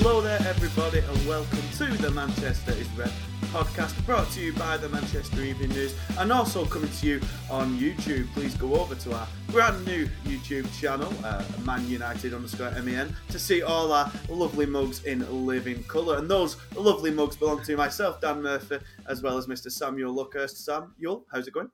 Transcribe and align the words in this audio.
Hello 0.00 0.20
there, 0.20 0.38
everybody, 0.46 1.00
and 1.00 1.26
welcome 1.26 1.58
to 1.76 1.86
the 2.00 2.12
Manchester 2.12 2.70
is 2.70 2.88
Red 2.90 3.10
podcast 3.46 4.06
brought 4.06 4.30
to 4.30 4.40
you 4.40 4.52
by 4.52 4.76
the 4.76 4.88
Manchester 4.90 5.42
Evening 5.42 5.70
News 5.70 5.92
and 6.18 6.30
also 6.30 6.64
coming 6.64 6.88
to 6.88 7.06
you 7.06 7.20
on 7.50 7.76
YouTube. 7.76 8.32
Please 8.32 8.54
go 8.54 8.76
over 8.76 8.94
to 8.94 9.14
our 9.16 9.26
brand 9.48 9.84
new 9.84 10.08
YouTube 10.24 10.72
channel, 10.80 11.12
uh, 11.24 11.44
Man 11.64 11.84
United 11.88 12.32
underscore 12.32 12.70
MEN, 12.80 13.14
to 13.30 13.40
see 13.40 13.62
all 13.62 13.92
our 13.92 14.10
lovely 14.28 14.66
mugs 14.66 15.02
in 15.02 15.46
living 15.46 15.82
colour. 15.84 16.18
And 16.18 16.30
those 16.30 16.56
lovely 16.76 17.10
mugs 17.10 17.36
belong 17.36 17.64
to 17.64 17.76
myself, 17.76 18.20
Dan 18.20 18.40
Murphy, 18.40 18.78
as 19.08 19.20
well 19.20 19.36
as 19.36 19.48
Mr. 19.48 19.68
Samuel 19.68 20.14
Luckhurst. 20.14 20.58
Sam, 20.58 20.94
Yul, 21.02 21.24
how's 21.32 21.48
it 21.48 21.54
going? 21.54 21.70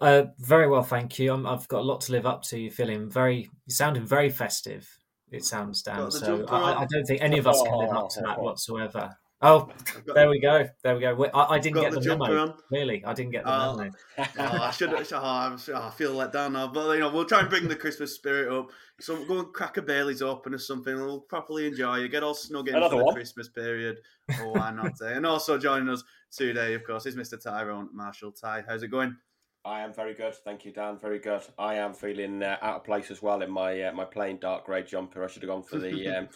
Uh, 0.00 0.26
very 0.38 0.68
well, 0.68 0.84
thank 0.84 1.18
you. 1.18 1.34
i 1.34 1.50
have 1.50 1.66
got 1.66 1.80
a 1.80 1.82
lot 1.82 2.02
to 2.02 2.12
live 2.12 2.24
up 2.24 2.42
to. 2.44 2.58
You're 2.58 2.70
feeling 2.70 3.10
very, 3.10 3.50
you're 3.66 3.74
sounding 3.74 4.06
very 4.06 4.30
festive. 4.30 4.97
It 5.30 5.44
sounds, 5.44 5.82
down. 5.82 6.10
So 6.10 6.46
I, 6.46 6.82
I, 6.82 6.86
don't 6.86 7.04
think 7.04 7.22
any 7.22 7.38
of 7.38 7.46
us 7.46 7.60
can 7.62 7.76
live 7.78 7.90
up 7.90 8.08
to 8.10 8.22
that 8.22 8.40
whatsoever. 8.40 9.16
Oh, 9.40 9.68
there 10.14 10.28
we 10.28 10.40
go. 10.40 10.68
There 10.82 10.96
we 10.96 11.00
go. 11.00 11.24
I, 11.32 11.54
I 11.54 11.58
didn't 11.60 11.80
get 11.80 11.92
the, 11.92 12.00
the 12.00 12.16
memo. 12.16 12.38
On. 12.38 12.54
Really, 12.72 13.04
I 13.04 13.14
didn't 13.14 13.30
get 13.30 13.44
the 13.44 13.52
uh, 13.52 13.76
memo. 13.76 13.90
oh, 14.18 14.24
I 14.38 14.70
should. 14.72 14.92
Oh, 14.92 15.04
oh, 15.12 15.56
I 15.74 15.90
feel 15.90 16.12
let 16.12 16.32
down 16.32 16.54
now, 16.54 16.66
but 16.66 16.94
you 16.94 17.00
know, 17.00 17.10
we'll 17.12 17.24
try 17.24 17.40
and 17.40 17.48
bring 17.48 17.68
the 17.68 17.76
Christmas 17.76 18.16
spirit 18.16 18.52
up. 18.52 18.70
So 18.98 19.24
go 19.26 19.38
and 19.38 19.52
crack 19.52 19.76
a 19.76 19.82
Bailey's 19.82 20.22
open 20.22 20.54
or 20.54 20.58
something. 20.58 20.92
We'll 20.92 21.20
properly 21.20 21.68
enjoy 21.68 21.98
you. 21.98 22.08
Get 22.08 22.24
all 22.24 22.34
snug 22.34 22.68
in 22.68 22.74
Another 22.74 22.96
for 22.96 23.04
the. 23.04 23.12
Christmas 23.12 23.48
period. 23.48 23.98
Oh, 24.40 24.54
why 24.54 24.72
not? 24.72 24.94
Eh? 25.02 25.12
and 25.12 25.24
also 25.24 25.56
joining 25.56 25.88
us 25.88 26.02
today, 26.32 26.74
of 26.74 26.84
course, 26.84 27.06
is 27.06 27.14
Mr. 27.14 27.40
Tyrone 27.40 27.90
Marshall. 27.92 28.32
Ty, 28.32 28.64
how's 28.66 28.82
it 28.82 28.88
going? 28.88 29.16
I 29.68 29.80
am 29.80 29.92
very 29.92 30.14
good, 30.14 30.34
thank 30.34 30.64
you, 30.64 30.72
Dan. 30.72 30.98
Very 30.98 31.18
good. 31.18 31.42
I 31.58 31.74
am 31.74 31.92
feeling 31.92 32.42
uh, 32.42 32.56
out 32.62 32.76
of 32.76 32.84
place 32.84 33.10
as 33.10 33.20
well 33.20 33.42
in 33.42 33.50
my 33.50 33.82
uh, 33.82 33.92
my 33.92 34.06
plain 34.06 34.38
dark 34.40 34.64
grey 34.64 34.82
jumper. 34.82 35.22
I 35.22 35.28
should 35.28 35.42
have 35.42 35.50
gone 35.50 35.62
for 35.62 35.78
the 35.78 36.08
um, 36.16 36.28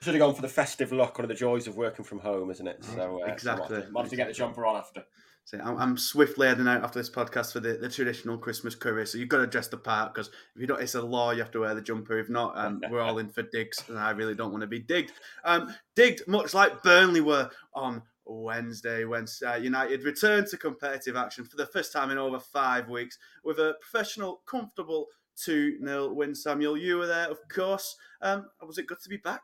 should 0.00 0.14
have 0.14 0.20
gone 0.20 0.34
for 0.34 0.42
the 0.42 0.48
festive 0.48 0.90
look. 0.90 1.18
One 1.18 1.24
of 1.26 1.28
the 1.28 1.34
joys 1.34 1.66
of 1.66 1.76
working 1.76 2.04
from 2.04 2.20
home, 2.20 2.50
isn't 2.50 2.66
it? 2.66 2.82
So 2.82 3.22
uh, 3.22 3.26
exactly. 3.26 3.82
So 3.82 4.02
to, 4.02 4.08
to 4.08 4.16
get 4.16 4.28
the 4.28 4.32
jumper 4.32 4.64
on 4.64 4.76
after. 4.76 5.04
So 5.44 5.58
I'm, 5.62 5.78
I'm 5.78 5.96
swiftly 5.96 6.46
heading 6.46 6.68
out 6.68 6.82
after 6.82 6.98
this 6.98 7.08
podcast 7.08 7.52
for 7.52 7.60
the, 7.60 7.74
the 7.74 7.88
traditional 7.88 8.36
Christmas 8.36 8.74
curry. 8.74 9.06
So 9.06 9.16
you've 9.16 9.30
got 9.30 9.38
to 9.38 9.46
dress 9.46 9.68
the 9.68 9.78
part 9.78 10.12
because 10.12 10.28
if 10.54 10.60
you 10.60 10.66
don't, 10.66 10.80
it's 10.80 10.94
a 10.94 11.00
law. 11.02 11.30
You 11.30 11.38
have 11.38 11.50
to 11.52 11.60
wear 11.60 11.74
the 11.74 11.80
jumper. 11.80 12.18
If 12.18 12.28
not, 12.28 12.56
um, 12.56 12.82
we're 12.90 13.00
all 13.00 13.18
in 13.18 13.28
for 13.28 13.42
digs, 13.42 13.82
and 13.88 13.98
I 13.98 14.10
really 14.10 14.34
don't 14.34 14.50
want 14.50 14.62
to 14.62 14.66
be 14.66 14.80
digged. 14.80 15.12
Um, 15.44 15.74
digged 15.94 16.26
much 16.26 16.54
like 16.54 16.82
Burnley 16.82 17.20
were 17.20 17.50
on 17.74 18.02
Wednesday 18.28 19.04
uh, 19.04 19.54
United 19.56 20.04
returned 20.04 20.46
to 20.48 20.56
competitive 20.56 21.16
action 21.16 21.44
for 21.44 21.56
the 21.56 21.66
first 21.66 21.92
time 21.92 22.10
in 22.10 22.18
over 22.18 22.38
five 22.38 22.88
weeks 22.88 23.18
with 23.44 23.58
a 23.58 23.74
professional, 23.80 24.42
comfortable 24.46 25.06
2 25.36 25.78
0 25.84 26.12
win. 26.12 26.34
Samuel, 26.34 26.76
you 26.76 26.98
were 26.98 27.06
there, 27.06 27.30
of 27.30 27.38
course. 27.48 27.96
Um, 28.20 28.46
was 28.66 28.78
it 28.78 28.86
good 28.86 29.00
to 29.02 29.08
be 29.08 29.16
back? 29.16 29.42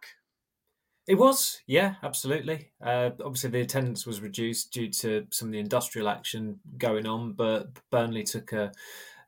It 1.06 1.16
was, 1.16 1.60
yeah, 1.66 1.96
absolutely. 2.02 2.70
Uh, 2.82 3.10
obviously, 3.22 3.50
the 3.50 3.60
attendance 3.60 4.06
was 4.06 4.22
reduced 4.22 4.72
due 4.72 4.88
to 4.88 5.26
some 5.30 5.48
of 5.48 5.52
the 5.52 5.58
industrial 5.58 6.08
action 6.08 6.60
going 6.78 7.06
on, 7.06 7.32
but 7.32 7.68
Burnley 7.90 8.22
took 8.22 8.52
a, 8.52 8.72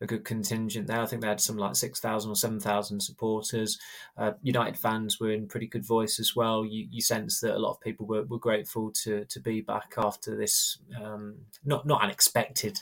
a 0.00 0.06
good 0.06 0.24
contingent 0.24 0.86
there. 0.86 1.00
I 1.00 1.06
think 1.06 1.22
they 1.22 1.28
had 1.28 1.40
some 1.40 1.56
like 1.56 1.76
6,000 1.76 2.30
or 2.30 2.34
7,000 2.34 3.00
supporters. 3.00 3.78
Uh, 4.16 4.32
United 4.42 4.78
fans 4.78 5.18
were 5.20 5.30
in 5.30 5.48
pretty 5.48 5.66
good 5.66 5.84
voice 5.84 6.18
as 6.18 6.34
well. 6.36 6.64
You, 6.64 6.86
you 6.90 7.00
sense 7.00 7.40
that 7.40 7.56
a 7.56 7.58
lot 7.58 7.72
of 7.72 7.80
people 7.80 8.06
were, 8.06 8.24
were 8.24 8.38
grateful 8.38 8.90
to, 9.02 9.24
to 9.24 9.40
be 9.40 9.60
back 9.60 9.94
after 9.98 10.36
this 10.36 10.78
um, 11.02 11.36
not, 11.64 11.86
not 11.86 12.02
unexpected 12.02 12.78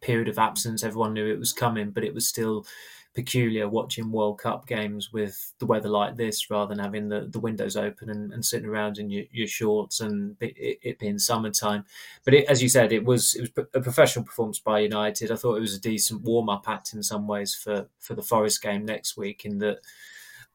period 0.00 0.28
of 0.28 0.38
absence. 0.38 0.84
Everyone 0.84 1.14
knew 1.14 1.26
it 1.26 1.38
was 1.38 1.52
coming, 1.52 1.90
but 1.90 2.04
it 2.04 2.14
was 2.14 2.28
still 2.28 2.66
peculiar 3.16 3.66
watching 3.66 4.12
World 4.12 4.38
Cup 4.38 4.66
games 4.66 5.10
with 5.10 5.54
the 5.58 5.64
weather 5.64 5.88
like 5.88 6.16
this 6.16 6.50
rather 6.50 6.74
than 6.74 6.84
having 6.84 7.08
the, 7.08 7.26
the 7.32 7.40
windows 7.40 7.74
open 7.74 8.10
and, 8.10 8.30
and 8.30 8.44
sitting 8.44 8.68
around 8.68 8.98
in 8.98 9.08
your, 9.08 9.24
your 9.32 9.48
shorts 9.48 10.00
and 10.00 10.36
it, 10.38 10.78
it 10.82 10.98
being 10.98 11.18
summertime. 11.18 11.86
But 12.26 12.34
it, 12.34 12.44
as 12.46 12.62
you 12.62 12.68
said, 12.68 12.92
it 12.92 13.06
was 13.06 13.34
it 13.34 13.50
was 13.56 13.66
a 13.72 13.80
professional 13.80 14.26
performance 14.26 14.58
by 14.58 14.80
United. 14.80 15.32
I 15.32 15.36
thought 15.36 15.56
it 15.56 15.62
was 15.62 15.74
a 15.74 15.80
decent 15.80 16.22
warm 16.24 16.50
up 16.50 16.68
act 16.68 16.92
in 16.92 17.02
some 17.02 17.26
ways 17.26 17.54
for, 17.54 17.88
for 17.98 18.12
the 18.14 18.22
Forest 18.22 18.62
game 18.62 18.84
next 18.84 19.16
week 19.16 19.46
in 19.46 19.58
that 19.58 19.78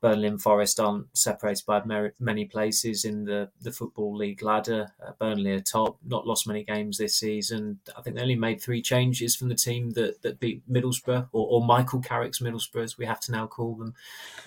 Burnley 0.02 0.28
and 0.28 0.42
Forest 0.42 0.80
aren't 0.80 1.16
separated 1.16 1.66
by 1.66 1.82
many 2.20 2.46
places 2.46 3.06
in 3.06 3.26
the, 3.26 3.50
the 3.62 3.72
Football 3.72 4.16
League 4.18 4.42
ladder. 4.42 4.92
Uh, 5.06 5.12
Burnley 5.20 5.52
are 5.52 5.60
top, 5.60 5.98
not 6.04 6.26
lost 6.26 6.48
many 6.48 6.64
games 6.64 6.98
this 6.98 7.16
season. 7.16 7.80
I 7.96 8.02
think 8.02 8.16
they 8.16 8.22
only 8.22 8.36
made 8.36 8.62
three 8.62 8.82
changes 8.82 9.36
from 9.36 9.50
the 9.50 9.56
team 9.56 9.92
that, 9.92 10.24
that 10.24 10.40
beat 10.40 10.68
Middlesbrough, 10.70 11.30
or, 11.32 11.48
or 11.48 11.66
Michael 11.66 12.02
Carrick's 12.02 12.40
Middlesbrough, 12.40 12.84
as 12.84 12.98
we 12.98 13.06
have 13.06 13.20
to 13.22 13.32
now 13.32 13.46
call 13.46 13.76
them, 13.76 13.94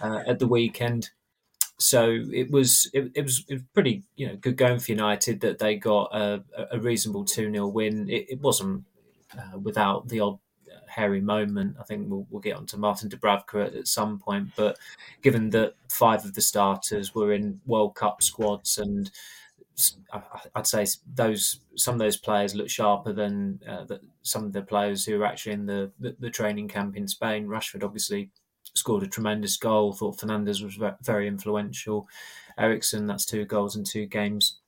uh, 0.03 0.23
at 0.27 0.41
the 0.41 0.49
weekend. 0.49 1.11
So 1.79 2.19
it 2.33 2.51
was 2.51 2.89
it, 2.93 3.11
it, 3.15 3.23
was 3.23 3.45
pretty 3.75 4.05
you 4.15 4.29
know 4.29 4.37
good 4.37 4.57
going 4.57 4.79
for 4.79 4.93
United 4.93 5.41
that 5.41 5.59
they 5.59 5.75
got 5.75 6.15
a, 6.15 6.45
a 6.71 6.79
reasonable 6.79 7.25
two 7.25 7.51
0 7.51 7.67
win. 7.67 8.09
It, 8.09 8.27
it 8.31 8.41
wasn't 8.41 8.85
uh, 9.37 9.59
without 9.59 10.09
the 10.09 10.21
odd 10.21 10.39
hairy 10.95 11.21
moment. 11.21 11.77
I 11.81 11.85
think 11.85 12.09
we'll, 12.09 12.27
we'll 12.31 12.41
get 12.41 12.57
onto 12.57 12.77
Martin 12.77 13.09
Dubravka 13.09 13.67
at, 13.67 13.75
at 13.75 13.89
some 13.89 14.19
point, 14.19 14.51
but 14.57 14.79
given 15.23 15.51
that 15.51 15.75
five 15.89 16.25
of 16.25 16.35
the 16.35 16.41
starters 16.41 17.15
were 17.15 17.33
in 17.33 17.61
World 17.67 17.95
Cup 17.95 18.23
squads 18.23 18.79
and 18.79 19.11
I'd 20.55 20.69
say 20.69 20.87
those 21.15 21.59
some 21.75 21.95
of 21.95 21.99
those 21.99 22.17
players 22.17 22.55
look 22.55 22.71
sharper 22.71 23.13
than 23.13 23.61
uh, 23.69 23.85
the, 23.85 24.01
some 24.23 24.45
of 24.45 24.53
the 24.53 24.63
players 24.63 25.05
who 25.05 25.21
are 25.21 25.25
actually 25.25 25.55
in 25.55 25.67
the, 25.67 25.91
the, 25.99 26.15
the, 26.21 26.31
training 26.31 26.69
camp 26.69 26.97
in 26.97 27.09
Spain. 27.09 27.49
Rashford 27.49 27.83
obviously 27.83 28.31
scored 28.75 29.03
a 29.03 29.09
tremendous 29.09 29.57
goal. 29.57 29.93
Thought 29.93 30.19
Fernandes 30.19 30.63
was 30.63 30.79
very 31.03 31.27
influential. 31.27 32.07
Eriksen, 32.57 33.09
that's 33.09 33.27
two 33.27 33.45
goals 33.47 33.75
in 33.75 33.83
two 33.83 34.07
games 34.07 34.61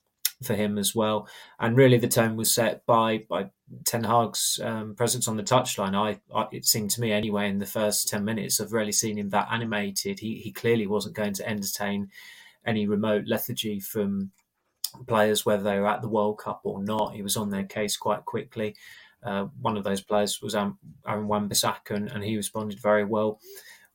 for 0.43 0.55
him 0.55 0.79
as 0.79 0.95
well. 0.95 1.29
And 1.59 1.77
really, 1.77 1.99
the 1.99 2.09
tone 2.09 2.37
was 2.37 2.53
set 2.53 2.85
by 2.87 3.25
by 3.29 3.51
Ten 3.85 4.05
Hag's 4.05 4.61
um, 4.63 4.95
presence 4.95 5.29
on 5.29 5.37
the 5.37 5.43
touchline. 5.43 5.95
I, 5.95 6.21
I, 6.35 6.47
it 6.53 6.67
seemed 6.67 6.91
to 6.93 7.01
me 7.01 7.13
anyway 7.13 7.49
in 7.49 7.59
the 7.59 7.67
first 7.67 8.09
ten 8.09 8.25
minutes, 8.25 8.61
I've 8.61 8.73
really 8.73 8.93
seen 8.93 9.19
him 9.19 9.31
that 9.31 9.49
animated. 9.51 10.21
He 10.21 10.37
he 10.37 10.53
clearly 10.53 10.87
wasn't 10.87 11.17
going 11.17 11.33
to 11.35 11.49
entertain 11.49 12.11
any 12.65 12.87
remote 12.87 13.25
lethargy 13.27 13.81
from 13.81 14.33
players, 15.07 15.47
whether 15.47 15.63
they 15.63 15.79
were 15.79 15.89
at 15.89 16.03
the 16.03 16.09
World 16.09 16.39
Cup 16.39 16.61
or 16.65 16.83
not. 16.83 17.15
He 17.15 17.23
was 17.23 17.37
on 17.37 17.51
their 17.51 17.65
case 17.65 17.97
quite 17.97 18.25
quickly. 18.25 18.75
Uh, 19.23 19.47
one 19.61 19.77
of 19.77 19.85
those 19.85 20.01
players 20.01 20.41
was 20.41 20.55
Aaron 20.55 20.77
Wan-Bissaka, 21.07 21.91
and, 21.91 22.11
and 22.13 22.23
he 22.23 22.37
responded 22.37 22.81
very 22.81 23.05
well 23.05 23.41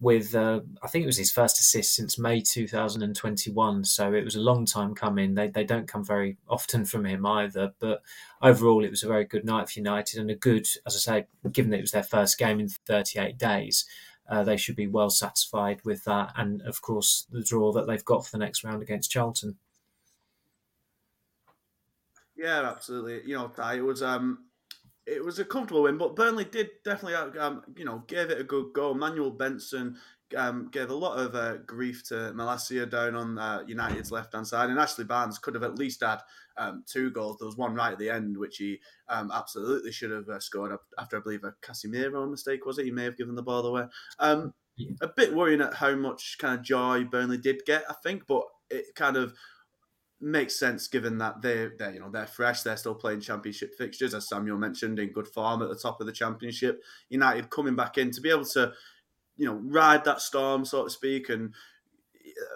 with 0.02 0.34
uh, 0.34 0.62
I 0.82 0.88
think 0.88 1.04
it 1.04 1.08
was 1.08 1.18
his 1.18 1.32
first 1.32 1.60
assist 1.60 1.96
since 1.96 2.18
May 2.18 2.42
2021. 2.42 3.86
So 3.86 4.14
it 4.14 4.26
was 4.26 4.36
a 4.36 4.42
long 4.42 4.66
time 4.66 4.96
coming. 4.96 5.36
They 5.36 5.48
they 5.48 5.64
don't 5.64 5.88
come 5.88 6.04
very 6.04 6.38
often 6.50 6.86
from 6.86 7.06
him 7.06 7.26
either. 7.26 7.74
But 7.80 8.02
overall, 8.42 8.84
it 8.84 8.90
was 8.90 9.04
a 9.04 9.08
very 9.08 9.26
good 9.26 9.46
night 9.46 9.70
for 9.70 9.80
United 9.80 10.20
and 10.20 10.32
a 10.32 10.36
good, 10.36 10.68
as 10.88 10.96
I 10.96 11.00
say, 11.00 11.28
given 11.52 11.70
that 11.72 11.78
it 11.78 11.84
was 11.84 11.92
their 11.92 12.04
first 12.04 12.40
game 12.40 12.60
in 12.60 12.68
38 12.68 13.38
days. 13.38 13.86
Uh, 14.28 14.44
they 14.44 14.58
should 14.58 14.76
be 14.76 14.88
well 14.88 15.12
satisfied 15.12 15.82
with 15.86 16.04
that, 16.06 16.34
and 16.36 16.62
of 16.64 16.82
course 16.82 17.28
the 17.30 17.44
draw 17.44 17.72
that 17.72 17.86
they've 17.86 18.06
got 18.06 18.26
for 18.26 18.32
the 18.32 18.44
next 18.44 18.64
round 18.64 18.82
against 18.82 19.12
Charlton. 19.12 19.58
Yeah, 22.36 22.68
absolutely. 22.68 23.30
You 23.30 23.36
know, 23.36 23.52
it 23.72 23.82
was 23.82 24.02
um, 24.02 24.46
it 25.12 25.24
was 25.24 25.40
a 25.40 25.46
comfortable 25.46 25.84
win, 25.84 25.98
but 25.98 26.16
Burnley 26.16 26.46
did 26.46 26.70
definitely, 26.86 27.16
um, 27.38 27.64
you 27.76 27.84
know, 27.84 28.04
gave 28.08 28.30
it 28.30 28.40
a 28.40 28.46
good 28.46 28.74
go. 28.74 28.94
Manuel 28.94 29.32
Benson 29.32 29.98
um, 30.38 30.70
gave 30.72 30.90
a 30.90 30.96
lot 30.96 31.20
of 31.20 31.36
uh, 31.36 31.58
grief 31.58 32.08
to 32.08 32.32
Malacia 32.34 32.90
down 32.90 33.16
on 33.16 33.38
uh, 33.38 33.64
United's 33.68 34.12
left 34.12 34.34
hand 34.34 34.48
side, 34.48 34.70
and 34.70 34.80
Ashley 34.80 35.04
Barnes 35.04 35.38
could 35.38 35.54
have 35.54 35.64
at 35.64 35.78
least 35.78 36.02
had 36.02 36.22
um, 36.58 36.84
two 36.88 37.12
goals. 37.12 37.38
There 37.38 37.46
was 37.46 37.58
one 37.58 37.76
right 37.76 37.92
at 37.92 38.00
the 38.00 38.10
end, 38.10 38.38
which 38.38 38.58
he 38.58 38.80
um, 39.10 39.32
absolutely 39.34 39.92
should 39.92 40.12
have 40.12 40.30
uh, 40.30 40.40
scored 40.40 40.72
after, 40.98 41.18
I 41.18 41.22
believe, 41.22 41.44
a 41.44 41.54
Casemiro 41.62 42.30
mistake, 42.30 42.66
was 42.66 42.80
it? 42.80 42.86
He 42.86 42.92
may 42.92 43.04
have 43.04 43.18
given 43.18 43.36
the 43.36 43.44
ball 43.44 43.66
away. 43.66 43.84
Um, 44.20 44.54
yeah. 44.78 44.92
A 45.02 45.10
bit 45.10 45.34
worrying 45.34 45.62
at 45.62 45.74
how 45.74 45.94
much 45.96 46.38
kind 46.40 46.58
of 46.58 46.64
joy 46.64 47.04
Burnley 47.04 47.38
did 47.38 47.62
get, 47.66 47.84
I 47.90 47.96
think, 48.02 48.24
but 48.28 48.44
it 48.70 48.96
kind 48.96 49.18
of 49.18 49.34
makes 50.22 50.58
sense 50.58 50.88
given 50.88 51.18
that 51.18 51.42
they 51.42 51.70
they 51.78 51.94
you 51.94 52.00
know 52.00 52.10
they're 52.10 52.28
fresh, 52.28 52.62
they're 52.62 52.78
still 52.78 52.96
playing 52.96 53.22
championship 53.22 53.76
fixtures, 53.76 54.14
as 54.14 54.28
Samuel 54.28 54.58
mentioned, 54.58 55.00
in 55.00 55.12
good 55.12 55.28
form 55.28 55.62
at 55.62 55.70
the 55.70 55.76
top 55.76 56.00
of 56.00 56.08
the 56.08 56.14
championship. 56.14 56.84
United 57.10 57.50
coming 57.50 57.76
back 57.76 57.98
in 57.98 58.12
to 58.12 58.22
be 58.22 58.30
able 58.30 58.46
to, 58.46 58.72
you 59.38 59.46
know, 59.46 59.60
ride 59.64 60.04
that 60.06 60.22
storm, 60.22 60.66
so 60.66 60.84
to 60.84 60.90
speak, 60.90 61.30
and 61.30 61.54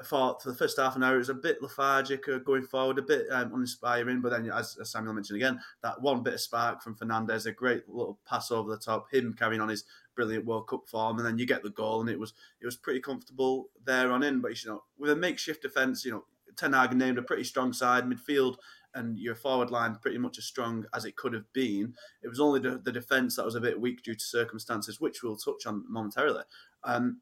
thought 0.04 0.42
for 0.42 0.50
the 0.50 0.56
first 0.56 0.78
half 0.78 0.96
an 0.96 1.04
hour 1.04 1.16
it 1.16 1.20
was 1.20 1.30
a 1.30 1.34
bit 1.34 1.62
lethargic 1.62 2.28
uh, 2.28 2.38
going 2.40 2.64
forward, 2.64 2.98
a 2.98 3.02
bit 3.02 3.26
um, 3.32 3.54
uninspiring. 3.54 4.22
But 4.22 4.32
then, 4.32 4.50
as, 4.52 4.78
as, 4.80 4.92
Samuel 4.92 5.14
mentioned 5.14 5.38
again, 5.38 5.60
that 5.84 6.02
one 6.02 6.24
bit 6.24 6.36
of 6.36 6.42
spark 6.42 6.82
from 6.82 6.96
Fernandes, 6.96 7.46
a 7.46 7.52
great 7.52 7.88
little 7.88 8.20
pass 8.26 8.52
over 8.52 8.70
the 8.70 8.78
top, 8.78 9.12
him 9.12 9.36
carrying 9.38 9.62
on 9.62 9.70
his 9.70 9.84
brilliant 10.16 10.46
World 10.46 10.68
Cup 10.68 10.88
form, 10.88 11.18
and 11.18 11.26
then 11.26 11.38
you 11.38 11.46
get 11.46 11.64
the 11.64 11.70
goal, 11.70 12.02
and 12.02 12.10
it 12.10 12.20
was 12.20 12.34
it 12.62 12.66
was 12.66 12.78
pretty 12.78 13.02
comfortable 13.02 13.70
there 13.84 14.12
on 14.12 14.24
in. 14.24 14.42
But 14.42 14.62
you 14.64 14.72
know, 14.72 14.84
with 14.98 15.12
a 15.12 15.16
makeshift 15.16 15.62
defence, 15.62 16.06
you 16.06 16.12
know, 16.12 16.26
Ten 16.58 16.74
Hag 16.74 16.96
named 16.96 17.18
a 17.18 17.24
pretty 17.24 17.44
strong 17.44 17.74
side 17.74 18.06
midfield. 18.06 18.56
And 18.94 19.20
your 19.20 19.36
forward 19.36 19.72
line 19.72 19.98
pretty 20.02 20.18
much 20.18 20.38
as 20.38 20.46
strong 20.46 20.86
as 20.94 21.04
it 21.04 21.18
could 21.18 21.34
have 21.34 21.52
been. 21.52 21.94
It 22.24 22.30
was 22.30 22.40
only 22.40 22.62
the, 22.62 22.80
the 22.82 22.94
defence 22.94 23.36
that 23.36 23.44
was 23.44 23.56
a 23.56 23.60
bit 23.60 23.80
weak 23.80 24.04
due 24.04 24.16
to 24.16 24.24
circumstances, 24.24 25.02
which 25.02 25.22
we'll 25.22 25.36
touch 25.36 25.66
on 25.66 25.84
momentarily. 25.90 26.44
Um, 26.86 27.20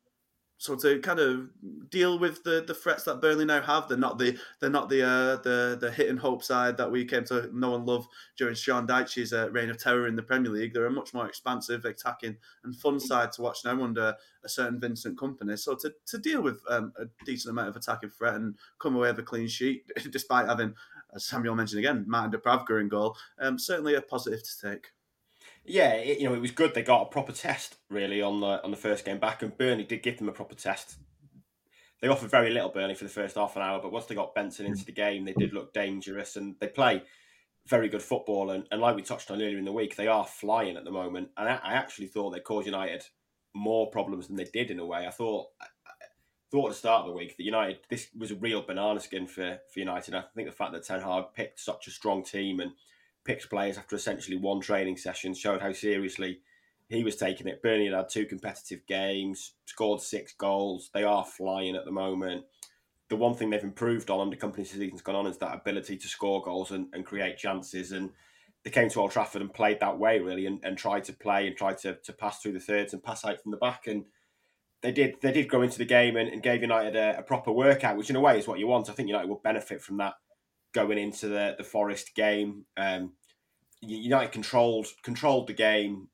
so 0.64 0.78
to 0.78 0.98
kind 1.00 1.20
of 1.20 1.50
deal 1.90 2.18
with 2.18 2.42
the, 2.46 2.64
the 2.66 2.74
threats 2.74 3.04
that 3.04 3.20
Burnley 3.20 3.44
now 3.44 3.62
have, 3.62 3.90
they're 3.90 3.98
not 3.98 4.18
the 4.18 4.38
they're 4.62 4.70
not 4.70 4.88
the 4.88 5.06
uh, 5.06 5.36
the 5.42 5.78
the 5.78 5.92
hit 5.92 6.08
and 6.08 6.18
hope 6.18 6.42
side 6.42 6.78
that 6.78 6.90
we 6.90 7.04
came 7.04 7.26
to 7.26 7.50
know 7.54 7.76
and 7.76 7.86
love 7.86 8.08
during 8.38 8.56
Sean 8.56 8.88
Dyche's 8.88 9.34
uh, 9.34 9.50
reign 9.52 9.70
of 9.70 9.78
terror 9.78 10.08
in 10.08 10.16
the 10.16 10.24
Premier 10.24 10.50
League. 10.50 10.74
They're 10.74 10.86
a 10.86 10.90
much 10.90 11.14
more 11.14 11.28
expansive, 11.28 11.84
attacking, 11.84 12.38
and 12.64 12.74
fun 12.74 13.02
side 13.02 13.34
to 13.34 13.42
watch 13.42 13.66
now 13.66 13.84
under 13.84 14.16
a 14.46 14.48
certain 14.48 14.80
Vincent 14.80 15.20
Kompany. 15.20 15.60
So 15.60 15.76
to, 15.76 15.94
to 16.06 16.18
deal 16.18 16.42
with 16.42 16.62
um, 16.70 16.94
a 16.98 17.08
decent 17.26 17.52
amount 17.52 17.68
of 17.68 17.76
attacking 17.76 18.12
threat 18.12 18.36
and 18.36 18.56
come 18.80 18.96
away 18.96 19.10
with 19.10 19.20
a 19.20 19.24
clean 19.24 19.50
sheet, 19.50 19.84
despite 20.12 20.48
having, 20.48 20.76
as 21.14 21.26
Samuel 21.26 21.56
mentioned 21.56 21.80
again, 21.80 22.06
Martin 22.08 22.40
Dubravka 22.40 22.80
in 22.80 22.88
goal, 22.88 23.18
um, 23.38 23.60
certainly 23.60 23.96
a 23.96 24.02
positive 24.02 24.44
to 24.44 24.70
take 24.70 24.92
yeah, 25.66 25.94
it, 25.94 26.20
you 26.20 26.28
know, 26.28 26.36
it 26.36 26.42
was 26.42 26.52
good. 26.52 26.74
They 26.74 26.84
got 26.84 27.04
a 27.04 27.06
proper 27.06 27.32
test 27.32 27.76
really 27.90 28.22
on 28.22 28.42
the 28.42 28.64
on 28.64 28.72
the 28.72 28.78
first 28.78 29.06
game 29.06 29.20
back, 29.20 29.42
and 29.42 29.58
Burnley 29.58 29.84
did 29.84 30.04
give 30.04 30.18
them 30.18 30.30
a 30.30 30.34
proper 30.34 30.56
test. 30.56 30.96
They 32.02 32.10
offered 32.10 32.32
very 32.32 32.50
little 32.50 32.70
Burnley 32.70 32.96
for 32.96 33.06
the 33.06 33.10
first 33.10 33.36
half 33.36 33.56
an 33.56 33.62
hour, 33.62 33.80
but 33.82 33.94
once 33.94 34.06
they 34.06 34.16
got 34.16 34.36
Benson 34.36 34.66
into 34.66 34.82
hmm. 34.82 34.86
the 34.88 34.92
game, 34.92 35.26
they 35.26 35.34
did 35.34 35.54
look 35.54 35.74
dangerous, 35.74 36.36
and 36.36 36.56
they 36.60 36.68
play 36.68 37.04
very 37.68 37.88
good 37.88 38.02
football. 38.02 38.52
And, 38.52 38.66
and 38.72 38.82
like 38.82 38.96
we 38.96 39.02
touched 39.02 39.32
on 39.32 39.42
earlier 39.42 39.58
in 39.58 39.66
the 39.66 39.72
week, 39.72 39.96
they 39.96 40.08
are 40.08 40.26
flying 40.26 40.76
at 40.76 40.84
the 40.84 40.92
moment. 40.92 41.30
And 41.38 41.48
I, 41.48 41.60
I 41.64 41.74
actually 41.74 42.08
thought 42.08 42.32
they 42.32 42.40
caused 42.40 42.66
United 42.66 43.04
more 43.54 43.90
problems 43.90 44.28
than 44.28 44.36
they 44.36 44.46
did 44.46 44.72
in 44.72 44.80
a 44.80 44.86
way. 44.86 45.08
I 45.08 45.12
thought 45.12 45.48
I 45.62 45.68
thought 46.52 46.68
at 46.68 46.72
the 46.72 46.78
start 46.78 47.02
of 47.02 47.08
the 47.08 47.18
week 47.18 47.38
that 47.38 47.44
United 47.44 47.80
this 47.90 48.10
was 48.18 48.32
a 48.32 48.36
real 48.36 48.62
banana 48.62 49.00
skin 49.00 49.28
for 49.28 49.60
for 49.72 49.80
United. 49.80 50.14
I 50.14 50.24
think 50.36 50.48
the 50.48 50.56
fact 50.56 50.74
that 50.74 50.84
Ten 50.84 51.02
Hag 51.02 51.26
picked 51.34 51.60
such 51.60 51.88
a 51.88 51.92
strong 51.92 52.24
team 52.24 52.60
and 52.60 52.72
picked 53.26 53.50
players 53.50 53.78
after 53.78 53.96
essentially 53.96 54.38
one 54.38 54.60
training 54.60 54.98
session 54.98 55.34
showed 55.34 55.62
how 55.62 55.72
seriously 55.72 56.40
he 56.90 57.04
was 57.04 57.16
taking 57.16 57.48
it. 57.48 57.62
Burnley 57.62 57.90
had, 57.90 58.10
two 58.10 58.26
competitive 58.26 58.86
games, 58.88 59.54
scored 59.66 60.02
six 60.02 60.34
goals. 60.34 60.90
They 60.94 61.04
are 61.04 61.26
flying 61.26 61.76
at 61.76 61.86
the 61.86 61.92
moment. 61.92 62.46
The 63.10 63.16
one 63.16 63.36
thing 63.36 63.50
they've 63.50 63.64
improved 63.64 64.10
on 64.10 64.20
under 64.20 64.38
Kompany's 64.38 64.72
season's 64.72 65.02
gone 65.02 65.16
on 65.16 65.28
is 65.28 65.38
that 65.38 65.54
ability 65.54 65.98
to 65.98 66.08
score 66.08 66.42
goals 66.42 66.72
and, 66.72 66.88
and 66.94 67.06
create 67.06 67.38
chances. 67.38 67.92
And 67.92 68.12
they 68.64 68.72
came 68.72 68.90
to 68.90 69.00
Old 69.02 69.12
Trafford 69.12 69.42
and 69.42 69.54
played 69.54 69.80
that 69.80 69.98
way 69.98 70.20
really, 70.20 70.46
and, 70.46 70.60
and 70.64 70.78
tried 70.78 71.04
to 71.06 71.14
play 71.14 71.48
and 71.48 71.56
tried 71.56 71.78
to, 71.80 71.96
to 71.96 72.14
pass 72.14 72.40
through 72.40 72.54
the 72.54 72.60
thirds 72.60 72.94
and 72.94 73.04
pass 73.04 73.26
out 73.26 73.42
from 73.42 73.52
the 73.52 73.58
back. 73.58 73.88
And 73.88 74.06
they 74.82 74.92
did 74.92 75.16
they 75.22 75.32
did 75.32 75.50
go 75.50 75.62
into 75.62 75.78
the 75.78 75.86
game 75.86 76.18
and, 76.18 76.30
and 76.30 76.44
gave 76.44 76.62
United 76.62 76.96
a, 76.96 77.20
a, 77.20 77.24
proper 77.24 77.52
workout, 77.52 77.98
which 77.98 78.10
in 78.10 78.16
a 78.16 78.22
way 78.22 78.38
is 78.38 78.48
what 78.48 78.60
you 78.60 78.68
want. 78.68 78.90
I 78.90 78.94
think 78.94 79.08
United 79.08 79.30
will 79.30 79.42
benefit 79.44 79.82
from 79.82 79.98
that 79.98 80.16
going 80.74 80.98
into 80.98 81.28
the 81.28 81.56
the 81.58 81.64
Forest 81.64 82.16
game. 82.16 82.66
Um, 82.78 83.14
United 83.82 84.32
controlled 84.32 84.88
controlled 85.04 85.48
the 85.48 85.54
game 85.54 86.08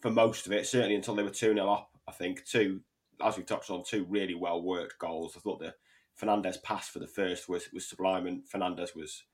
for 0.00 0.10
most 0.10 0.46
of 0.46 0.52
it, 0.52 0.66
certainly 0.66 0.96
until 0.96 1.14
they 1.14 1.22
were 1.22 1.30
two 1.30 1.54
0 1.54 1.68
up. 1.68 1.90
I 2.08 2.12
think 2.12 2.44
two, 2.44 2.80
as 3.24 3.36
we 3.36 3.44
touched 3.44 3.70
on, 3.70 3.84
two 3.84 4.04
really 4.08 4.34
well 4.34 4.62
worked 4.62 4.98
goals. 4.98 5.34
I 5.36 5.40
thought 5.40 5.60
the 5.60 5.74
Fernandes 6.20 6.62
pass 6.62 6.88
for 6.88 6.98
the 6.98 7.06
first 7.06 7.48
was 7.48 7.68
was 7.72 7.88
sublime, 7.88 8.26
and 8.26 8.42
Fernandes 8.48 8.94
was 8.94 9.24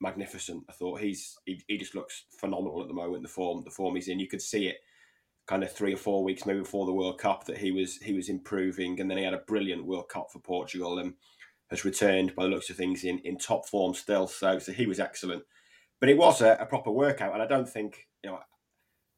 magnificent. 0.00 0.64
I 0.68 0.72
thought 0.72 1.00
he's 1.00 1.36
he, 1.44 1.62
he 1.68 1.76
just 1.76 1.94
looks 1.94 2.24
phenomenal 2.38 2.80
at 2.82 2.88
the 2.88 2.94
moment. 2.94 3.22
The 3.22 3.28
form 3.28 3.62
the 3.64 3.70
form 3.70 3.94
he's 3.94 4.08
in, 4.08 4.20
you 4.20 4.28
could 4.28 4.42
see 4.42 4.68
it 4.68 4.78
kind 5.46 5.62
of 5.62 5.72
three 5.72 5.94
or 5.94 5.98
four 5.98 6.22
weeks 6.22 6.44
maybe 6.44 6.60
before 6.60 6.84
the 6.84 6.92
World 6.92 7.18
Cup 7.18 7.44
that 7.46 7.58
he 7.58 7.70
was 7.70 7.96
he 7.98 8.14
was 8.14 8.28
improving, 8.28 9.00
and 9.00 9.10
then 9.10 9.18
he 9.18 9.24
had 9.24 9.34
a 9.34 9.38
brilliant 9.38 9.84
World 9.84 10.08
Cup 10.08 10.28
for 10.32 10.40
Portugal 10.40 10.98
and 10.98 11.14
has 11.70 11.84
returned 11.84 12.34
by 12.34 12.44
the 12.44 12.50
looks 12.50 12.70
of 12.70 12.76
things 12.76 13.04
in, 13.04 13.18
in 13.20 13.38
top 13.38 13.68
form 13.68 13.94
still. 13.94 14.26
So 14.26 14.58
so 14.58 14.72
he 14.72 14.86
was 14.86 15.00
excellent, 15.00 15.42
but 16.00 16.08
it 16.08 16.16
was 16.16 16.40
a, 16.40 16.56
a 16.60 16.66
proper 16.66 16.90
workout, 16.90 17.34
and 17.34 17.42
I 17.42 17.46
don't 17.46 17.68
think 17.68 18.06
you 18.24 18.30
know. 18.30 18.38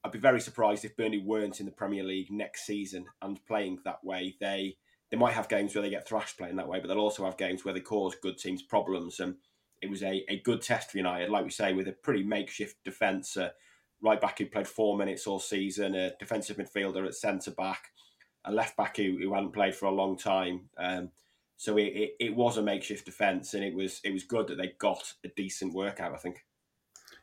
I'd 0.03 0.13
be 0.13 0.19
very 0.19 0.41
surprised 0.41 0.87
if 0.87 0.97
Burnley 0.97 1.19
weren't 1.19 1.61
in 1.61 1.67
the 1.67 1.73
Premier 1.73 2.03
League 2.03 2.31
next 2.31 2.65
season 2.65 3.05
and 3.21 3.39
playing 3.45 3.81
that 3.85 4.03
way. 4.03 4.35
They 4.41 4.79
they 5.11 5.17
might 5.19 5.35
have 5.35 5.49
games 5.49 5.75
where 5.75 5.83
they 5.83 5.91
get 5.91 6.09
thrashed 6.09 6.39
playing 6.39 6.57
that 6.57 6.69
way, 6.69 6.81
but 6.81 6.89
they'll 6.89 6.99
also 6.99 7.25
have 7.25 7.37
games 7.37 7.65
where 7.65 7.75
they 7.75 7.81
cause 7.81 8.15
good 8.23 8.39
teams 8.39 8.63
problems. 8.63 9.21
And 9.21 9.35
it 9.83 9.91
was 9.91 10.03
a, 10.03 10.25
a 10.29 10.41
good 10.41 10.63
test 10.63 10.91
for 10.91 10.99
United, 10.99 11.31
like 11.31 11.45
we 11.45 11.51
say, 11.51 11.73
with 11.73 11.89
a 11.89 11.93
pretty 11.93 12.23
makeshift 12.23 12.77
defence. 12.85 13.37
Uh, 13.37 13.51
right 14.03 14.21
back 14.21 14.39
who 14.39 14.47
played 14.47 14.69
four 14.69 14.97
minutes 14.97 15.27
all 15.27 15.39
season, 15.39 15.95
a 15.95 16.13
defensive 16.19 16.57
midfielder 16.57 17.07
at 17.07 17.15
centre 17.15 17.51
back, 17.51 17.89
a 18.45 18.53
left 18.53 18.77
back 18.77 18.97
who, 18.97 19.19
who 19.21 19.35
hadn't 19.35 19.53
played 19.53 19.75
for 19.75 19.87
a 19.87 19.91
long 19.91 20.17
time. 20.17 20.69
Um, 20.79 21.11
so 21.61 21.77
it, 21.77 21.89
it, 21.89 22.11
it, 22.19 22.35
was 22.35 22.57
a 22.57 22.63
makeshift 22.63 23.05
defence, 23.05 23.53
and 23.53 23.63
it 23.63 23.75
was 23.75 24.01
it 24.03 24.15
was 24.15 24.25
good 24.25 24.47
that 24.47 24.57
they 24.57 24.73
got 24.79 25.13
a 25.23 25.29
decent 25.37 25.75
workout. 25.75 26.15
I 26.15 26.17
think. 26.17 26.47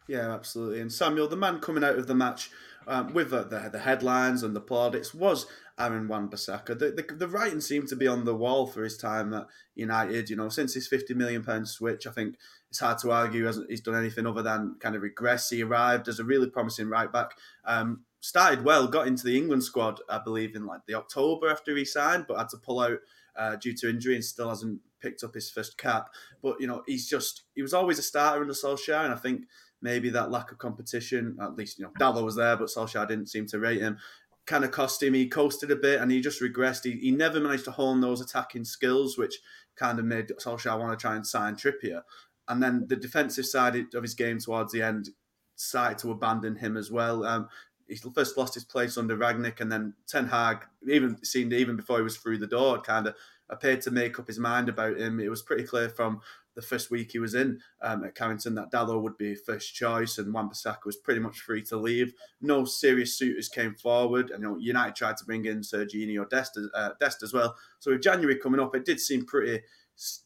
Yeah, 0.08 0.32
absolutely. 0.32 0.80
And 0.80 0.94
Samuel, 0.94 1.28
the 1.28 1.36
man 1.36 1.60
coming 1.60 1.84
out 1.84 1.98
of 1.98 2.06
the 2.06 2.14
match 2.14 2.52
um, 2.86 3.16
with 3.16 3.32
the, 3.32 3.44
the, 3.44 3.70
the 3.72 3.80
headlines 3.80 4.44
and 4.44 4.56
the 4.56 4.62
plaudits 4.62 5.12
was 5.12 5.48
Aaron 5.78 6.08
Wan-Bissaka. 6.08 6.80
The, 6.80 6.92
the, 6.92 7.16
the 7.16 7.28
writing 7.28 7.60
seemed 7.60 7.88
to 7.90 7.96
be 7.96 8.08
on 8.08 8.26
the 8.26 8.36
wall 8.36 8.68
for 8.68 8.84
his 8.84 8.96
time 8.96 9.34
at 9.34 9.48
United. 9.74 10.30
You 10.30 10.36
know, 10.36 10.50
since 10.50 10.76
his 10.76 10.88
fifty 10.88 11.16
million 11.16 11.44
pound 11.44 11.68
switch, 11.68 12.06
I 12.06 12.12
think 12.12 12.36
it's 12.70 12.80
hard 12.80 13.00
to 13.00 13.12
argue 13.12 13.46
hasn't 13.46 13.72
he's 13.72 13.82
done 13.82 13.96
anything 13.96 14.28
other 14.28 14.44
than 14.44 14.76
kind 14.80 14.96
of 14.96 15.02
regress. 15.02 15.50
He 15.50 15.64
arrived 15.64 16.08
as 16.08 16.20
a 16.20 16.24
really 16.24 16.52
promising 16.52 16.90
right 16.90 17.12
back. 17.12 17.32
Um, 17.66 18.04
started 18.20 18.64
well, 18.64 18.88
got 18.88 19.08
into 19.08 19.24
the 19.24 19.36
England 19.36 19.64
squad, 19.64 20.00
I 20.08 20.20
believe, 20.20 20.56
in 20.56 20.68
like 20.68 20.82
the 20.86 20.94
October 20.94 21.50
after 21.50 21.76
he 21.76 21.86
signed, 21.86 22.26
but 22.28 22.38
had 22.38 22.50
to 22.50 22.58
pull 22.58 22.82
out 22.82 23.00
uh, 23.38 23.56
due 23.56 23.74
to 23.74 23.90
injury 23.90 24.16
and 24.16 24.24
still 24.24 24.50
hasn't 24.50 24.80
picked 25.02 25.24
up 25.24 25.34
his 25.34 25.50
first 25.50 25.78
cap. 25.78 26.10
But 26.42 26.60
you 26.60 26.68
know, 26.68 26.84
he's 26.88 27.08
just 27.08 27.44
he 27.56 27.62
was 27.62 27.74
always 27.74 28.00
a 28.00 28.04
starter 28.04 28.42
in 28.42 28.48
the 28.48 28.54
Solskjaer, 28.54 29.04
and 29.04 29.14
I 29.14 29.18
think 29.18 29.44
maybe 29.82 30.10
that 30.10 30.32
lack 30.32 30.52
of 30.52 30.58
competition, 30.58 31.38
at 31.42 31.56
least 31.56 31.78
you 31.78 31.86
know, 31.86 31.92
Dalot 32.00 32.24
was 32.24 32.36
there, 32.36 32.58
but 32.58 32.68
Solskjaer 32.70 33.08
didn't 33.08 33.30
seem 33.30 33.46
to 33.48 33.60
rate 33.60 33.82
him. 33.82 33.98
Kind 34.46 34.64
of 34.64 34.72
cost 34.72 35.04
him. 35.04 35.14
He 35.14 35.28
coasted 35.28 35.72
a 35.72 35.76
bit, 35.76 36.02
and 36.02 36.12
he 36.12 36.22
just 36.22 36.42
regressed. 36.42 36.84
He, 36.84 36.98
he 37.00 37.12
never 37.12 37.40
managed 37.40 37.66
to 37.66 37.72
hone 37.72 38.02
those 38.02 38.22
attacking 38.22 38.66
skills, 38.66 39.18
which 39.18 39.40
kind 39.76 40.00
of 40.00 40.06
made 40.06 40.30
Solskjaer 40.30 40.80
want 40.80 40.98
to 40.98 41.02
try 41.02 41.16
and 41.16 41.28
sign 41.28 41.56
Trippier. 41.56 42.02
And 42.48 42.64
then 42.64 42.86
the 42.88 42.96
defensive 42.96 43.46
side 43.46 43.76
of 43.94 44.04
his 44.04 44.14
game 44.14 44.40
towards 44.40 44.72
the 44.72 44.82
end 44.82 45.10
started 45.58 45.98
to 45.98 46.12
abandon 46.12 46.56
him 46.56 46.78
as 46.78 46.90
well. 46.90 47.26
Um, 47.26 47.50
he 47.88 47.96
first 47.96 48.38
lost 48.38 48.54
his 48.54 48.66
place 48.66 48.98
under 48.98 49.18
Rangnick, 49.18 49.62
and 49.62 49.72
then 49.72 49.94
Ten 50.08 50.28
Hag, 50.28 50.66
even 50.88 51.24
seemed 51.24 51.54
even 51.54 51.76
before 51.76 51.98
he 51.98 52.04
was 52.04 52.18
through 52.18 52.38
the 52.38 52.48
door, 52.48 52.82
kind 52.82 53.08
of 53.08 53.16
appeared 53.50 53.82
to 53.82 53.92
make 53.92 54.20
up 54.20 54.28
his 54.28 54.40
mind 54.40 54.70
about 54.70 54.98
him. 54.98 55.20
It 55.20 55.30
was 55.30 55.42
pretty 55.42 55.64
clear 55.64 55.90
from 55.90 56.22
the 56.56 56.62
first 56.62 56.90
week 56.90 57.12
he 57.12 57.20
was 57.20 57.36
in 57.36 57.60
um, 57.82 58.04
at 58.04 58.16
Carrington 58.16 58.56
that 58.56 58.72
Dalot 58.72 59.02
would 59.02 59.18
be 59.18 59.36
first 59.36 59.74
choice, 59.76 60.18
and 60.18 60.34
Wan-Bissaka 60.34 60.86
was 60.86 60.98
pretty 60.98 61.20
much 61.20 61.40
free 61.40 61.62
to 61.64 61.78
leave. 61.78 62.14
No 62.42 62.66
serious 62.66 63.18
suitors 63.18 63.48
came 63.48 63.76
forward, 63.76 64.32
and 64.32 64.42
you 64.42 64.50
know 64.50 64.58
United 64.58 64.96
tried 64.96 65.18
to 65.18 65.26
bring 65.26 65.46
in 65.46 65.62
Sergiño 65.62 66.30
Dest, 66.30 66.60
uh, 66.74 66.90
Dest 67.00 67.24
as 67.24 67.32
well. 67.32 67.56
So 67.80 67.92
with 67.92 68.02
January 68.02 68.38
coming 68.38 68.60
up, 68.60 68.76
it 68.76 68.86
did 68.86 69.00
seem 69.00 69.26
pretty 69.26 69.62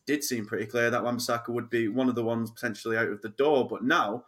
did 0.05 0.23
seem 0.23 0.45
pretty 0.45 0.65
clear 0.65 0.89
that 0.89 1.03
Wan-Bissaka 1.03 1.49
would 1.49 1.69
be 1.69 1.87
one 1.87 2.09
of 2.09 2.15
the 2.15 2.23
ones 2.23 2.51
potentially 2.51 2.97
out 2.97 3.07
of 3.07 3.21
the 3.21 3.29
door. 3.29 3.67
But 3.67 3.83
now, 3.83 4.25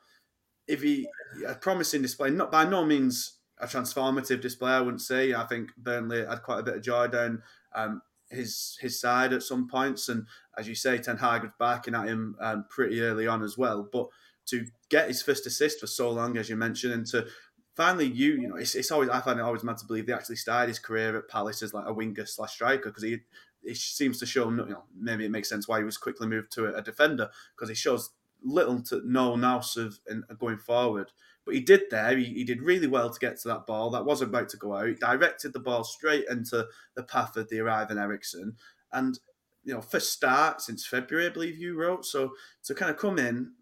if 0.67 0.81
he 0.81 1.07
a 1.47 1.55
promising 1.55 2.01
display, 2.01 2.29
not 2.29 2.51
by 2.51 2.65
no 2.65 2.85
means 2.85 3.37
a 3.59 3.67
transformative 3.67 4.41
display, 4.41 4.71
I 4.71 4.81
wouldn't 4.81 5.01
say. 5.01 5.33
I 5.33 5.45
think 5.45 5.71
Burnley 5.77 6.25
had 6.25 6.43
quite 6.43 6.59
a 6.59 6.63
bit 6.63 6.75
of 6.75 6.83
joy 6.83 7.07
down 7.07 7.43
um, 7.75 8.01
his 8.29 8.77
his 8.81 8.99
side 8.99 9.33
at 9.33 9.43
some 9.43 9.67
points, 9.67 10.09
and 10.09 10.25
as 10.57 10.67
you 10.67 10.75
say, 10.75 10.97
Ten 10.97 11.17
Hag 11.17 11.43
was 11.43 11.51
barking 11.59 11.95
at 11.95 12.07
him 12.07 12.35
um, 12.39 12.65
pretty 12.69 13.01
early 13.01 13.27
on 13.27 13.43
as 13.43 13.57
well. 13.57 13.87
But 13.91 14.07
to 14.47 14.65
get 14.89 15.07
his 15.07 15.21
first 15.21 15.45
assist 15.45 15.79
for 15.79 15.87
so 15.87 16.09
long, 16.09 16.37
as 16.37 16.49
you 16.49 16.55
mentioned, 16.55 16.93
and 16.93 17.05
to 17.07 17.27
finally 17.75 18.05
you 18.05 18.33
you 18.33 18.47
know 18.47 18.55
it's, 18.55 18.75
it's 18.75 18.91
always 18.91 19.09
I 19.09 19.21
find 19.21 19.39
it 19.39 19.43
always 19.43 19.63
mad 19.63 19.77
to 19.77 19.85
believe 19.85 20.05
they 20.05 20.13
actually 20.13 20.35
started 20.35 20.67
his 20.67 20.79
career 20.79 21.17
at 21.17 21.29
Palace 21.29 21.63
as 21.63 21.73
like 21.73 21.87
a 21.87 21.93
winger 21.93 22.25
slash 22.25 22.53
striker 22.53 22.89
because 22.89 23.03
he 23.03 23.19
it 23.63 23.77
seems 23.77 24.19
to 24.19 24.25
show, 24.25 24.49
you 24.49 24.57
know, 24.57 24.83
maybe 24.97 25.25
it 25.25 25.31
makes 25.31 25.49
sense 25.49 25.67
why 25.67 25.79
he 25.79 25.85
was 25.85 25.97
quickly 25.97 26.27
moved 26.27 26.51
to 26.51 26.75
a, 26.75 26.81
defender 26.81 27.29
because 27.55 27.69
he 27.69 27.75
shows 27.75 28.09
little 28.43 28.81
to 28.83 29.01
no 29.05 29.35
nous 29.35 29.77
of 29.77 29.99
in, 30.09 30.23
going 30.39 30.57
forward. 30.57 31.11
But 31.45 31.55
he 31.55 31.61
did 31.61 31.83
there. 31.91 32.15
He, 32.17 32.25
he 32.25 32.43
did 32.43 32.61
really 32.61 32.87
well 32.87 33.09
to 33.09 33.19
get 33.19 33.39
to 33.41 33.49
that 33.49 33.67
ball. 33.67 33.89
That 33.89 34.05
was 34.05 34.21
about 34.21 34.49
to 34.49 34.57
go 34.57 34.75
out. 34.75 34.87
He 34.87 34.93
directed 34.93 35.51
the 35.51 35.59
ball 35.59 35.83
straight 35.83 36.25
into 36.29 36.67
the 36.95 37.03
path 37.03 37.35
of 37.35 37.49
the 37.49 37.59
arriving 37.59 37.97
Eriksen. 37.97 38.55
And 38.91 39.19
you 39.63 39.73
know 39.73 39.81
first 39.81 40.11
start 40.11 40.61
since 40.61 40.85
February, 40.85 41.27
I 41.27 41.29
believe 41.29 41.57
you 41.57 41.75
wrote. 41.75 42.05
So 42.05 42.33
to 42.63 42.73
kind 42.73 42.91
of 42.91 42.97
come 42.97 43.19
in 43.19 43.53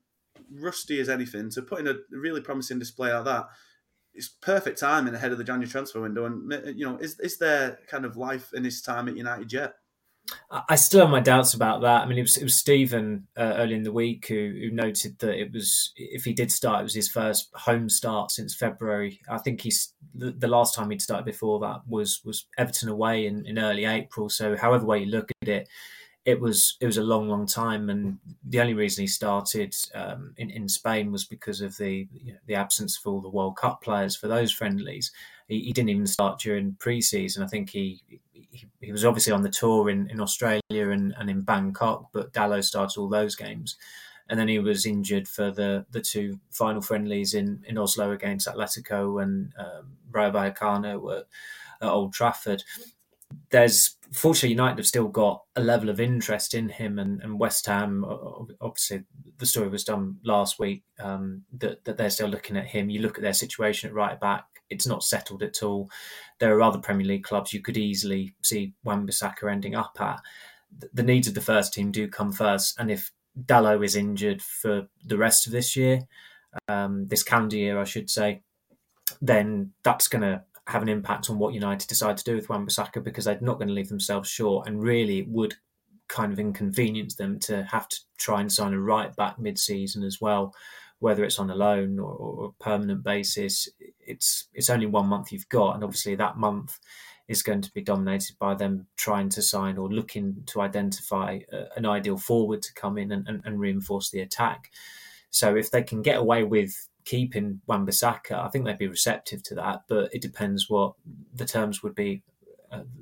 rusty 0.54 1.00
as 1.00 1.10
anything 1.10 1.50
to 1.52 1.62
put 1.62 1.80
in 1.80 1.88
a 1.88 1.96
really 2.12 2.42
promising 2.42 2.80
display 2.80 3.14
like 3.14 3.26
that. 3.26 3.46
It's 4.14 4.28
perfect 4.28 4.80
timing 4.80 5.14
ahead 5.14 5.32
of 5.32 5.38
the 5.38 5.44
January 5.44 5.70
transfer 5.70 6.02
window, 6.02 6.26
and 6.26 6.52
you 6.78 6.86
know, 6.86 6.98
is 6.98 7.18
is 7.20 7.38
there 7.38 7.80
kind 7.88 8.04
of 8.04 8.18
life 8.18 8.52
in 8.54 8.66
his 8.66 8.82
time 8.82 9.08
at 9.08 9.16
United 9.16 9.52
yet? 9.54 9.76
I 10.50 10.76
still 10.76 11.02
have 11.02 11.10
my 11.10 11.20
doubts 11.20 11.54
about 11.54 11.82
that. 11.82 12.02
I 12.02 12.06
mean, 12.06 12.18
it 12.18 12.24
was 12.24 12.38
it 12.38 12.44
was 12.44 12.60
Stephen 12.60 13.28
uh, 13.38 13.54
early 13.58 13.76
in 13.76 13.84
the 13.84 13.92
week 13.92 14.28
who, 14.28 14.54
who 14.60 14.72
noted 14.72 15.18
that 15.20 15.40
it 15.40 15.52
was 15.52 15.94
if 15.96 16.24
he 16.26 16.34
did 16.34 16.52
start, 16.52 16.82
it 16.82 16.84
was 16.84 16.94
his 16.94 17.10
first 17.10 17.50
home 17.54 17.90
start 17.90 18.32
since 18.32 18.56
February. 18.56 19.22
I 19.30 19.38
think 19.38 19.62
he's 19.62 19.94
the, 20.14 20.32
the 20.32 20.48
last 20.48 20.76
time 20.76 20.90
he'd 20.90 21.02
started 21.02 21.26
before 21.26 21.60
that 21.62 21.82
was 21.88 22.22
was 22.26 22.48
Everton 22.58 22.90
away 22.90 23.26
in, 23.26 23.46
in 23.46 23.60
early 23.60 23.86
April. 23.86 24.30
So, 24.30 24.58
however 24.58 24.86
way 24.86 25.00
you 25.00 25.06
look 25.08 25.32
at 25.42 25.50
it, 25.50 25.70
it 26.26 26.40
was 26.40 26.78
it 26.80 26.86
was 26.86 26.98
a 26.98 27.04
long, 27.04 27.30
long 27.30 27.48
time, 27.48 27.90
and 27.90 28.20
the 28.44 28.60
only 28.60 28.74
reason 28.74 29.04
he 29.04 29.08
started 29.08 29.76
um, 29.96 30.34
in 30.38 30.52
in 30.52 30.70
Spain 30.70 31.12
was 31.12 31.26
because 31.26 31.62
of 31.62 31.76
the 31.78 32.08
you 32.14 32.34
know, 32.34 32.40
the 32.46 32.56
absence 32.56 32.98
of 32.98 33.12
all 33.12 33.22
the 33.22 33.30
World 33.30 33.58
Cup 33.58 33.82
players 33.82 34.16
for 34.16 34.28
those 34.28 34.52
friendlies. 34.52 35.12
He, 35.48 35.62
he 35.62 35.74
didn't 35.74 35.90
even 35.90 36.08
start 36.08 36.40
during 36.40 36.76
pre-season. 36.80 37.44
I 37.44 37.48
think 37.48 37.72
he, 37.72 38.02
he, 38.52 38.68
he 38.82 38.92
was 38.92 39.06
obviously 39.06 39.34
on 39.34 39.42
the 39.42 39.50
tour 39.50 39.90
in, 39.90 40.10
in 40.10 40.20
Australia 40.20 40.62
and, 40.72 41.14
and 41.18 41.30
in 41.30 41.42
Bangkok, 41.42 42.10
but 42.14 42.34
Dalot 42.34 42.64
started 42.64 43.00
all 43.00 43.10
those 43.10 43.36
games, 43.36 43.78
and 44.30 44.40
then 44.40 44.48
he 44.48 44.60
was 44.60 44.86
injured 44.86 45.28
for 45.28 45.52
the 45.52 45.86
the 45.92 46.02
two 46.02 46.40
final 46.52 46.82
friendlies 46.82 47.34
in 47.34 47.64
in 47.68 47.78
Oslo 47.78 48.12
against 48.12 48.48
Atletico 48.48 49.22
and 49.22 49.54
um, 49.58 49.98
Rayo 50.12 50.32
Vallecano 50.32 51.20
at, 51.20 51.26
at 51.82 51.90
Old 51.90 52.14
Trafford 52.14 52.64
there's 53.50 53.98
fortunately 54.12 54.50
United 54.50 54.78
have 54.78 54.88
still 54.88 55.08
got 55.08 55.44
a 55.56 55.62
level 55.62 55.90
of 55.90 56.00
interest 56.00 56.54
in 56.54 56.70
him, 56.70 57.00
and, 57.00 57.22
and 57.22 57.40
West 57.40 57.66
Ham 57.66 58.06
obviously 58.60 59.04
the 59.38 59.46
story 59.46 59.70
was 59.70 59.84
done 59.84 60.18
last 60.24 60.60
week 60.60 60.84
um, 61.00 61.44
that 61.58 61.84
that 61.86 61.98
they're 61.98 62.10
still 62.10 62.28
looking 62.28 62.58
at 62.58 62.68
him. 62.68 62.90
You 62.90 63.02
look 63.02 63.18
at 63.18 63.24
their 63.24 63.34
situation 63.34 63.90
at 63.90 63.96
right 63.96 64.20
back; 64.20 64.46
it's 64.72 64.88
not 64.88 65.04
settled 65.04 65.44
at 65.44 65.62
all. 65.62 65.90
There 66.40 66.56
are 66.56 66.62
other 66.62 66.80
Premier 66.80 67.06
League 67.06 67.24
clubs 67.24 67.54
you 67.54 67.62
could 67.62 67.78
easily 67.78 68.34
see 68.42 68.74
Wan-Bissaka 68.84 69.52
ending 69.52 69.76
up 69.76 69.98
at. 70.00 70.22
The 70.94 71.04
needs 71.04 71.28
of 71.28 71.34
the 71.34 71.42
first 71.42 71.74
team 71.74 71.92
do 71.92 72.08
come 72.08 72.32
first, 72.32 72.80
and 72.80 72.90
if 72.90 73.12
Dalot 73.46 73.84
is 73.84 73.96
injured 73.96 74.42
for 74.42 74.88
the 75.06 75.18
rest 75.18 75.46
of 75.46 75.52
this 75.52 75.76
year, 75.76 76.02
um, 76.68 77.08
this 77.08 77.24
calendar 77.24 77.58
year, 77.58 77.80
I 77.80 77.84
should 77.84 78.10
say, 78.10 78.42
then 79.22 79.74
that's 79.84 80.08
going 80.08 80.22
to 80.22 80.44
have 80.68 80.82
an 80.82 80.90
impact 80.90 81.30
on 81.30 81.38
what 81.38 81.54
United 81.54 81.88
decide 81.88 82.18
to 82.18 82.24
do 82.24 82.36
with 82.36 82.50
Wan-Bissaka 82.50 83.04
because 83.04 83.26
they're 83.26 83.38
not 83.42 83.58
going 83.58 83.68
to 83.68 83.74
leave 83.74 83.90
themselves 83.90 84.30
short, 84.30 84.68
and 84.68 84.82
really 84.82 85.20
it 85.20 85.28
would 85.28 85.56
kind 86.08 86.34
of 86.34 86.40
inconvenience 86.40 87.16
them 87.16 87.40
to 87.40 87.64
have 87.64 87.88
to 87.88 87.98
try 88.18 88.42
and 88.42 88.52
sign 88.52 88.74
a 88.74 88.80
right 88.80 89.16
back 89.16 89.40
mid-season 89.40 90.04
as 90.04 90.20
well, 90.20 90.54
whether 91.02 91.24
it's 91.24 91.40
on 91.40 91.50
a 91.50 91.56
loan 91.56 92.00
or, 92.00 92.14
or 92.14 92.46
a 92.46 92.64
permanent 92.64 93.04
basis. 93.04 93.68
It's 94.00 94.48
it's 94.54 94.70
only 94.70 94.86
one 94.86 95.08
month 95.08 95.32
you've 95.32 95.50
got, 95.50 95.74
and 95.74 95.84
obviously 95.84 96.16
that 96.16 96.38
month 96.38 96.80
is 97.28 97.42
going 97.42 97.62
to 97.62 97.74
be 97.74 97.82
dominated 97.82 98.38
by 98.38 98.54
them 98.54 98.86
trying 98.98 99.30
to 99.30 99.42
sign 99.42 99.78
or 99.78 99.90
looking 99.90 100.44
to 100.46 100.62
identify 100.62 101.40
a, 101.52 101.64
an 101.76 101.86
ideal 101.86 102.18
forward 102.18 102.62
to 102.62 102.74
come 102.74 102.98
in 102.98 103.12
and, 103.12 103.28
and, 103.28 103.42
and 103.46 103.60
reinforce 103.60 104.12
the 104.12 104.20
attack. 104.20 104.72
So 105.32 105.56
if 105.56 105.72
they 105.72 105.82
can 105.82 106.02
get 106.02 106.18
away 106.18 106.44
with 106.44 106.88
keeping 107.04 107.62
Wan-Bissaka, 107.66 108.34
I 108.34 108.50
think 108.50 108.66
they'd 108.66 108.78
be 108.78 108.88
receptive 108.88 109.42
to 109.44 109.56
that. 109.56 109.84
But 109.88 110.14
it 110.14 110.22
depends 110.22 110.70
what 110.70 110.94
the 111.34 111.46
terms 111.46 111.82
would 111.82 111.96
be, 111.96 112.22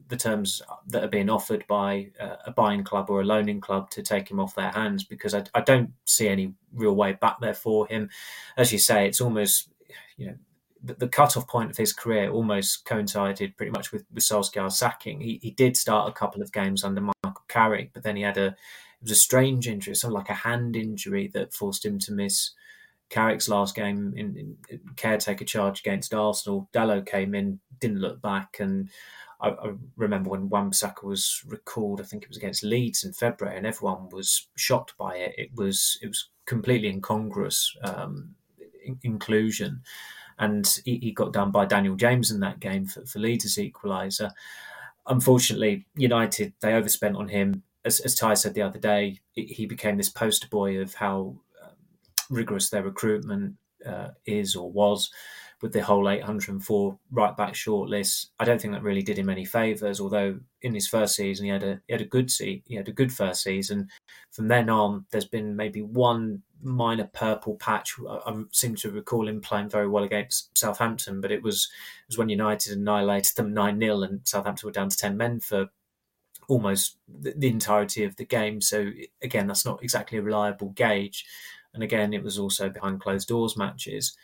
the 0.08 0.18
terms 0.18 0.62
that 0.88 1.04
are 1.04 1.10
being 1.10 1.30
offered 1.30 1.66
by 1.68 2.10
uh, 2.20 2.38
a 2.46 2.52
buying 2.52 2.84
club 2.84 3.10
or 3.10 3.22
a 3.22 3.26
loaning 3.26 3.62
club 3.62 3.90
to 3.92 4.02
take 4.02 4.30
him 4.30 4.40
off 4.40 4.56
their 4.56 4.72
hands, 4.72 5.04
because 5.04 5.34
I, 5.34 5.44
I 5.54 5.62
don't 5.62 5.92
see 6.06 6.28
any 6.28 6.54
real 6.74 6.96
way 6.96 7.14
back 7.14 7.40
there 7.40 7.54
for 7.54 7.88
him. 7.88 8.10
As 8.58 8.74
you 8.74 8.80
say, 8.80 9.08
it's 9.08 9.22
almost, 9.22 9.70
you 10.18 10.28
know, 10.28 10.36
the, 10.84 10.94
the 10.96 11.08
cut-off 11.08 11.48
point 11.48 11.72
of 11.72 11.78
his 11.78 11.94
career 11.94 12.32
almost 12.32 12.86
coincided 12.86 13.56
pretty 13.58 13.72
much 13.72 13.92
with, 13.92 14.06
with 14.14 14.24
Solskjaer's 14.24 14.78
sacking. 14.78 15.20
He, 15.20 15.40
he 15.42 15.52
did 15.52 15.76
start 15.76 16.10
a 16.10 16.14
couple 16.14 16.42
of 16.42 16.54
games 16.54 16.84
under 16.84 17.02
Michael 17.02 17.44
Carrick, 17.48 17.92
but 17.94 18.04
then 18.04 18.16
he 18.16 18.22
had 18.24 18.38
a 18.38 18.48
it 18.48 19.04
was 19.04 19.12
a 19.12 19.16
strange 19.16 19.68
injury, 19.68 19.96
something 19.96 20.18
like 20.18 20.30
a 20.30 20.34
hand 20.34 20.76
injury 20.76 21.30
that 21.34 21.54
forced 21.54 21.86
him 21.86 22.00
to 22.00 22.12
miss 22.12 22.52
Carrick's 23.10 23.50
last 23.50 23.76
game 23.76 24.14
in, 24.16 24.58
in, 24.70 24.80
caretaker 24.96 25.46
charge 25.46 25.80
against 25.80 26.14
Arsenal, 26.14 26.70
Dalot 26.74 27.06
came 27.06 27.34
in, 27.34 27.60
didn't 27.80 28.02
look 28.02 28.22
back, 28.22 28.58
and 28.60 28.90
I, 29.42 29.50
I 29.50 29.74
remember 29.96 30.30
when 30.30 30.50
Wan-Bissaka 30.50 31.04
was 31.04 31.44
recalled. 31.48 32.02
I 32.02 32.04
think 32.04 32.24
it 32.24 32.30
was 32.30 32.38
against 32.38 32.64
Leeds 32.64 33.04
in 33.04 33.14
February, 33.14 33.58
and 33.58 33.66
everyone 33.66 34.10
was 34.10 34.48
shocked 34.56 34.98
by 34.98 35.16
it. 35.16 35.36
It 35.38 35.52
was 35.56 35.98
it 36.02 36.08
was 36.08 36.30
completely 36.46 36.90
incongruous 36.90 37.76
um, 37.84 38.36
in, 38.84 39.00
inclusion, 39.04 39.82
and 40.38 40.80
he, 40.86 40.98
he, 40.98 41.12
got 41.12 41.34
done 41.34 41.52
by 41.52 41.66
Daniel 41.66 41.96
James 41.96 42.32
in 42.32 42.40
that 42.42 42.60
game 42.60 42.86
for, 42.86 43.06
for 43.06 43.20
Leeds' 43.20 43.58
equaliser. 43.58 44.32
Unfortunately, 45.08 45.86
United 45.96 46.54
they 46.62 46.74
overspent 46.74 47.16
on 47.16 47.30
him. 47.30 47.64
As, 47.86 48.02
as 48.02 48.16
Ty 48.16 48.34
said 48.34 48.54
the 48.54 48.62
other 48.62 48.80
day, 48.80 49.20
he 49.34 49.66
became 49.66 49.96
this 49.98 50.10
poster 50.10 50.48
boy 50.50 50.80
of 50.80 50.94
how 50.96 51.38
rigorous 52.30 52.70
their 52.70 52.84
recruitment 52.84 53.56
uh, 53.86 54.10
is 54.26 54.56
or 54.56 54.72
was 54.72 55.10
with 55.62 55.74
the 55.74 55.84
whole 55.84 56.10
804 56.10 56.98
right 57.12 57.36
back 57.36 57.54
shortlist. 57.54 58.28
I 58.40 58.46
don't 58.46 58.62
think 58.62 58.74
that 58.74 58.84
really 58.84 59.02
did 59.02 59.18
him 59.18 59.30
any 59.30 59.46
favors. 59.46 60.00
Although 60.00 60.40
in 60.62 60.74
his 60.74 60.88
first 60.88 61.16
season 61.16 61.46
he 61.46 61.52
had 61.52 61.64
a 61.64 61.82
he 61.88 61.94
had 61.94 62.02
a 62.02 62.06
good 62.06 62.32
seat, 62.32 62.64
he 62.66 62.76
had 62.76 62.88
a 62.88 62.94
good 62.94 63.12
first 63.12 63.44
season. 63.44 63.90
From 64.32 64.48
then 64.48 64.70
on, 64.70 65.06
there's 65.12 65.26
been 65.26 65.56
maybe 65.56 65.82
one 65.82 66.44
minor 66.62 67.10
purple 67.12 67.56
patch. 67.56 67.96
I, 68.08 68.20
I 68.26 68.44
seem 68.52 68.76
to 68.76 68.92
recall 68.92 69.28
him 69.28 69.42
playing 69.42 69.70
very 69.70 69.88
well 69.88 70.04
against 70.04 70.58
Southampton, 70.58 71.20
but 71.20 71.32
it 71.32 71.44
was 71.44 71.70
it 72.04 72.12
was 72.12 72.18
when 72.18 72.30
United 72.30 72.78
annihilated 72.78 73.36
them 73.36 73.54
nine 73.54 73.80
0 73.80 74.04
and 74.04 74.22
Southampton 74.24 74.68
were 74.68 74.74
down 74.74 74.90
to 74.90 74.98
ten 74.98 75.18
men 75.18 75.40
for 75.40 75.70
almost 76.48 76.98
the, 77.08 77.34
the 77.36 77.50
entirety 77.50 78.04
of 78.04 78.16
the 78.16 78.26
game. 78.26 78.62
So 78.62 78.92
again, 79.22 79.48
that's 79.48 79.66
not 79.66 79.84
exactly 79.84 80.18
a 80.18 80.22
reliable 80.22 80.70
gauge. 80.70 81.26
And 81.74 81.84
again, 81.84 82.14
it 82.14 82.24
was 82.24 82.40
also 82.40 82.70
behind 82.70 83.02
closed 83.02 83.28
doors 83.28 83.56
matches. 83.56 84.18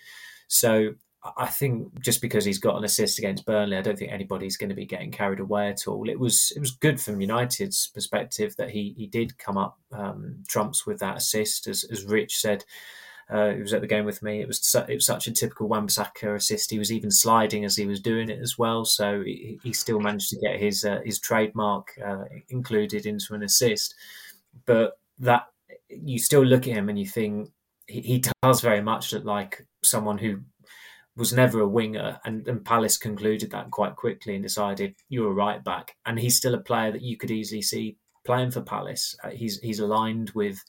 So 0.47 0.95
I 1.37 1.47
think 1.47 1.99
just 2.01 2.21
because 2.21 2.45
he's 2.45 2.59
got 2.59 2.77
an 2.77 2.83
assist 2.83 3.17
against 3.17 3.45
Burnley, 3.45 3.77
I 3.77 3.81
don't 3.81 3.97
think 3.97 4.11
anybody's 4.11 4.57
going 4.57 4.69
to 4.69 4.75
be 4.75 4.85
getting 4.85 5.11
carried 5.11 5.39
away 5.39 5.69
at 5.69 5.87
all. 5.87 6.09
It 6.09 6.19
was 6.19 6.51
it 6.55 6.59
was 6.59 6.71
good 6.71 7.01
from 7.01 7.21
United's 7.21 7.87
perspective 7.87 8.55
that 8.57 8.69
he 8.69 8.93
he 8.97 9.07
did 9.07 9.37
come 9.37 9.57
up 9.57 9.79
um, 9.91 10.43
trumps 10.47 10.85
with 10.85 10.99
that 10.99 11.17
assist, 11.17 11.67
as 11.67 11.83
as 11.85 12.03
Rich 12.05 12.37
said. 12.37 12.63
Uh, 13.27 13.53
he 13.53 13.61
was 13.61 13.73
at 13.73 13.81
the 13.81 13.87
game 13.87 14.05
with 14.05 14.21
me. 14.21 14.39
It 14.39 14.47
was 14.47 14.63
su- 14.63 14.85
it 14.87 14.93
was 14.93 15.05
such 15.05 15.25
a 15.25 15.31
typical 15.31 15.67
Wan-Bissaka 15.67 16.35
assist. 16.35 16.69
He 16.69 16.77
was 16.77 16.91
even 16.91 17.09
sliding 17.09 17.65
as 17.65 17.75
he 17.75 17.87
was 17.87 17.99
doing 17.99 18.29
it 18.29 18.39
as 18.39 18.59
well. 18.59 18.85
So 18.85 19.23
he, 19.23 19.59
he 19.63 19.73
still 19.73 19.99
managed 19.99 20.29
to 20.29 20.39
get 20.39 20.59
his 20.59 20.85
uh, 20.85 20.99
his 21.03 21.19
trademark 21.19 21.87
uh, 22.05 22.25
included 22.49 23.07
into 23.07 23.33
an 23.33 23.41
assist. 23.41 23.95
But 24.65 24.99
that 25.19 25.47
you 25.89 26.19
still 26.19 26.45
look 26.45 26.67
at 26.67 26.73
him 26.73 26.89
and 26.89 26.99
you 26.99 27.07
think 27.07 27.49
he, 27.87 28.01
he 28.01 28.23
does 28.43 28.61
very 28.61 28.81
much 28.81 29.13
look 29.13 29.25
like 29.25 29.65
someone 29.83 30.17
who 30.17 30.41
was 31.17 31.33
never 31.33 31.61
a 31.61 31.67
winger, 31.67 32.19
and, 32.25 32.47
and 32.47 32.65
Palace 32.65 32.97
concluded 32.97 33.51
that 33.51 33.71
quite 33.71 33.95
quickly 33.95 34.35
and 34.35 34.43
decided 34.43 34.95
you're 35.07 35.31
a 35.31 35.33
right 35.33 35.63
back, 35.63 35.95
and 36.05 36.19
he's 36.19 36.37
still 36.37 36.55
a 36.55 36.59
player 36.59 36.91
that 36.91 37.01
you 37.01 37.17
could 37.17 37.31
easily 37.31 37.61
see 37.61 37.97
playing 38.25 38.51
for 38.51 38.61
Palace. 38.61 39.15
Uh, 39.23 39.29
he's 39.29 39.59
he's 39.59 39.79
aligned 39.79 40.31
with 40.31 40.63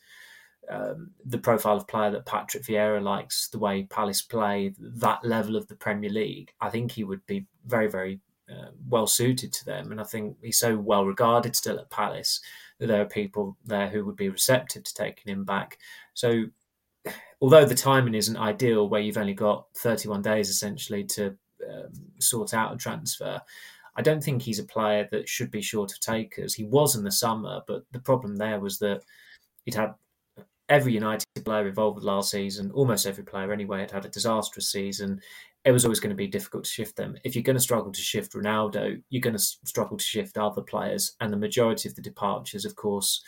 um, 0.71 1.11
the 1.25 1.39
profile 1.39 1.77
of 1.77 1.89
player 1.89 2.11
that 2.11 2.27
Patrick 2.27 2.65
Vieira 2.65 3.03
likes, 3.03 3.49
the 3.49 3.59
way 3.59 3.85
Palace 3.85 4.23
play, 4.23 4.75
that 4.79 5.25
level 5.25 5.57
of 5.57 5.67
the 5.69 5.77
Premier 5.77 6.11
League. 6.11 6.53
I 6.61 6.71
think 6.71 6.93
he 6.93 7.05
would 7.05 7.27
be 7.27 7.47
very 7.65 7.89
very 7.89 8.21
uh, 8.49 8.71
well 8.89 9.07
suited 9.07 9.53
to 9.53 9.65
them, 9.65 9.91
and 9.91 10.01
I 10.01 10.05
think 10.05 10.37
he's 10.43 10.59
so 10.59 10.77
well 10.77 11.05
regarded 11.05 11.57
still 11.57 11.79
at 11.79 11.91
Palace 11.91 12.41
that 12.79 12.87
there 12.87 13.03
are 13.03 13.07
people 13.07 13.57
there 13.65 13.89
who 13.89 14.05
would 14.05 14.17
be 14.17 14.29
receptive 14.29 14.85
to 14.85 14.95
taking 14.95 15.33
him 15.33 15.45
back. 15.45 15.79
So, 16.15 16.45
although 17.41 17.65
the 17.65 17.75
timing 17.75 18.15
isn't 18.15 18.37
ideal, 18.37 18.89
where 18.89 19.01
you've 19.01 19.19
only 19.19 19.35
got 19.35 19.67
31 19.77 20.23
days 20.23 20.49
essentially 20.49 21.05
to 21.05 21.37
um, 21.69 21.93
sort 22.21 22.55
out 22.55 22.75
a 22.75 22.77
transfer, 22.77 23.41
I 23.97 24.03
don't 24.03 24.23
think 24.23 24.43
he's 24.43 24.59
a 24.59 24.65
player 24.65 25.09
that 25.11 25.29
should 25.29 25.51
be 25.51 25.63
short 25.63 25.93
of 25.93 26.01
takers. 26.01 26.55
He 26.55 26.65
was 26.65 26.97
in 26.97 27.05
the 27.05 27.13
summer, 27.13 27.63
but 27.67 27.85
the 27.93 28.01
problem 28.01 28.37
there 28.37 28.61
was 28.61 28.79
that 28.79 29.03
he'd 29.65 29.75
had 29.75 29.95
every 30.69 30.93
United 30.93 31.25
player 31.45 31.69
involved 31.69 32.03
last 32.03 32.31
season, 32.31 32.71
almost 32.73 33.07
every 33.07 33.25
player 33.25 33.53
anyway, 33.53 33.81
had 33.81 33.91
had 33.93 34.05
a 34.05 34.11
disastrous 34.11 34.71
season 34.71 35.21
it 35.67 35.73
was 35.73 35.85
always 35.85 35.99
going 35.99 36.11
to 36.11 36.17
be 36.17 36.29
difficult 36.29 36.63
to 36.63 36.71
shift 36.71 36.95
them. 36.95 37.17
If 37.25 37.35
you're 37.35 37.43
going 37.43 37.57
to 37.57 37.63
struggle 37.63 37.91
to 37.91 38.01
shift 38.01 38.35
Ronaldo, 38.35 39.03
you're 39.11 39.21
going 39.21 39.37
to 39.37 39.43
struggle 39.43 39.97
to 39.97 40.05
shift 40.05 40.39
other 40.39 40.63
players. 40.63 41.17
And 41.21 41.33
the 41.33 41.37
majority 41.37 41.89
of 41.89 41.97
the 41.97 42.03
departures, 42.03 42.65
of 42.65 42.77
course, 42.77 43.21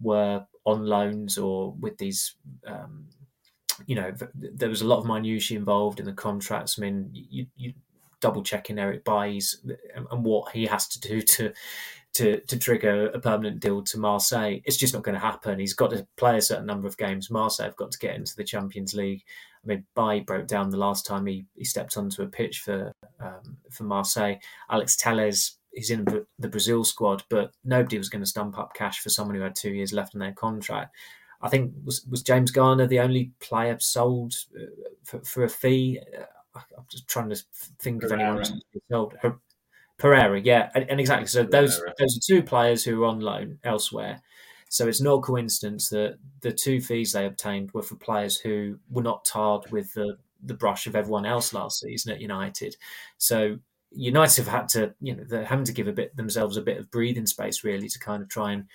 were 0.00 0.44
on 0.66 0.86
loans 0.86 1.38
or 1.38 1.72
with 1.78 1.96
these. 1.98 2.34
Um, 2.66 3.06
you 3.86 3.94
know, 3.94 4.12
there 4.34 4.68
was 4.68 4.82
a 4.82 4.86
lot 4.86 4.98
of 4.98 5.06
minutiae 5.06 5.58
involved 5.58 6.00
in 6.00 6.06
the 6.06 6.12
contracts. 6.12 6.78
I 6.78 6.82
mean, 6.82 7.10
you, 7.12 7.46
you 7.56 7.74
double 8.20 8.42
checking 8.42 8.78
Eric 8.78 9.04
Bailly's 9.04 9.60
and 9.94 10.24
what 10.24 10.52
he 10.52 10.66
has 10.66 10.88
to 10.88 11.00
do 11.00 11.20
to 11.20 11.52
to 12.14 12.40
to 12.40 12.58
trigger 12.58 13.08
a 13.08 13.20
permanent 13.20 13.60
deal 13.60 13.82
to 13.82 13.98
Marseille. 13.98 14.60
It's 14.64 14.76
just 14.76 14.94
not 14.94 15.02
going 15.02 15.16
to 15.16 15.20
happen. 15.20 15.58
He's 15.58 15.74
got 15.74 15.90
to 15.90 16.06
play 16.16 16.38
a 16.38 16.42
certain 16.42 16.66
number 16.66 16.86
of 16.86 16.96
games. 16.96 17.30
Marseille 17.30 17.66
have 17.66 17.76
got 17.76 17.90
to 17.90 17.98
get 17.98 18.14
into 18.14 18.34
the 18.36 18.44
Champions 18.44 18.94
League. 18.94 19.24
I 19.62 19.66
mean, 19.66 19.84
Bailly 19.94 20.20
broke 20.20 20.46
down 20.46 20.70
the 20.70 20.76
last 20.76 21.04
time 21.06 21.26
he, 21.26 21.46
he 21.54 21.64
stepped 21.64 21.96
onto 21.96 22.22
a 22.22 22.26
pitch 22.26 22.60
for 22.60 22.92
um, 23.20 23.58
for 23.70 23.84
Marseille. 23.84 24.36
Alex 24.70 24.96
Telles, 24.96 25.58
he's 25.72 25.90
in 25.90 26.04
the 26.38 26.48
Brazil 26.48 26.84
squad, 26.84 27.24
but 27.28 27.52
nobody 27.64 27.98
was 27.98 28.08
going 28.08 28.22
to 28.22 28.30
stump 28.30 28.58
up 28.58 28.74
cash 28.74 29.00
for 29.00 29.10
someone 29.10 29.36
who 29.36 29.42
had 29.42 29.56
two 29.56 29.72
years 29.72 29.92
left 29.92 30.14
on 30.14 30.20
their 30.20 30.32
contract. 30.32 30.94
I 31.44 31.50
think 31.50 31.74
was 31.84 32.04
was 32.06 32.22
James 32.22 32.50
Garner 32.50 32.86
the 32.86 33.00
only 33.00 33.30
player 33.38 33.76
sold 33.78 34.34
uh, 34.56 34.64
for, 35.04 35.20
for 35.20 35.44
a 35.44 35.48
fee. 35.48 36.00
Uh, 36.18 36.24
I'm 36.56 36.84
just 36.88 37.06
trying 37.06 37.28
to 37.30 37.36
think 37.80 38.00
Pereira. 38.00 38.40
of 38.40 38.40
anyone 38.40 38.60
sold. 38.90 39.14
Pereira, 39.98 40.40
yeah, 40.40 40.70
and, 40.74 40.88
and 40.90 40.98
exactly. 41.00 41.26
So 41.26 41.44
Pereira. 41.44 41.66
those 41.66 41.82
those 41.98 42.16
are 42.16 42.20
two 42.20 42.42
players 42.42 42.82
who 42.82 43.04
are 43.04 43.06
on 43.06 43.20
loan 43.20 43.58
elsewhere. 43.62 44.22
So 44.70 44.88
it's 44.88 45.00
no 45.00 45.20
coincidence 45.20 45.90
that 45.90 46.18
the 46.40 46.50
two 46.50 46.80
fees 46.80 47.12
they 47.12 47.26
obtained 47.26 47.70
were 47.72 47.82
for 47.82 47.96
players 47.96 48.38
who 48.38 48.78
were 48.90 49.02
not 49.02 49.24
tarred 49.24 49.70
with 49.70 49.92
the 49.92 50.16
the 50.42 50.54
brush 50.54 50.86
of 50.86 50.96
everyone 50.96 51.26
else 51.26 51.52
last 51.52 51.80
season 51.80 52.12
at 52.12 52.20
United. 52.20 52.76
So 53.18 53.58
United 53.90 54.44
have 54.44 54.52
had 54.52 54.68
to, 54.70 54.94
you 55.00 55.14
know, 55.14 55.24
they're 55.24 55.44
having 55.44 55.64
to 55.66 55.72
give 55.72 55.88
a 55.88 55.92
bit 55.92 56.16
themselves 56.16 56.56
a 56.56 56.62
bit 56.62 56.78
of 56.78 56.90
breathing 56.90 57.26
space 57.26 57.64
really 57.64 57.88
to 57.88 57.98
kind 57.98 58.22
of 58.22 58.28
try 58.28 58.52
and 58.52 58.66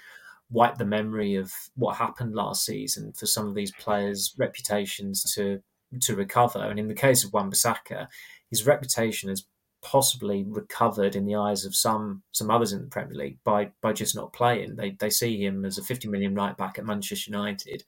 wipe 0.52 0.78
the 0.78 0.86
memory 0.86 1.36
of 1.36 1.54
what 1.76 1.96
happened 1.96 2.34
last 2.34 2.66
season 2.66 3.12
for 3.14 3.26
some 3.26 3.48
of 3.48 3.56
these 3.56 3.72
players' 3.72 4.34
reputations 4.38 5.24
to 5.36 5.62
to 6.02 6.16
recover. 6.16 6.60
And 6.60 6.80
in 6.80 6.88
the 6.88 6.94
case 6.94 7.24
of 7.24 7.34
Wan-Bissaka, 7.34 8.08
his 8.50 8.66
reputation 8.66 9.30
has 9.30 9.46
possibly 9.82 10.44
recovered 10.48 11.16
in 11.16 11.26
the 11.26 11.36
eyes 11.36 11.66
of 11.66 11.76
some 11.76 12.24
some 12.32 12.52
others 12.52 12.74
in 12.74 12.82
the 12.82 12.88
Premier 12.88 13.16
League 13.16 13.38
by 13.44 13.72
by 13.82 13.94
just 13.94 14.16
not 14.16 14.34
playing. 14.34 14.76
They 14.76 14.92
they 14.92 15.10
see 15.10 15.44
him 15.44 15.66
as 15.66 15.78
a 15.78 15.84
50 15.84 16.08
million 16.08 16.36
right 16.36 16.56
back 16.58 16.78
at 16.78 16.86
Manchester 16.86 17.32
United, 17.32 17.84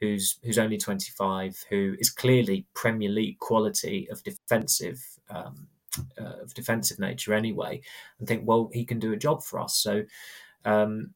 who's 0.00 0.38
who's 0.42 0.58
only 0.58 0.78
25, 0.78 1.64
who 1.70 1.94
is 1.98 2.10
clearly 2.10 2.66
Premier 2.74 3.10
League 3.10 3.38
quality 3.38 4.08
of 4.10 4.22
defensive 4.22 5.00
um, 5.30 5.68
uh, 6.18 6.42
of 6.42 6.54
defensive 6.54 6.98
nature 6.98 7.34
anyway, 7.34 7.80
and 8.18 8.26
think 8.26 8.42
well 8.46 8.70
he 8.72 8.84
can 8.84 8.98
do 8.98 9.12
a 9.12 9.18
job 9.18 9.42
for 9.42 9.60
us. 9.60 9.76
So. 9.76 10.04
Um, 10.64 11.14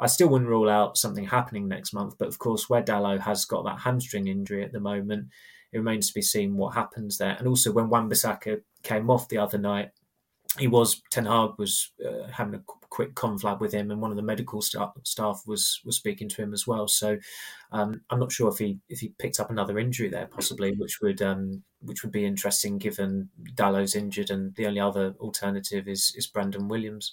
I 0.00 0.06
still 0.06 0.28
wouldn't 0.28 0.50
rule 0.50 0.68
out 0.68 0.96
something 0.96 1.24
happening 1.24 1.68
next 1.68 1.92
month, 1.92 2.14
but 2.18 2.28
of 2.28 2.38
course, 2.38 2.68
where 2.68 2.82
Dalot 2.82 3.20
has 3.20 3.44
got 3.44 3.64
that 3.64 3.80
hamstring 3.80 4.26
injury 4.28 4.64
at 4.64 4.72
the 4.72 4.80
moment, 4.80 5.28
it 5.72 5.78
remains 5.78 6.08
to 6.08 6.14
be 6.14 6.22
seen 6.22 6.56
what 6.56 6.74
happens 6.74 7.18
there. 7.18 7.36
And 7.38 7.46
also, 7.46 7.72
when 7.72 7.88
Wan-Bissaka 7.88 8.60
came 8.82 9.10
off 9.10 9.28
the 9.28 9.38
other 9.38 9.58
night, 9.58 9.90
he 10.58 10.66
was 10.68 11.02
Ten 11.10 11.26
Hag 11.26 11.50
was 11.58 11.92
uh, 12.04 12.28
having 12.30 12.54
a 12.54 12.62
quick 12.88 13.14
conflab 13.14 13.60
with 13.60 13.72
him, 13.72 13.90
and 13.90 14.00
one 14.00 14.10
of 14.10 14.16
the 14.16 14.22
medical 14.22 14.62
staff, 14.62 14.92
staff 15.02 15.42
was 15.46 15.80
was 15.84 15.96
speaking 15.96 16.28
to 16.30 16.42
him 16.42 16.54
as 16.54 16.66
well. 16.66 16.88
So 16.88 17.18
um, 17.72 18.00
I'm 18.10 18.20
not 18.20 18.32
sure 18.32 18.48
if 18.48 18.58
he 18.58 18.78
if 18.88 19.00
he 19.00 19.12
picked 19.18 19.40
up 19.40 19.50
another 19.50 19.78
injury 19.78 20.08
there, 20.08 20.26
possibly, 20.26 20.72
which 20.72 21.00
would 21.02 21.20
um, 21.20 21.62
which 21.80 22.02
would 22.02 22.12
be 22.12 22.24
interesting 22.24 22.78
given 22.78 23.28
Dalot's 23.54 23.96
injured, 23.96 24.30
and 24.30 24.54
the 24.54 24.66
only 24.66 24.80
other 24.80 25.14
alternative 25.20 25.88
is 25.88 26.14
is 26.16 26.26
Brandon 26.26 26.68
Williams. 26.68 27.12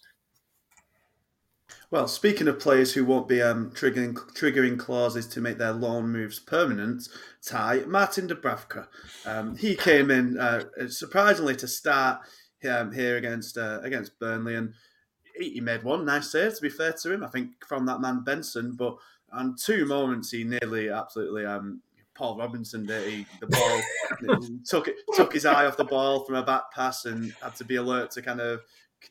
Well, 1.92 2.08
speaking 2.08 2.48
of 2.48 2.60
players 2.60 2.94
who 2.94 3.06
won't 3.06 3.28
be 3.28 3.42
um, 3.42 3.72
triggering 3.72 4.16
triggering 4.34 4.80
clauses 4.80 5.28
to 5.28 5.42
make 5.42 5.58
their 5.58 5.74
loan 5.74 6.12
moves 6.12 6.40
permanent, 6.40 7.08
Ty 7.46 7.84
Martin 7.88 8.28
Dubravka, 8.28 8.88
um, 9.26 9.56
he 9.56 9.76
came 9.76 10.10
in 10.10 10.40
uh, 10.40 10.64
surprisingly 10.88 11.56
to 11.58 11.68
start 11.68 12.22
um, 12.70 12.92
here 12.92 13.18
against 13.18 13.58
uh, 13.58 13.80
against 13.84 14.20
Burnley, 14.20 14.56
and 14.56 14.74
he, 15.38 15.52
he, 15.52 15.62
made 15.62 15.84
one 15.84 16.06
nice 16.06 16.32
save. 16.32 16.56
To 16.56 16.62
be 16.62 16.70
fair 16.70 16.94
to 16.94 17.14
him, 17.14 17.24
I 17.24 17.28
think 17.28 17.52
from 17.68 17.86
that 17.86 18.02
man 18.02 18.24
Benson, 18.24 18.76
but 18.76 18.98
on 19.32 19.56
two 19.56 19.86
moments 19.86 20.32
he 20.32 20.44
nearly 20.44 20.90
absolutely 20.90 21.46
um, 21.46 21.82
Paul 22.16 22.38
Robinson 22.38 22.86
did. 22.86 23.08
He, 23.08 23.26
the 23.40 23.48
ball 23.48 24.40
took 24.66 24.88
it, 24.88 24.96
took 25.16 25.34
his 25.34 25.46
eye 25.46 25.66
off 25.66 25.78
the 25.78 25.84
ball 25.84 26.26
from 26.26 26.36
a 26.36 26.44
back 26.44 26.72
pass 26.74 27.06
and 27.06 27.34
had 27.42 27.56
to 27.56 27.66
be 27.66 27.78
alert 27.78 28.12
to 28.12 28.22
kind 28.22 28.40
of 28.40 28.62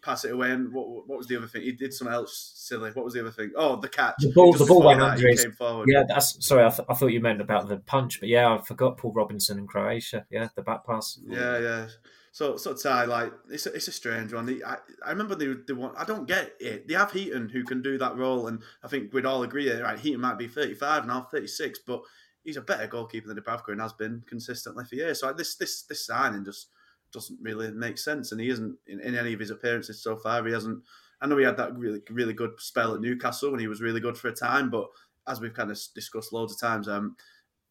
pass 0.00 0.24
it 0.24 0.32
away. 0.32 0.50
And 0.50 0.72
what, 0.72 1.08
what 1.08 1.18
was 1.18 1.26
the 1.26 1.36
other 1.36 1.46
thing? 1.46 1.62
He 1.62 1.72
did 1.72 1.92
something 1.92 2.14
else 2.14 2.52
silly. 2.54 2.90
What 2.92 3.04
was 3.04 3.14
the 3.14 3.20
other 3.20 3.30
thing? 3.30 3.52
Oh, 3.56 3.76
the 3.76 3.88
catch. 3.88 4.14
The 4.18 4.32
ball, 4.32 4.52
the 4.52 4.64
ball 4.64 4.82
went 4.82 5.02
under 5.02 5.28
his. 5.28 5.46
Yeah, 5.86 6.04
that's 6.08 6.44
sorry. 6.44 6.64
I, 6.64 6.70
th- 6.70 6.86
I, 6.88 6.94
thought 6.94 7.08
you 7.08 7.20
meant 7.20 7.40
about 7.40 7.68
the 7.68 7.78
punch, 7.78 8.20
but 8.20 8.28
yeah, 8.28 8.54
I 8.54 8.62
forgot 8.62 8.98
Paul 8.98 9.12
Robinson 9.12 9.58
in 9.58 9.66
Croatia. 9.66 10.26
Yeah, 10.30 10.48
the 10.54 10.62
back 10.62 10.86
pass. 10.86 11.18
Yeah, 11.26 11.58
yeah. 11.58 11.86
So, 12.32 12.56
so 12.56 12.72
Ty, 12.72 13.04
like 13.04 13.30
it's 13.50 13.66
a, 13.66 13.74
it's 13.74 13.88
a 13.88 13.92
strange 13.92 14.32
one. 14.32 14.60
I, 14.66 14.76
I 15.04 15.10
remember 15.10 15.34
they 15.34 15.52
they 15.66 15.74
want. 15.74 15.98
I 15.98 16.04
don't 16.04 16.26
get 16.26 16.52
it. 16.60 16.88
They 16.88 16.94
have 16.94 17.12
Heaton 17.12 17.50
who 17.50 17.62
can 17.62 17.82
do 17.82 17.98
that 17.98 18.16
role, 18.16 18.46
and 18.46 18.62
I 18.82 18.88
think 18.88 19.12
we'd 19.12 19.26
all 19.26 19.42
agree. 19.42 19.70
Right, 19.70 19.98
Heaton 19.98 20.20
might 20.20 20.38
be 20.38 20.48
thirty 20.48 20.74
five 20.74 21.06
now, 21.06 21.28
thirty 21.30 21.46
six, 21.46 21.78
but 21.78 22.00
he's 22.42 22.56
a 22.56 22.62
better 22.62 22.86
goalkeeper 22.86 23.28
than 23.28 23.36
Dubravka 23.36 23.68
and 23.68 23.80
has 23.80 23.92
been 23.92 24.22
consistently 24.26 24.84
for 24.84 24.94
years. 24.94 25.20
So 25.20 25.28
like, 25.28 25.36
this 25.36 25.56
this 25.56 25.82
this 25.82 26.06
signing 26.06 26.44
just 26.44 26.68
doesn't 27.12 27.38
really 27.42 27.70
make 27.70 27.98
sense. 27.98 28.32
And 28.32 28.40
he 28.40 28.48
isn't 28.48 28.76
in, 28.86 29.00
in, 29.00 29.14
any 29.14 29.32
of 29.32 29.40
his 29.40 29.50
appearances 29.50 30.02
so 30.02 30.16
far. 30.16 30.44
He 30.44 30.52
hasn't. 30.52 30.82
I 31.20 31.26
know 31.26 31.36
he 31.36 31.44
had 31.44 31.56
that 31.58 31.76
really 31.76 32.00
really 32.10 32.34
good 32.34 32.52
spell 32.58 32.94
at 32.94 33.00
Newcastle 33.00 33.50
when 33.50 33.60
he 33.60 33.68
was 33.68 33.80
really 33.80 34.00
good 34.00 34.18
for 34.18 34.28
a 34.28 34.32
time, 34.32 34.70
but 34.70 34.88
as 35.28 35.40
we've 35.40 35.54
kind 35.54 35.70
of 35.70 35.78
discussed 35.94 36.32
loads 36.32 36.52
of 36.52 36.60
times, 36.60 36.88
um, 36.88 37.16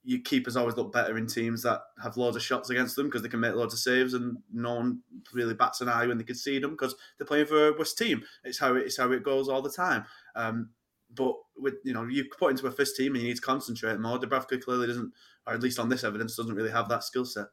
your 0.03 0.21
keepers 0.21 0.55
always 0.55 0.75
look 0.75 0.91
better 0.91 1.17
in 1.17 1.27
teams 1.27 1.61
that 1.63 1.81
have 2.01 2.17
loads 2.17 2.35
of 2.35 2.41
shots 2.41 2.69
against 2.69 2.95
them 2.95 3.07
because 3.07 3.21
they 3.21 3.29
can 3.29 3.39
make 3.39 3.53
loads 3.53 3.73
of 3.73 3.79
saves 3.79 4.13
and 4.13 4.37
no 4.51 4.75
one 4.75 5.01
really 5.33 5.53
bats 5.53 5.81
an 5.81 5.89
eye 5.89 6.07
when 6.07 6.17
they 6.17 6.23
can 6.23 6.35
see 6.35 6.57
them 6.59 6.71
because 6.71 6.95
they're 7.17 7.27
playing 7.27 7.45
for 7.45 7.67
a 7.67 7.77
West 7.77 7.97
team. 7.97 8.23
It's 8.43 8.57
how 8.57 8.75
it, 8.75 8.85
it's 8.85 8.97
how 8.97 9.11
it 9.11 9.23
goes 9.23 9.47
all 9.47 9.61
the 9.61 9.69
time. 9.69 10.05
Um, 10.35 10.69
but 11.13 11.35
with 11.57 11.75
you 11.83 11.93
know 11.93 12.05
you 12.05 12.25
put 12.37 12.51
into 12.51 12.67
a 12.67 12.71
first 12.71 12.95
team 12.95 13.13
and 13.13 13.21
you 13.21 13.29
need 13.29 13.35
to 13.35 13.41
concentrate 13.41 13.99
more. 13.99 14.17
Dubravka 14.17 14.61
clearly 14.61 14.87
doesn't, 14.87 15.11
or 15.45 15.53
at 15.53 15.61
least 15.61 15.79
on 15.79 15.89
this 15.89 16.03
evidence, 16.03 16.35
doesn't 16.35 16.55
really 16.55 16.71
have 16.71 16.89
that 16.89 17.03
skill 17.03 17.25
set. 17.25 17.47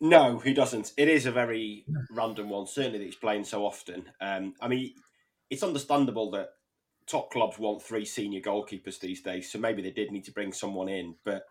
No, 0.00 0.38
he 0.38 0.54
doesn't. 0.54 0.92
It 0.96 1.08
is 1.08 1.26
a 1.26 1.32
very 1.32 1.84
random 2.10 2.50
one, 2.50 2.66
certainly 2.66 2.98
that 2.98 3.04
he's 3.04 3.16
playing 3.16 3.44
so 3.44 3.66
often. 3.66 4.04
Um, 4.20 4.54
I 4.60 4.68
mean, 4.68 4.94
it's 5.50 5.62
understandable 5.64 6.30
that 6.32 6.50
top 7.06 7.30
clubs 7.32 7.58
want 7.58 7.82
three 7.82 8.04
senior 8.04 8.40
goalkeepers 8.40 9.00
these 9.00 9.22
days, 9.22 9.50
so 9.50 9.58
maybe 9.58 9.82
they 9.82 9.90
did 9.90 10.12
need 10.12 10.24
to 10.24 10.32
bring 10.32 10.52
someone 10.52 10.88
in. 10.88 11.16
But 11.24 11.42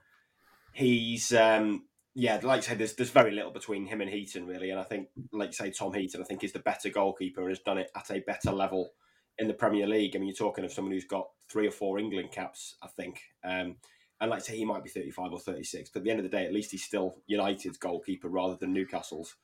he's, 0.72 1.34
um, 1.34 1.88
yeah, 2.16 2.40
like 2.42 2.60
I 2.60 2.62
say, 2.62 2.76
there's 2.76 2.96
there's 2.96 3.10
very 3.10 3.32
little 3.32 3.52
between 3.52 3.86
him 3.86 4.00
and 4.00 4.10
Heaton 4.10 4.48
really, 4.48 4.70
and 4.70 4.80
I 4.80 4.84
think, 4.84 5.10
like 5.34 5.50
you 5.50 5.54
say, 5.54 5.72
Tom 5.72 5.94
Heaton, 5.94 6.22
I 6.22 6.26
think 6.26 6.44
is 6.44 6.54
the 6.54 6.60
better 6.60 6.90
goalkeeper 6.90 7.42
and 7.42 7.50
has 7.50 7.60
done 7.60 7.78
it 7.78 7.92
at 7.98 8.10
a 8.12 8.20
better 8.22 8.52
level 8.52 8.92
in 9.38 9.48
the 9.48 9.54
Premier 9.54 9.88
League. 9.88 10.16
I 10.16 10.20
mean, 10.20 10.28
you're 10.28 10.36
talking 10.36 10.64
of 10.64 10.72
someone 10.72 10.94
who's 10.94 11.06
got 11.06 11.28
three 11.50 11.68
or 11.68 11.72
four 11.72 12.00
England 12.00 12.32
caps, 12.32 12.76
I 12.82 12.88
think. 12.88 13.22
Um, 13.44 13.76
and 14.20 14.32
like 14.32 14.40
I 14.40 14.44
say, 14.44 14.58
he 14.58 14.66
might 14.66 14.84
be 14.84 14.90
35 14.90 15.32
or 15.32 15.40
36, 15.40 15.90
but 15.90 16.00
at 16.00 16.04
the 16.04 16.10
end 16.10 16.20
of 16.20 16.24
the 16.24 16.36
day, 16.36 16.46
at 16.46 16.54
least 16.54 16.72
he's 16.72 16.84
still 16.84 17.22
United's 17.28 17.78
goalkeeper 17.78 18.30
rather 18.30 18.56
than 18.56 18.74
Newcastle's 18.74 19.36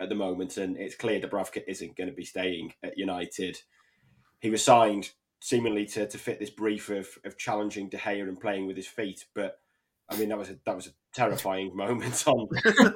at 0.00 0.08
the 0.08 0.14
moment. 0.14 0.56
And 0.56 0.76
it's 0.76 0.94
clear 0.94 1.20
Dubravka 1.20 1.62
isn't 1.66 1.96
going 1.96 2.08
to 2.08 2.16
be 2.16 2.24
staying 2.24 2.72
at 2.82 2.96
United. 2.96 3.60
He 4.40 4.50
was 4.50 4.62
signed 4.62 5.10
seemingly 5.40 5.84
to, 5.84 6.06
to 6.06 6.16
fit 6.16 6.40
this 6.40 6.48
brief 6.48 6.88
of, 6.88 7.06
of 7.26 7.36
challenging 7.36 7.90
De 7.90 7.98
Gea 7.98 8.26
and 8.26 8.40
playing 8.40 8.66
with 8.66 8.76
his 8.76 8.86
feet, 8.86 9.26
but 9.34 9.58
I 10.08 10.16
mean 10.16 10.30
that 10.30 10.38
was 10.38 10.48
a 10.48 10.56
that 10.64 10.74
was 10.74 10.86
a 10.86 10.90
terrifying 11.14 11.76
moment 11.76 12.26
on, 12.26 12.48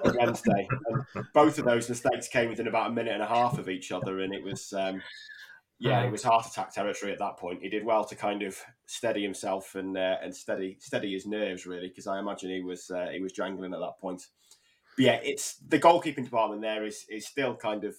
on 0.05 0.17
Wednesday. 0.19 0.67
And 1.15 1.27
both 1.35 1.59
of 1.59 1.67
those 1.67 1.91
mistakes 1.91 2.27
came 2.29 2.49
within 2.49 2.69
about 2.69 2.91
a 2.91 2.95
minute 2.95 3.13
and 3.13 3.23
a 3.23 3.27
half 3.27 3.59
of 3.59 3.69
each 3.69 3.93
other, 3.93 4.21
and 4.21 4.33
it 4.33 4.43
was 4.43 4.73
um, 4.73 5.03
yeah, 5.81 6.03
it 6.03 6.11
was 6.11 6.25
heart 6.25 6.47
attack 6.47 6.73
territory 6.73 7.13
at 7.13 7.21
that 7.21 7.37
point. 7.37 7.63
He 7.63 7.69
did 7.69 7.85
well 7.85 8.05
to 8.05 8.17
kind 8.17 8.43
of 8.43 8.59
steady 8.87 9.23
himself 9.23 9.77
and 9.77 9.97
uh, 9.97 10.17
and 10.23 10.35
steady 10.35 10.77
steady 10.81 11.13
his 11.13 11.27
nerves 11.27 11.67
really, 11.67 11.89
because 11.89 12.07
I 12.07 12.19
imagine 12.19 12.51
he 12.51 12.63
was 12.63 12.91
uh, 12.91 13.09
he 13.13 13.21
was 13.21 13.33
jangling 13.33 13.73
at 13.73 13.81
that 13.81 13.99
point. 14.01 14.27
But 14.97 15.05
yeah, 15.05 15.21
it's 15.23 15.57
the 15.57 15.79
goalkeeping 15.79 16.25
department 16.25 16.63
there 16.63 16.85
is 16.85 17.07
is 17.09 17.27
still 17.27 17.55
kind 17.55 17.85
of 17.85 17.95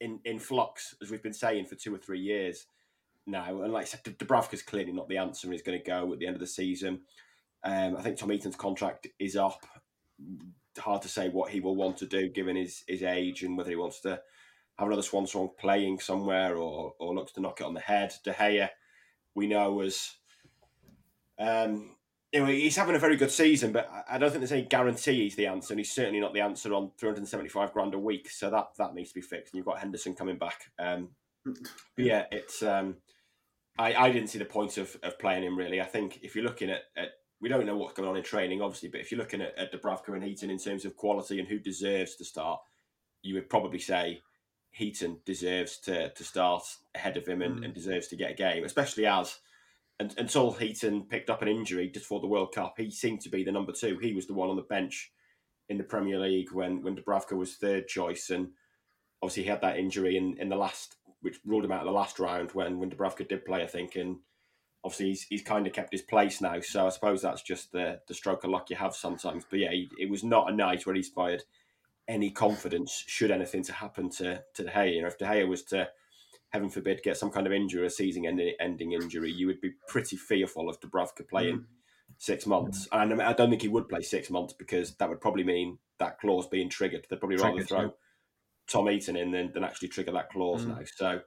in 0.00 0.18
in 0.24 0.40
flux 0.40 0.96
as 1.00 1.10
we've 1.10 1.22
been 1.22 1.32
saying 1.32 1.66
for 1.66 1.76
two 1.76 1.94
or 1.94 1.98
three 1.98 2.20
years 2.20 2.66
now. 3.26 3.62
And 3.62 3.72
like 3.72 3.82
I 3.82 3.86
said, 3.86 4.02
Dubravka's 4.02 4.62
clearly 4.62 4.92
not 4.92 5.08
the 5.08 5.18
answer. 5.18 5.46
and 5.46 5.54
He's 5.54 5.62
going 5.62 5.78
to 5.78 5.84
go 5.84 6.12
at 6.12 6.18
the 6.18 6.26
end 6.26 6.34
of 6.34 6.40
the 6.40 6.46
season. 6.48 7.02
Um, 7.62 7.96
I 7.96 8.02
think 8.02 8.16
Tom 8.16 8.30
Heaton's 8.30 8.56
contract 8.56 9.06
is 9.20 9.36
up. 9.36 9.64
Hard 10.78 11.02
to 11.02 11.08
say 11.08 11.28
what 11.28 11.50
he 11.50 11.60
will 11.60 11.76
want 11.76 11.96
to 11.98 12.06
do 12.06 12.28
given 12.28 12.56
his 12.56 12.82
his 12.88 13.04
age 13.04 13.44
and 13.44 13.56
whether 13.56 13.70
he 13.70 13.76
wants 13.76 14.00
to 14.00 14.20
have 14.78 14.88
another 14.88 15.02
swan 15.02 15.26
song 15.26 15.50
playing 15.58 16.00
somewhere 16.00 16.56
or 16.56 16.94
or 16.98 17.14
looks 17.14 17.32
to 17.32 17.40
knock 17.40 17.60
it 17.60 17.66
on 17.66 17.74
the 17.74 17.80
head. 17.80 18.14
De 18.24 18.32
Gea, 18.32 18.68
we 19.34 19.46
know 19.46 19.72
was 19.72 20.16
um, 21.38 21.96
know, 22.32 22.46
he's 22.46 22.76
having 22.76 22.94
a 22.94 22.98
very 22.98 23.16
good 23.16 23.30
season, 23.30 23.72
but 23.72 23.90
I 24.08 24.18
don't 24.18 24.30
think 24.30 24.40
there's 24.40 24.52
any 24.52 24.62
guarantee 24.62 25.22
he's 25.22 25.36
the 25.36 25.46
answer, 25.46 25.72
and 25.72 25.80
he's 25.80 25.92
certainly 25.92 26.20
not 26.20 26.34
the 26.34 26.40
answer 26.40 26.74
on 26.74 26.90
375 26.98 27.72
grand 27.72 27.94
a 27.94 27.98
week. 27.98 28.30
So 28.30 28.50
that 28.50 28.68
that 28.78 28.94
needs 28.94 29.10
to 29.10 29.14
be 29.14 29.22
fixed. 29.22 29.52
And 29.52 29.58
you've 29.58 29.66
got 29.66 29.78
Henderson 29.78 30.14
coming 30.14 30.38
back. 30.38 30.70
Um, 30.78 31.10
yeah, 31.96 32.24
it's. 32.30 32.62
Um, 32.62 32.96
I, 33.78 33.94
I 33.94 34.10
didn't 34.10 34.28
see 34.28 34.40
the 34.40 34.44
point 34.44 34.76
of, 34.76 34.96
of 35.04 35.18
playing 35.20 35.44
him 35.44 35.56
really. 35.56 35.80
I 35.80 35.84
think 35.84 36.18
if 36.22 36.34
you're 36.34 36.44
looking 36.44 36.68
at, 36.68 36.82
at 36.96 37.10
we 37.40 37.48
don't 37.48 37.64
know 37.64 37.76
what's 37.76 37.94
going 37.94 38.08
on 38.08 38.16
in 38.16 38.24
training, 38.24 38.60
obviously, 38.60 38.88
but 38.88 39.00
if 39.00 39.12
you're 39.12 39.20
looking 39.20 39.40
at, 39.40 39.56
at 39.56 39.72
Dubravka 39.72 40.14
and 40.14 40.24
Heaton 40.24 40.50
in 40.50 40.58
terms 40.58 40.84
of 40.84 40.96
quality 40.96 41.38
and 41.38 41.46
who 41.46 41.60
deserves 41.60 42.16
to 42.16 42.24
start, 42.24 42.60
you 43.22 43.34
would 43.34 43.48
probably 43.48 43.78
say 43.78 44.20
Heaton 44.70 45.20
deserves 45.24 45.78
to 45.80 46.10
to 46.10 46.24
start 46.24 46.62
ahead 46.94 47.16
of 47.16 47.26
him 47.26 47.42
and, 47.42 47.60
mm. 47.60 47.64
and 47.64 47.74
deserves 47.74 48.08
to 48.08 48.16
get 48.16 48.30
a 48.30 48.34
game, 48.34 48.64
especially 48.64 49.06
as 49.06 49.38
and, 50.00 50.14
until 50.16 50.52
Heaton 50.52 51.02
picked 51.02 51.30
up 51.30 51.42
an 51.42 51.48
injury 51.48 51.88
just 51.88 52.06
for 52.06 52.20
the 52.20 52.26
World 52.26 52.54
Cup, 52.54 52.74
he 52.76 52.90
seemed 52.90 53.20
to 53.22 53.28
be 53.28 53.42
the 53.42 53.52
number 53.52 53.72
two. 53.72 53.98
He 53.98 54.14
was 54.14 54.26
the 54.26 54.34
one 54.34 54.48
on 54.48 54.56
the 54.56 54.62
bench 54.62 55.10
in 55.68 55.78
the 55.78 55.84
Premier 55.84 56.18
League 56.18 56.52
when 56.52 56.82
when 56.82 56.96
Dubravka 56.96 57.36
was 57.36 57.56
third 57.56 57.88
choice, 57.88 58.30
and 58.30 58.48
obviously 59.22 59.44
he 59.44 59.48
had 59.48 59.60
that 59.62 59.78
injury 59.78 60.16
in, 60.16 60.36
in 60.38 60.48
the 60.48 60.56
last, 60.56 60.96
which 61.20 61.40
ruled 61.44 61.64
him 61.64 61.72
out 61.72 61.80
of 61.80 61.86
the 61.86 61.92
last 61.92 62.18
round 62.18 62.52
when 62.52 62.78
when 62.78 62.90
Dubravka 62.90 63.28
did 63.28 63.44
play, 63.44 63.62
I 63.62 63.66
think, 63.66 63.96
and 63.96 64.18
obviously 64.84 65.08
he's, 65.08 65.22
he's 65.24 65.42
kind 65.42 65.66
of 65.66 65.72
kept 65.72 65.92
his 65.92 66.02
place 66.02 66.40
now. 66.40 66.60
So 66.60 66.86
I 66.86 66.90
suppose 66.90 67.22
that's 67.22 67.42
just 67.42 67.72
the 67.72 68.00
the 68.06 68.14
stroke 68.14 68.44
of 68.44 68.50
luck 68.50 68.70
you 68.70 68.76
have 68.76 68.94
sometimes. 68.94 69.44
But 69.50 69.58
yeah, 69.58 69.72
he, 69.72 69.90
it 69.98 70.08
was 70.08 70.24
not 70.24 70.50
a 70.50 70.54
night 70.54 70.86
where 70.86 70.94
he 70.94 71.00
inspired 71.00 71.42
any 72.08 72.30
confidence 72.30 73.04
should 73.06 73.30
anything 73.30 73.62
to 73.64 73.72
happen 73.72 74.10
to 74.10 74.42
to 74.54 74.64
De 74.64 74.70
Gea. 74.70 74.94
You 74.94 75.02
know, 75.02 75.08
if 75.08 75.18
De 75.18 75.24
Gea 75.24 75.46
was 75.46 75.62
to 75.64 75.88
heaven 76.50 76.70
forbid 76.70 77.02
get 77.02 77.16
some 77.16 77.30
kind 77.30 77.46
of 77.46 77.52
injury, 77.52 77.86
a 77.86 77.90
season 77.90 78.24
ending 78.58 78.92
injury, 78.92 79.30
you 79.30 79.46
would 79.46 79.60
be 79.60 79.72
pretty 79.86 80.16
fearful 80.16 80.68
of 80.68 80.80
Dubravka 80.80 81.28
playing. 81.28 81.58
Mm. 81.58 81.64
Six 82.16 82.46
months, 82.46 82.88
and 82.90 83.22
I 83.22 83.32
don't 83.32 83.50
think 83.50 83.62
he 83.62 83.68
would 83.68 83.88
play 83.88 84.00
six 84.00 84.28
months 84.28 84.52
because 84.52 84.96
that 84.96 85.08
would 85.08 85.20
probably 85.20 85.44
mean 85.44 85.78
that 85.98 86.18
clause 86.18 86.48
being 86.48 86.68
triggered. 86.68 87.06
They'd 87.08 87.20
probably 87.20 87.36
rather 87.36 87.62
throw 87.62 87.82
yeah. 87.82 87.88
Tom 88.66 88.88
Heaton 88.88 89.14
in 89.14 89.30
than, 89.30 89.52
than 89.52 89.62
actually 89.62 89.88
trigger 89.88 90.10
that 90.12 90.30
clause 90.30 90.64
mm. 90.64 90.68
now. 90.68 90.80
So 90.96 91.20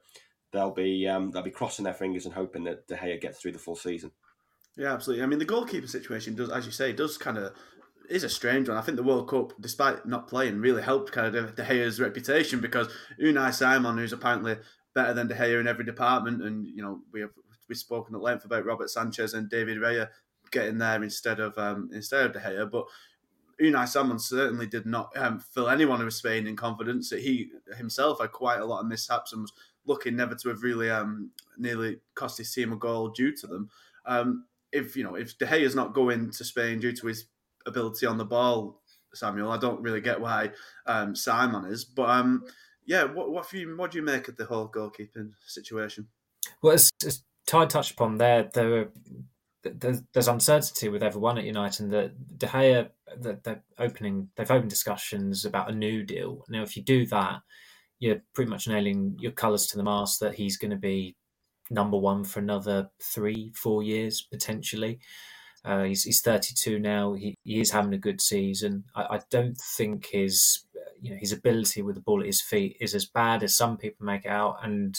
they'll 0.52 0.72
be 0.72 1.08
um, 1.08 1.30
they'll 1.30 1.42
be 1.42 1.50
crossing 1.50 1.84
their 1.84 1.94
fingers 1.94 2.26
and 2.26 2.34
hoping 2.34 2.64
that 2.64 2.88
De 2.88 2.96
Gea 2.96 3.20
gets 3.20 3.38
through 3.38 3.52
the 3.52 3.58
full 3.58 3.76
season. 3.76 4.10
Yeah, 4.76 4.92
absolutely. 4.92 5.22
I 5.22 5.26
mean, 5.26 5.38
the 5.38 5.44
goalkeeper 5.44 5.86
situation 5.86 6.34
does, 6.34 6.50
as 6.50 6.66
you 6.66 6.72
say, 6.72 6.92
does 6.92 7.16
kind 7.16 7.38
of 7.38 7.54
is 8.12 8.24
a 8.24 8.28
strange 8.28 8.68
one. 8.68 8.76
I 8.76 8.82
think 8.82 8.96
the 8.96 9.02
World 9.02 9.28
Cup, 9.28 9.54
despite 9.60 10.06
not 10.06 10.28
playing, 10.28 10.60
really 10.60 10.82
helped 10.82 11.12
kind 11.12 11.34
of 11.34 11.54
De 11.54 11.64
Gea's 11.64 12.00
reputation 12.00 12.60
because 12.60 12.88
Unai 13.20 13.52
Simon, 13.52 13.96
who's 13.96 14.12
apparently 14.12 14.56
better 14.94 15.14
than 15.14 15.28
De 15.28 15.34
Gea 15.34 15.60
in 15.60 15.66
every 15.66 15.84
department, 15.84 16.42
and 16.42 16.66
you 16.66 16.82
know 16.82 17.00
we 17.12 17.20
have 17.20 17.30
we've 17.68 17.78
spoken 17.78 18.14
at 18.14 18.20
length 18.20 18.44
about 18.44 18.66
Robert 18.66 18.90
Sanchez 18.90 19.34
and 19.34 19.48
David 19.48 19.78
Raya 19.78 20.08
getting 20.50 20.78
there 20.78 21.02
instead 21.02 21.40
of 21.40 21.56
um, 21.56 21.90
instead 21.92 22.26
of 22.26 22.32
De 22.32 22.40
Gea, 22.40 22.70
but. 22.70 22.86
Unai 23.60 23.86
Simon 23.86 24.18
certainly 24.18 24.66
did 24.66 24.86
not 24.86 25.16
um, 25.16 25.38
fill 25.38 25.68
anyone 25.68 26.00
of 26.00 26.12
Spain 26.12 26.48
in 26.48 26.56
confidence. 26.56 27.10
He 27.10 27.50
himself 27.76 28.18
had 28.20 28.32
quite 28.32 28.58
a 28.58 28.64
lot 28.64 28.80
of 28.80 28.86
mishaps 28.86 29.32
and 29.32 29.42
was 29.42 29.52
looking 29.84 30.16
never 30.16 30.34
to 30.34 30.48
have 30.48 30.62
really 30.62 30.90
um, 30.90 31.30
nearly 31.58 32.00
cost 32.14 32.38
his 32.38 32.52
team 32.52 32.72
a 32.72 32.76
goal 32.76 33.10
due 33.10 33.36
to 33.36 33.46
them. 33.46 33.68
Um, 34.04 34.46
if 34.72 34.96
you 34.96 35.04
know 35.04 35.14
if 35.14 35.38
De 35.38 35.46
Gea 35.46 35.60
is 35.60 35.76
not 35.76 35.94
going 35.94 36.30
to 36.30 36.44
Spain 36.44 36.80
due 36.80 36.92
to 36.92 37.06
his 37.06 37.26
ability 37.66 38.06
on 38.06 38.18
the 38.18 38.24
ball, 38.24 38.80
Samuel. 39.14 39.50
I 39.50 39.58
don't 39.58 39.82
really 39.82 40.00
get 40.00 40.20
why 40.20 40.50
um, 40.86 41.14
Simon 41.14 41.66
is, 41.66 41.84
but 41.84 42.08
um, 42.08 42.44
yeah, 42.86 43.04
what 43.04 43.30
what 43.30 43.50
do 43.50 43.58
you 43.58 43.76
what 43.76 43.90
do 43.90 43.98
you 43.98 44.04
make 44.04 44.28
of 44.28 44.36
the 44.36 44.44
whole 44.44 44.68
goalkeeping 44.68 45.32
situation? 45.46 46.08
Well, 46.62 46.74
as, 46.74 46.90
as 47.06 47.22
Ty 47.46 47.66
touched 47.66 47.92
upon 47.92 48.18
there, 48.18 48.50
there 48.52 48.88
there's, 49.64 50.02
there's, 50.12 50.28
uncertainty 50.28 50.88
with 50.88 51.02
everyone 51.02 51.38
at 51.38 51.44
United. 51.44 51.92
And 51.92 52.12
De 52.36 52.46
Gea, 52.46 52.88
they're 53.16 53.62
opening, 53.78 54.28
they've 54.36 54.50
opened 54.50 54.70
discussions 54.70 55.44
about 55.44 55.70
a 55.70 55.74
new 55.74 56.02
deal. 56.02 56.44
Now, 56.48 56.62
if 56.62 56.76
you 56.76 56.82
do 56.82 57.06
that, 57.06 57.42
you're 57.98 58.22
pretty 58.34 58.50
much 58.50 58.66
nailing 58.66 59.16
your 59.20 59.32
colours 59.32 59.66
to 59.66 59.76
the 59.76 59.84
mast 59.84 60.18
that 60.20 60.34
he's 60.34 60.56
going 60.56 60.72
to 60.72 60.76
be 60.76 61.16
number 61.70 61.96
one 61.96 62.24
for 62.24 62.40
another 62.40 62.90
three, 63.00 63.52
four 63.54 63.82
years 63.82 64.26
potentially. 64.30 64.98
Uh, 65.64 65.84
he's, 65.84 66.04
he's 66.04 66.20
32 66.20 66.78
now. 66.78 67.14
He, 67.14 67.36
he 67.44 67.60
is 67.60 67.70
having 67.70 67.94
a 67.94 67.98
good 67.98 68.20
season. 68.20 68.84
I, 68.94 69.02
I 69.02 69.20
don't 69.30 69.56
think 69.56 70.06
his 70.06 70.64
you 71.00 71.10
know 71.10 71.16
his 71.20 71.32
ability 71.32 71.82
with 71.82 71.96
the 71.96 72.00
ball 72.00 72.20
at 72.20 72.26
his 72.26 72.40
feet 72.40 72.76
is 72.80 72.94
as 72.94 73.04
bad 73.04 73.42
as 73.42 73.56
some 73.56 73.76
people 73.76 74.06
make 74.06 74.24
out, 74.24 74.58
and 74.62 74.96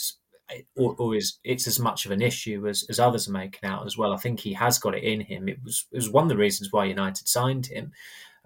or, 0.76 0.94
or 0.98 1.14
is 1.14 1.38
it's 1.42 1.66
as 1.66 1.80
much 1.80 2.04
of 2.04 2.12
an 2.12 2.22
issue 2.22 2.68
as, 2.68 2.84
as 2.88 3.00
others 3.00 3.28
are 3.28 3.32
making 3.32 3.68
out 3.68 3.86
as 3.86 3.96
well. 3.96 4.12
I 4.12 4.18
think 4.18 4.40
he 4.40 4.52
has 4.52 4.78
got 4.78 4.94
it 4.94 5.02
in 5.02 5.22
him. 5.22 5.48
It 5.48 5.62
was 5.64 5.86
it 5.90 5.96
was 5.96 6.10
one 6.10 6.24
of 6.24 6.28
the 6.28 6.36
reasons 6.36 6.70
why 6.70 6.84
United 6.84 7.28
signed 7.28 7.66
him 7.66 7.92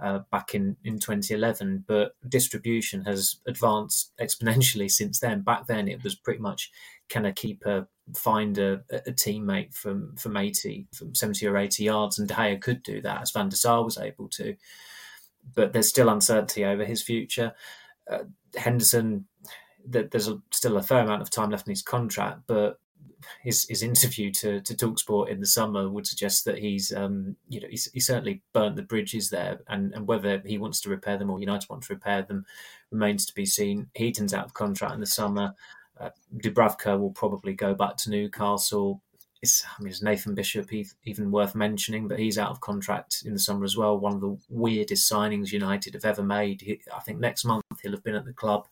uh, 0.00 0.20
back 0.30 0.54
in, 0.54 0.76
in 0.84 0.98
2011, 0.98 1.84
but 1.86 2.12
distribution 2.28 3.04
has 3.04 3.40
advanced 3.46 4.12
exponentially 4.20 4.90
since 4.90 5.18
then. 5.20 5.42
Back 5.42 5.66
then, 5.66 5.88
it 5.88 6.02
was 6.02 6.14
pretty 6.14 6.40
much 6.40 6.70
can 7.08 7.26
a 7.26 7.32
keeper 7.32 7.88
find 8.14 8.58
a, 8.58 8.82
a 8.90 9.12
teammate 9.12 9.74
from 9.74 10.16
from 10.16 10.36
80, 10.36 10.88
from 10.92 11.14
70 11.14 11.46
or 11.46 11.56
80 11.56 11.84
yards, 11.84 12.18
and 12.18 12.28
De 12.28 12.34
Gea 12.34 12.60
could 12.60 12.82
do 12.82 13.00
that 13.02 13.22
as 13.22 13.30
Van 13.30 13.48
der 13.48 13.56
Sar 13.56 13.84
was 13.84 13.98
able 13.98 14.28
to. 14.30 14.56
But 15.54 15.72
there's 15.72 15.88
still 15.88 16.08
uncertainty 16.08 16.64
over 16.64 16.84
his 16.84 17.02
future. 17.02 17.54
Uh, 18.10 18.24
Henderson, 18.56 19.26
there's 19.84 20.28
a, 20.28 20.40
still 20.52 20.76
a 20.76 20.82
fair 20.82 21.00
amount 21.00 21.22
of 21.22 21.30
time 21.30 21.50
left 21.50 21.66
in 21.66 21.72
his 21.72 21.82
contract, 21.82 22.42
but 22.46 22.78
his 23.42 23.66
his 23.68 23.82
interview 23.82 24.30
to 24.30 24.60
to 24.60 24.74
Talksport 24.74 25.28
in 25.28 25.40
the 25.40 25.46
summer 25.46 25.88
would 25.88 26.06
suggest 26.06 26.44
that 26.44 26.58
he's 26.58 26.92
um 26.92 27.36
you 27.48 27.60
know 27.60 27.68
he's, 27.68 27.90
he 27.92 28.00
certainly 28.00 28.42
burnt 28.52 28.76
the 28.76 28.82
bridges 28.82 29.30
there, 29.30 29.60
and 29.68 29.92
and 29.94 30.06
whether 30.06 30.42
he 30.44 30.58
wants 30.58 30.80
to 30.82 30.90
repair 30.90 31.18
them 31.18 31.30
or 31.30 31.40
United 31.40 31.68
want 31.68 31.82
to 31.84 31.92
repair 31.92 32.22
them 32.22 32.44
remains 32.90 33.26
to 33.26 33.34
be 33.34 33.46
seen. 33.46 33.88
Heaton's 33.94 34.34
out 34.34 34.44
of 34.44 34.54
contract 34.54 34.94
in 34.94 35.00
the 35.00 35.06
summer. 35.06 35.54
Uh, 36.00 36.10
Dubravka 36.36 36.98
will 36.98 37.10
probably 37.10 37.54
go 37.54 37.74
back 37.74 37.96
to 37.98 38.10
Newcastle. 38.10 39.02
It's, 39.40 39.64
I 39.64 39.82
mean, 39.82 39.92
is 39.92 40.02
Nathan 40.02 40.34
Bishop 40.34 40.70
even 41.04 41.30
worth 41.30 41.54
mentioning? 41.54 42.08
But 42.08 42.18
he's 42.18 42.38
out 42.38 42.50
of 42.50 42.60
contract 42.60 43.22
in 43.24 43.32
the 43.32 43.38
summer 43.38 43.64
as 43.64 43.76
well. 43.76 43.98
One 43.98 44.14
of 44.14 44.20
the 44.20 44.36
weirdest 44.48 45.10
signings 45.10 45.52
United 45.52 45.94
have 45.94 46.04
ever 46.04 46.22
made. 46.22 46.60
He, 46.60 46.80
I 46.94 47.00
think 47.00 47.20
next 47.20 47.44
month 47.44 47.62
he'll 47.82 47.92
have 47.92 48.04
been 48.04 48.16
at 48.16 48.24
the 48.24 48.32
club 48.32 48.66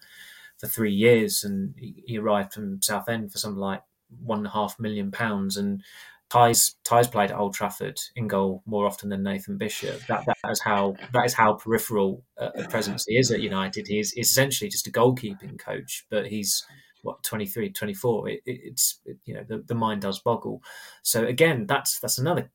for 0.59 0.67
three 0.67 0.93
years, 0.93 1.45
and 1.45 1.75
he, 1.79 2.03
he 2.07 2.19
arrived 2.19 2.55
from 2.55 2.83
Southend 2.83 3.31
for 3.31 3.39
something 3.39 3.61
like 3.61 3.83
one 4.21 4.39
and 4.39 4.47
a 4.47 4.51
half 4.51 4.79
million 4.81 5.11
pounds. 5.11 5.57
And 5.57 5.83
Ty's 6.31 6.75
Ty's 6.85 7.07
played 7.07 7.31
at 7.31 7.39
Old 7.39 7.55
Trafford 7.55 7.99
in 8.17 8.27
goal 8.27 8.63
more 8.67 8.87
often 8.87 9.09
than 9.09 9.23
Nathan 9.23 9.59
Bishop. 9.59 10.01
That 10.09 10.27
that 10.27 10.51
is 10.51 10.61
how 10.61 10.97
that 11.13 11.25
is 11.25 11.35
how 11.35 11.55
peripheral 11.55 12.25
a 12.37 12.65
presence 12.69 13.05
he 13.07 13.17
is 13.17 13.31
at 13.31 13.41
United. 13.41 13.87
He 13.87 13.97
He's 13.97 14.17
essentially 14.17 14.69
just 14.69 14.89
a 14.89 14.91
goalkeeping 14.91 15.59
coach, 15.59 16.05
but 16.11 16.27
he's 16.27 16.65
what 17.07 17.23
23 17.23 17.71
24 17.71 18.29
it, 18.29 18.43
it, 18.45 18.61
it's 18.65 19.01
it, 19.05 19.17
you 19.25 19.35
know 19.35 19.45
the, 19.49 19.59
the 19.67 19.75
mind 19.75 20.03
does 20.03 20.19
boggle. 20.19 20.63
So 21.03 21.25
again 21.25 21.67
that's 21.67 21.99
that's 22.01 22.19
another 22.19 22.51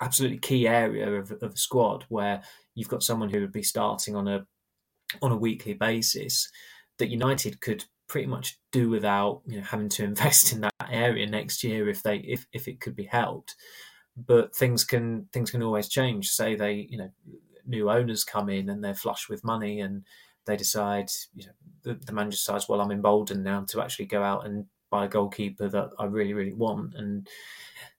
absolutely 0.00 0.38
key 0.38 0.66
area 0.66 1.10
of, 1.10 1.30
of 1.30 1.52
a 1.52 1.56
squad 1.56 2.04
where 2.08 2.42
you've 2.74 2.88
got 2.88 3.02
someone 3.02 3.28
who 3.28 3.40
would 3.40 3.52
be 3.52 3.62
starting 3.62 4.16
on 4.16 4.26
a 4.28 4.46
on 5.22 5.32
a 5.32 5.36
weekly 5.36 5.74
basis 5.74 6.50
that 6.98 7.10
united 7.10 7.60
could 7.60 7.84
pretty 8.08 8.26
much 8.26 8.58
do 8.72 8.88
without 8.88 9.42
you 9.46 9.58
know 9.58 9.64
having 9.64 9.88
to 9.88 10.04
invest 10.10 10.52
in 10.52 10.60
that 10.60 10.72
area 10.90 11.26
next 11.26 11.64
year 11.64 11.88
if 11.88 12.02
they 12.02 12.16
if, 12.18 12.46
if 12.52 12.68
it 12.68 12.80
could 12.80 12.96
be 12.96 13.04
helped. 13.04 13.54
But 14.16 14.56
things 14.56 14.84
can 14.84 15.28
things 15.32 15.50
can 15.50 15.62
always 15.62 15.88
change. 15.88 16.28
Say 16.28 16.56
they 16.56 16.86
you 16.88 16.98
know 16.98 17.10
new 17.66 17.90
owners 17.90 18.24
come 18.24 18.48
in 18.48 18.68
and 18.68 18.82
they're 18.82 18.94
flush 18.94 19.28
with 19.28 19.44
money 19.44 19.80
and 19.80 20.04
they 20.46 20.56
decide 20.56 21.10
you 21.34 21.44
know 21.46 21.52
the, 21.82 21.94
the 22.06 22.12
manager 22.12 22.36
decides 22.36 22.68
well 22.68 22.80
i'm 22.80 22.90
emboldened 22.90 23.44
now 23.44 23.62
to 23.62 23.80
actually 23.80 24.06
go 24.06 24.22
out 24.22 24.46
and 24.46 24.64
buy 24.90 25.04
a 25.04 25.08
goalkeeper 25.08 25.68
that 25.68 25.90
i 25.98 26.04
really 26.04 26.32
really 26.32 26.52
want 26.52 26.94
and 26.94 27.28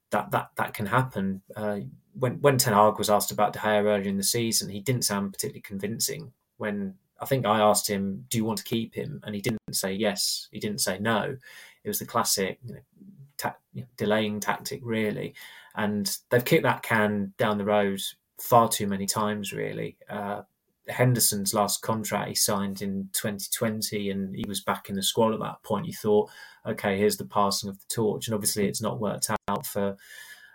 that 0.10 0.32
that 0.32 0.50
that 0.56 0.74
can 0.74 0.86
happen 0.86 1.42
uh, 1.58 1.80
when 2.18 2.40
when 2.42 2.58
Ten 2.58 2.74
Hag 2.74 2.98
was 2.98 3.10
asked 3.10 3.32
about 3.32 3.52
De 3.52 3.60
Gea 3.60 3.84
earlier 3.84 4.10
in 4.10 4.18
the 4.18 4.24
season 4.24 4.70
he 4.70 4.80
didn't 4.80 5.04
sound 5.04 5.34
particularly 5.34 5.62
convincing 5.62 6.32
when 6.56 6.96
I 7.20 7.26
think 7.26 7.46
I 7.46 7.60
asked 7.60 7.88
him, 7.88 8.26
"Do 8.30 8.38
you 8.38 8.46
want 8.46 8.60
to 8.60 8.64
keep 8.64 8.94
him?" 8.94 9.22
and 9.24 9.34
he 9.34 9.42
didn't 9.42 9.60
say 9.72 9.94
yes. 9.94 10.48
He 10.52 10.60
didn't 10.60 10.82
say 10.82 11.00
no. 11.00 11.38
It 11.84 11.88
was 11.88 12.00
the 12.00 12.06
classic 12.06 12.60
you 12.66 12.76
know, 12.76 12.82
ta- 13.38 13.58
you 13.74 13.82
know, 13.82 13.88
delaying 13.98 14.40
tactic, 14.40 14.82
really. 14.84 15.34
And 15.76 16.16
they've 16.30 16.46
kicked 16.46 16.64
that 16.64 16.84
can 16.84 17.34
down 17.38 17.58
the 17.58 17.66
road 17.66 18.02
far 18.40 18.68
too 18.70 18.88
many 18.88 19.06
times, 19.06 19.54
really. 19.54 19.98
Uh, 20.10 20.44
Henderson's 20.90 21.54
last 21.54 21.82
contract 21.82 22.30
he 22.30 22.36
signed 22.36 22.82
in 22.82 23.10
2020, 23.14 24.10
and 24.10 24.36
he 24.36 24.46
was 24.48 24.62
back 24.62 24.90
in 24.90 24.96
the 24.96 25.04
squad 25.04 25.34
at 25.34 25.40
that 25.40 25.64
point. 25.64 25.86
You 25.86 25.94
thought, 25.94 26.30
okay, 26.66 26.98
here's 26.98 27.18
the 27.18 27.26
passing 27.26 27.70
of 27.70 27.80
the 27.80 27.86
torch, 27.90 28.28
and 28.28 28.36
obviously 28.36 28.68
it's 28.68 28.82
not 28.82 29.00
worked 29.00 29.30
out 29.48 29.66
for 29.66 29.98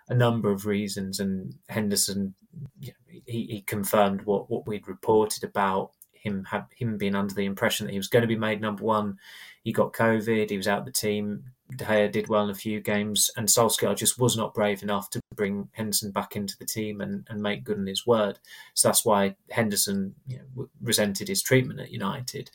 a 0.09 0.15
number 0.15 0.51
of 0.51 0.65
reasons. 0.65 1.19
And 1.19 1.55
Henderson, 1.69 2.35
you 2.79 2.89
know, 2.89 3.19
he, 3.25 3.45
he 3.45 3.61
confirmed 3.61 4.23
what 4.23 4.49
what 4.49 4.67
we'd 4.67 4.87
reported 4.87 5.43
about 5.43 5.91
him 6.13 6.45
have 6.45 6.67
him 6.75 6.97
being 6.97 7.15
under 7.15 7.33
the 7.33 7.45
impression 7.45 7.85
that 7.85 7.91
he 7.91 7.99
was 7.99 8.07
going 8.07 8.21
to 8.21 8.27
be 8.27 8.37
made 8.37 8.61
number 8.61 8.83
one. 8.83 9.17
He 9.63 9.71
got 9.71 9.93
COVID. 9.93 10.49
He 10.49 10.57
was 10.57 10.67
out 10.67 10.79
of 10.79 10.85
the 10.85 10.91
team. 10.91 11.43
De 11.75 11.85
Gea 11.85 12.11
did 12.11 12.27
well 12.29 12.43
in 12.43 12.49
a 12.49 12.55
few 12.55 12.79
games, 12.79 13.29
and 13.37 13.47
Solskjaer 13.47 13.95
just 13.95 14.19
was 14.19 14.37
not 14.37 14.53
brave 14.53 14.83
enough 14.83 15.09
to 15.11 15.19
bring 15.35 15.69
Henderson 15.73 16.11
back 16.11 16.35
into 16.35 16.57
the 16.57 16.65
team 16.65 17.01
and, 17.01 17.25
and 17.29 17.41
make 17.41 17.63
good 17.63 17.77
on 17.77 17.87
his 17.87 18.05
word. 18.05 18.39
So 18.73 18.87
that's 18.87 19.05
why 19.05 19.35
Henderson 19.49 20.15
you 20.27 20.37
know, 20.37 20.67
resented 20.81 21.27
his 21.27 21.41
treatment 21.41 21.79
at 21.79 21.91
United. 21.91 22.51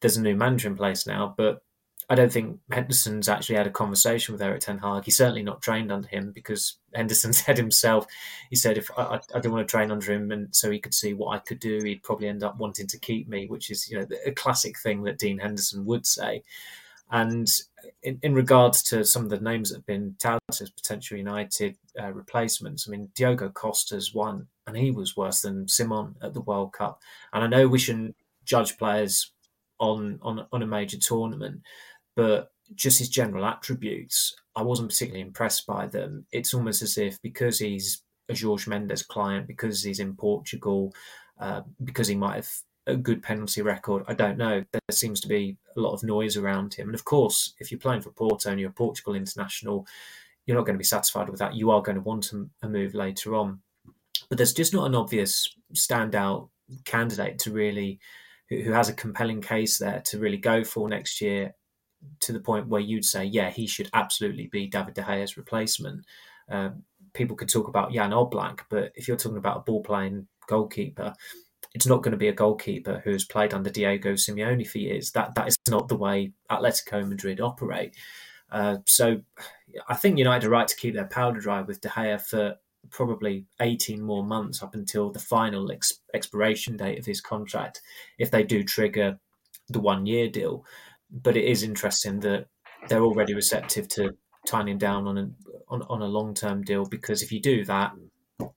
There's 0.00 0.16
a 0.16 0.22
new 0.22 0.36
manager 0.36 0.68
in 0.68 0.76
place 0.76 1.06
now, 1.06 1.34
but 1.36 1.62
I 2.10 2.16
don't 2.16 2.32
think 2.32 2.58
Henderson's 2.72 3.28
actually 3.28 3.54
had 3.54 3.68
a 3.68 3.70
conversation 3.70 4.32
with 4.32 4.42
Erik 4.42 4.60
Ten 4.60 4.78
Hag. 4.78 5.04
He's 5.04 5.16
certainly 5.16 5.44
not 5.44 5.62
trained 5.62 5.92
under 5.92 6.08
him 6.08 6.32
because 6.32 6.76
Henderson 6.94 7.32
said 7.32 7.56
himself, 7.56 8.04
he 8.50 8.56
said, 8.56 8.76
if 8.76 8.90
I, 8.98 9.20
I 9.32 9.38
didn't 9.38 9.52
want 9.52 9.68
to 9.68 9.70
train 9.70 9.92
under 9.92 10.12
him 10.12 10.32
and 10.32 10.48
so 10.54 10.72
he 10.72 10.80
could 10.80 10.92
see 10.92 11.14
what 11.14 11.36
I 11.36 11.38
could 11.38 11.60
do, 11.60 11.78
he'd 11.84 12.02
probably 12.02 12.26
end 12.26 12.42
up 12.42 12.58
wanting 12.58 12.88
to 12.88 12.98
keep 12.98 13.28
me, 13.28 13.46
which 13.46 13.70
is, 13.70 13.88
you 13.88 13.96
know, 13.96 14.06
a 14.26 14.32
classic 14.32 14.76
thing 14.80 15.04
that 15.04 15.18
Dean 15.18 15.38
Henderson 15.38 15.84
would 15.84 16.04
say. 16.04 16.42
And 17.10 17.48
in, 18.02 18.18
in 18.22 18.34
regards 18.34 18.82
to 18.84 19.04
some 19.04 19.24
of 19.24 19.30
the 19.30 19.40
names 19.40 19.70
that 19.70 19.78
have 19.78 19.86
been 19.86 20.16
touted 20.18 20.40
as 20.48 20.70
potential 20.70 21.18
United 21.18 21.76
uh, 22.00 22.12
replacements, 22.12 22.86
I 22.86 22.92
mean, 22.92 23.10
Diogo 23.14 23.50
Costa's 23.50 24.14
one, 24.14 24.46
and 24.66 24.76
he 24.76 24.90
was 24.90 25.16
worse 25.16 25.42
than 25.42 25.68
Simon 25.68 26.14
at 26.22 26.34
the 26.34 26.40
World 26.40 26.72
Cup. 26.72 27.00
And 27.32 27.42
I 27.42 27.46
know 27.46 27.66
we 27.66 27.78
shouldn't 27.78 28.16
judge 28.44 28.78
players 28.78 29.32
on 29.78 30.18
on 30.22 30.46
on 30.52 30.62
a 30.62 30.66
major 30.66 30.98
tournament, 30.98 31.62
but 32.14 32.52
just 32.74 32.98
his 33.00 33.08
general 33.08 33.44
attributes, 33.44 34.34
I 34.54 34.62
wasn't 34.62 34.90
particularly 34.90 35.26
impressed 35.26 35.66
by 35.66 35.86
them. 35.86 36.26
It's 36.30 36.54
almost 36.54 36.82
as 36.82 36.96
if 36.96 37.20
because 37.22 37.58
he's 37.58 38.02
a 38.28 38.34
George 38.34 38.68
Mendes 38.68 39.02
client, 39.02 39.48
because 39.48 39.82
he's 39.82 39.98
in 39.98 40.14
Portugal, 40.14 40.94
uh, 41.40 41.62
because 41.82 42.06
he 42.06 42.14
might 42.14 42.36
have 42.36 42.50
a 42.90 42.96
good 42.96 43.22
penalty 43.22 43.62
record. 43.62 44.04
I 44.08 44.14
don't 44.14 44.38
know. 44.38 44.64
There 44.72 44.80
seems 44.90 45.20
to 45.20 45.28
be 45.28 45.56
a 45.76 45.80
lot 45.80 45.94
of 45.94 46.02
noise 46.02 46.36
around 46.36 46.74
him. 46.74 46.88
And 46.88 46.94
of 46.94 47.04
course, 47.04 47.54
if 47.58 47.70
you're 47.70 47.80
playing 47.80 48.02
for 48.02 48.10
Porto 48.10 48.50
and 48.50 48.60
you're 48.60 48.70
a 48.70 48.74
Portugal 48.74 49.14
international, 49.14 49.86
you're 50.46 50.56
not 50.56 50.66
going 50.66 50.74
to 50.74 50.78
be 50.78 50.84
satisfied 50.84 51.28
with 51.28 51.38
that. 51.38 51.54
You 51.54 51.70
are 51.70 51.82
going 51.82 51.96
to 51.96 52.02
want 52.02 52.32
a 52.62 52.68
move 52.68 52.94
later 52.94 53.34
on. 53.34 53.60
But 54.28 54.38
there's 54.38 54.52
just 54.52 54.74
not 54.74 54.86
an 54.86 54.94
obvious 54.94 55.54
standout 55.74 56.48
candidate 56.84 57.38
to 57.40 57.52
really, 57.52 58.00
who 58.48 58.72
has 58.72 58.88
a 58.88 58.94
compelling 58.94 59.40
case 59.40 59.78
there 59.78 60.02
to 60.06 60.18
really 60.18 60.36
go 60.36 60.64
for 60.64 60.88
next 60.88 61.20
year 61.20 61.54
to 62.20 62.32
the 62.32 62.40
point 62.40 62.68
where 62.68 62.80
you'd 62.80 63.04
say, 63.04 63.24
yeah, 63.24 63.50
he 63.50 63.66
should 63.66 63.90
absolutely 63.92 64.46
be 64.46 64.66
David 64.66 64.94
De 64.94 65.02
Gea's 65.02 65.36
replacement. 65.36 66.04
Uh, 66.50 66.70
people 67.12 67.36
could 67.36 67.48
talk 67.48 67.68
about 67.68 67.92
Jan 67.92 68.10
Oblak, 68.10 68.60
but 68.70 68.92
if 68.94 69.06
you're 69.06 69.16
talking 69.16 69.38
about 69.38 69.58
a 69.58 69.60
ball 69.60 69.82
playing 69.82 70.26
goalkeeper, 70.48 71.14
it's 71.74 71.86
not 71.86 72.02
going 72.02 72.12
to 72.12 72.18
be 72.18 72.28
a 72.28 72.32
goalkeeper 72.32 73.00
who 73.04 73.10
has 73.12 73.24
played 73.24 73.54
under 73.54 73.70
Diego 73.70 74.14
Simeone 74.14 74.66
for 74.66 74.78
years. 74.78 75.12
That 75.12 75.34
that 75.34 75.48
is 75.48 75.58
not 75.68 75.88
the 75.88 75.96
way 75.96 76.32
Atletico 76.50 77.06
Madrid 77.06 77.40
operate. 77.40 77.94
Uh, 78.50 78.78
so 78.86 79.20
I 79.88 79.94
think 79.94 80.18
United 80.18 80.46
are 80.46 80.50
right 80.50 80.66
to 80.66 80.76
keep 80.76 80.94
their 80.94 81.06
powder 81.06 81.40
dry 81.40 81.62
with 81.62 81.80
De 81.80 81.88
Gea 81.88 82.20
for 82.20 82.56
probably 82.90 83.44
18 83.60 84.00
more 84.00 84.24
months 84.24 84.62
up 84.62 84.74
until 84.74 85.10
the 85.10 85.18
final 85.18 85.70
ex- 85.70 86.00
expiration 86.14 86.76
date 86.76 86.98
of 86.98 87.06
his 87.06 87.20
contract 87.20 87.80
if 88.18 88.30
they 88.30 88.42
do 88.42 88.64
trigger 88.64 89.18
the 89.68 89.80
one 89.80 90.06
year 90.06 90.28
deal. 90.28 90.64
But 91.10 91.36
it 91.36 91.44
is 91.44 91.62
interesting 91.62 92.20
that 92.20 92.46
they're 92.88 93.04
already 93.04 93.34
receptive 93.34 93.88
to 93.88 94.16
tying 94.46 94.68
him 94.68 94.78
down 94.78 95.06
on 95.06 95.18
a 95.18 95.30
on, 95.68 95.82
on 95.82 96.02
a 96.02 96.06
long 96.06 96.34
term 96.34 96.62
deal 96.62 96.84
because 96.84 97.22
if 97.22 97.30
you 97.30 97.40
do 97.40 97.64
that, 97.66 97.92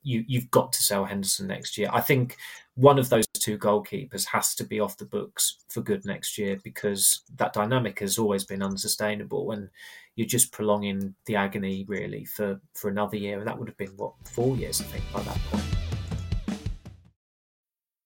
you 0.02 0.24
you've 0.28 0.50
got 0.50 0.72
to 0.74 0.84
sell 0.84 1.06
Henderson 1.06 1.48
next 1.48 1.78
year. 1.78 1.90
I 1.92 2.02
think 2.02 2.38
one 2.76 2.98
of 2.98 3.10
those 3.10 3.28
two 3.34 3.58
goalkeepers 3.58 4.26
has 4.26 4.56
to 4.56 4.64
be 4.64 4.80
off 4.80 4.98
the 4.98 5.06
books 5.06 5.58
for 5.70 5.82
good 5.82 6.06
next 6.06 6.38
year 6.38 6.60
because 6.64 7.22
that 7.36 7.54
dynamic 7.54 8.00
has 8.00 8.18
always 8.18 8.44
been 8.44 8.64
unsustainable 8.64 9.52
and 9.52 9.70
you're 10.16 10.28
just 10.28 10.52
prolonging 10.52 11.14
the 11.26 11.36
agony 11.36 11.86
really 11.88 12.26
for 12.26 12.60
for 12.74 12.90
another 12.90 13.18
year 13.18 13.40
and 13.40 13.48
that 13.48 13.58
would 13.58 13.68
have 13.68 13.78
been 13.78 13.96
what 13.98 14.14
four 14.26 14.56
years 14.56 14.82
I 14.82 14.86
think 14.86 15.04
by 15.14 15.22
that 15.22 15.38
point. 15.52 15.73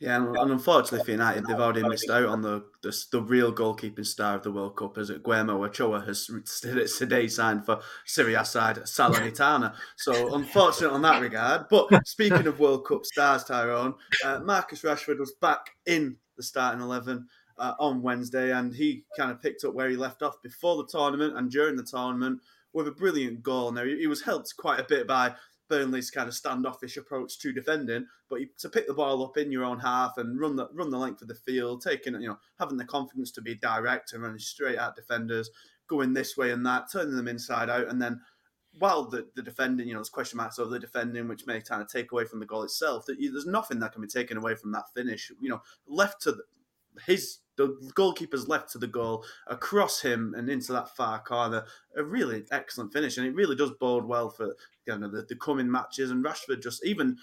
Yeah, 0.00 0.16
and, 0.16 0.36
and, 0.36 0.50
unfortunately 0.50 1.04
for 1.04 1.12
United, 1.12 1.46
they've 1.46 1.58
already 1.58 1.86
missed 1.88 2.10
out 2.10 2.26
on 2.26 2.42
the 2.42 2.64
the, 2.82 2.94
the 3.12 3.22
real 3.22 3.52
goalkeeping 3.52 4.04
star 4.04 4.34
of 4.34 4.42
the 4.42 4.50
World 4.50 4.76
Cup, 4.76 4.98
as 4.98 5.10
Guillermo 5.10 5.64
Ochoa 5.64 6.04
has 6.04 6.28
today 6.98 7.28
signed 7.28 7.64
for 7.64 7.80
Serie 8.04 8.34
A 8.34 8.44
side 8.44 8.78
Salernitana. 8.78 9.74
so 9.96 10.34
unfortunate 10.34 10.90
on 10.90 11.02
that 11.02 11.22
regard. 11.22 11.66
But 11.70 12.06
speaking 12.06 12.46
of 12.46 12.58
World 12.58 12.86
Cup 12.86 13.06
stars, 13.06 13.44
Tyrone, 13.44 13.94
uh, 14.24 14.40
Marcus 14.40 14.82
Rashford 14.82 15.20
was 15.20 15.32
back 15.40 15.70
in 15.86 16.16
the 16.36 16.42
starting 16.42 16.80
eleven. 16.80 17.26
Uh, 17.56 17.72
on 17.78 18.02
Wednesday, 18.02 18.50
and 18.50 18.74
he 18.74 19.04
kind 19.16 19.30
of 19.30 19.40
picked 19.40 19.62
up 19.62 19.74
where 19.74 19.88
he 19.88 19.94
left 19.94 20.22
off 20.22 20.42
before 20.42 20.76
the 20.76 20.88
tournament 20.88 21.38
and 21.38 21.52
during 21.52 21.76
the 21.76 21.84
tournament 21.84 22.40
with 22.72 22.88
a 22.88 22.90
brilliant 22.90 23.44
goal. 23.44 23.70
Now 23.70 23.84
he 23.84 24.08
was 24.08 24.20
helped 24.20 24.52
quite 24.58 24.80
a 24.80 24.84
bit 24.84 25.06
by 25.06 25.34
Burnley's 25.68 26.10
kind 26.10 26.28
of 26.28 26.34
standoffish 26.34 26.96
approach 26.96 27.38
to 27.38 27.52
defending, 27.52 28.06
but 28.28 28.40
you, 28.40 28.48
to 28.58 28.68
pick 28.68 28.86
the 28.86 28.94
ball 28.94 29.24
up 29.24 29.36
in 29.36 29.50
your 29.50 29.64
own 29.64 29.78
half 29.78 30.18
and 30.18 30.38
run 30.38 30.56
the 30.56 30.68
run 30.72 30.90
the 30.90 30.98
length 30.98 31.22
of 31.22 31.28
the 31.28 31.34
field, 31.34 31.82
taking 31.82 32.14
you 32.14 32.28
know 32.28 32.38
having 32.58 32.76
the 32.76 32.84
confidence 32.84 33.30
to 33.32 33.42
be 33.42 33.54
direct 33.54 34.12
and 34.12 34.22
running 34.22 34.38
straight 34.38 34.78
at 34.78 34.96
defenders, 34.96 35.50
going 35.88 36.12
this 36.12 36.36
way 36.36 36.50
and 36.50 36.64
that, 36.66 36.90
turning 36.92 37.16
them 37.16 37.28
inside 37.28 37.70
out, 37.70 37.88
and 37.88 38.00
then 38.00 38.20
while 38.78 39.04
the, 39.04 39.26
the 39.36 39.42
defending, 39.42 39.86
you 39.86 39.94
know, 39.94 40.00
there's 40.00 40.08
question 40.08 40.36
marks 40.36 40.58
over 40.58 40.70
the 40.70 40.78
defending, 40.78 41.28
which 41.28 41.46
may 41.46 41.60
kind 41.60 41.80
of 41.80 41.88
take 41.88 42.12
away 42.12 42.24
from 42.24 42.40
the 42.40 42.46
goal 42.46 42.64
itself. 42.64 43.06
That 43.06 43.18
there's 43.20 43.46
nothing 43.46 43.78
that 43.80 43.92
can 43.92 44.02
be 44.02 44.08
taken 44.08 44.36
away 44.36 44.56
from 44.56 44.72
that 44.72 44.92
finish. 44.94 45.30
You 45.40 45.50
know, 45.50 45.62
left 45.86 46.22
to 46.22 46.32
the, 46.32 46.42
his 47.06 47.38
the 47.56 47.92
goalkeeper's 47.94 48.48
left 48.48 48.72
to 48.72 48.78
the 48.78 48.86
goal, 48.86 49.24
across 49.46 50.00
him 50.00 50.34
and 50.36 50.48
into 50.48 50.72
that 50.72 50.96
far 50.96 51.20
corner. 51.20 51.64
A 51.96 52.02
really 52.02 52.44
excellent 52.50 52.92
finish, 52.92 53.16
and 53.16 53.26
it 53.26 53.34
really 53.34 53.56
does 53.56 53.72
bode 53.72 54.04
well 54.04 54.30
for 54.30 54.54
you 54.86 54.98
know 54.98 55.08
the, 55.08 55.22
the 55.22 55.36
coming 55.36 55.70
matches. 55.70 56.10
And 56.10 56.24
Rashford 56.24 56.62
just 56.62 56.84
even 56.84 57.16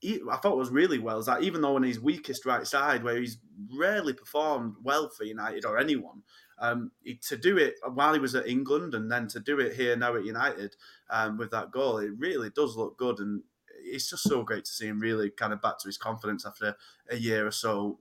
he, 0.00 0.20
I 0.30 0.36
thought 0.36 0.56
was 0.56 0.70
really 0.70 0.98
well 0.98 1.18
is 1.18 1.26
that 1.26 1.42
even 1.42 1.62
though 1.62 1.76
on 1.76 1.82
his 1.82 2.00
weakest 2.00 2.44
right 2.44 2.66
side, 2.66 3.02
where 3.02 3.16
he's 3.16 3.38
rarely 3.76 4.12
performed 4.12 4.74
well 4.82 5.08
for 5.08 5.24
United 5.24 5.64
or 5.64 5.78
anyone, 5.78 6.22
um, 6.58 6.90
to 7.22 7.36
do 7.36 7.56
it 7.58 7.74
while 7.92 8.14
he 8.14 8.20
was 8.20 8.34
at 8.34 8.46
England 8.46 8.94
and 8.94 9.10
then 9.10 9.28
to 9.28 9.40
do 9.40 9.58
it 9.60 9.74
here 9.74 9.96
now 9.96 10.16
at 10.16 10.24
United 10.24 10.76
um, 11.10 11.36
with 11.36 11.50
that 11.50 11.70
goal, 11.70 11.98
it 11.98 12.12
really 12.18 12.50
does 12.50 12.76
look 12.76 12.96
good. 12.98 13.18
And 13.18 13.42
it's 13.78 14.10
just 14.10 14.22
so 14.22 14.42
great 14.42 14.64
to 14.64 14.70
see 14.70 14.86
him 14.86 15.00
really 15.00 15.30
kind 15.30 15.52
of 15.52 15.60
back 15.60 15.78
to 15.78 15.88
his 15.88 15.98
confidence 15.98 16.46
after 16.46 16.76
a 17.10 17.16
year 17.16 17.46
or 17.46 17.50
so 17.50 17.98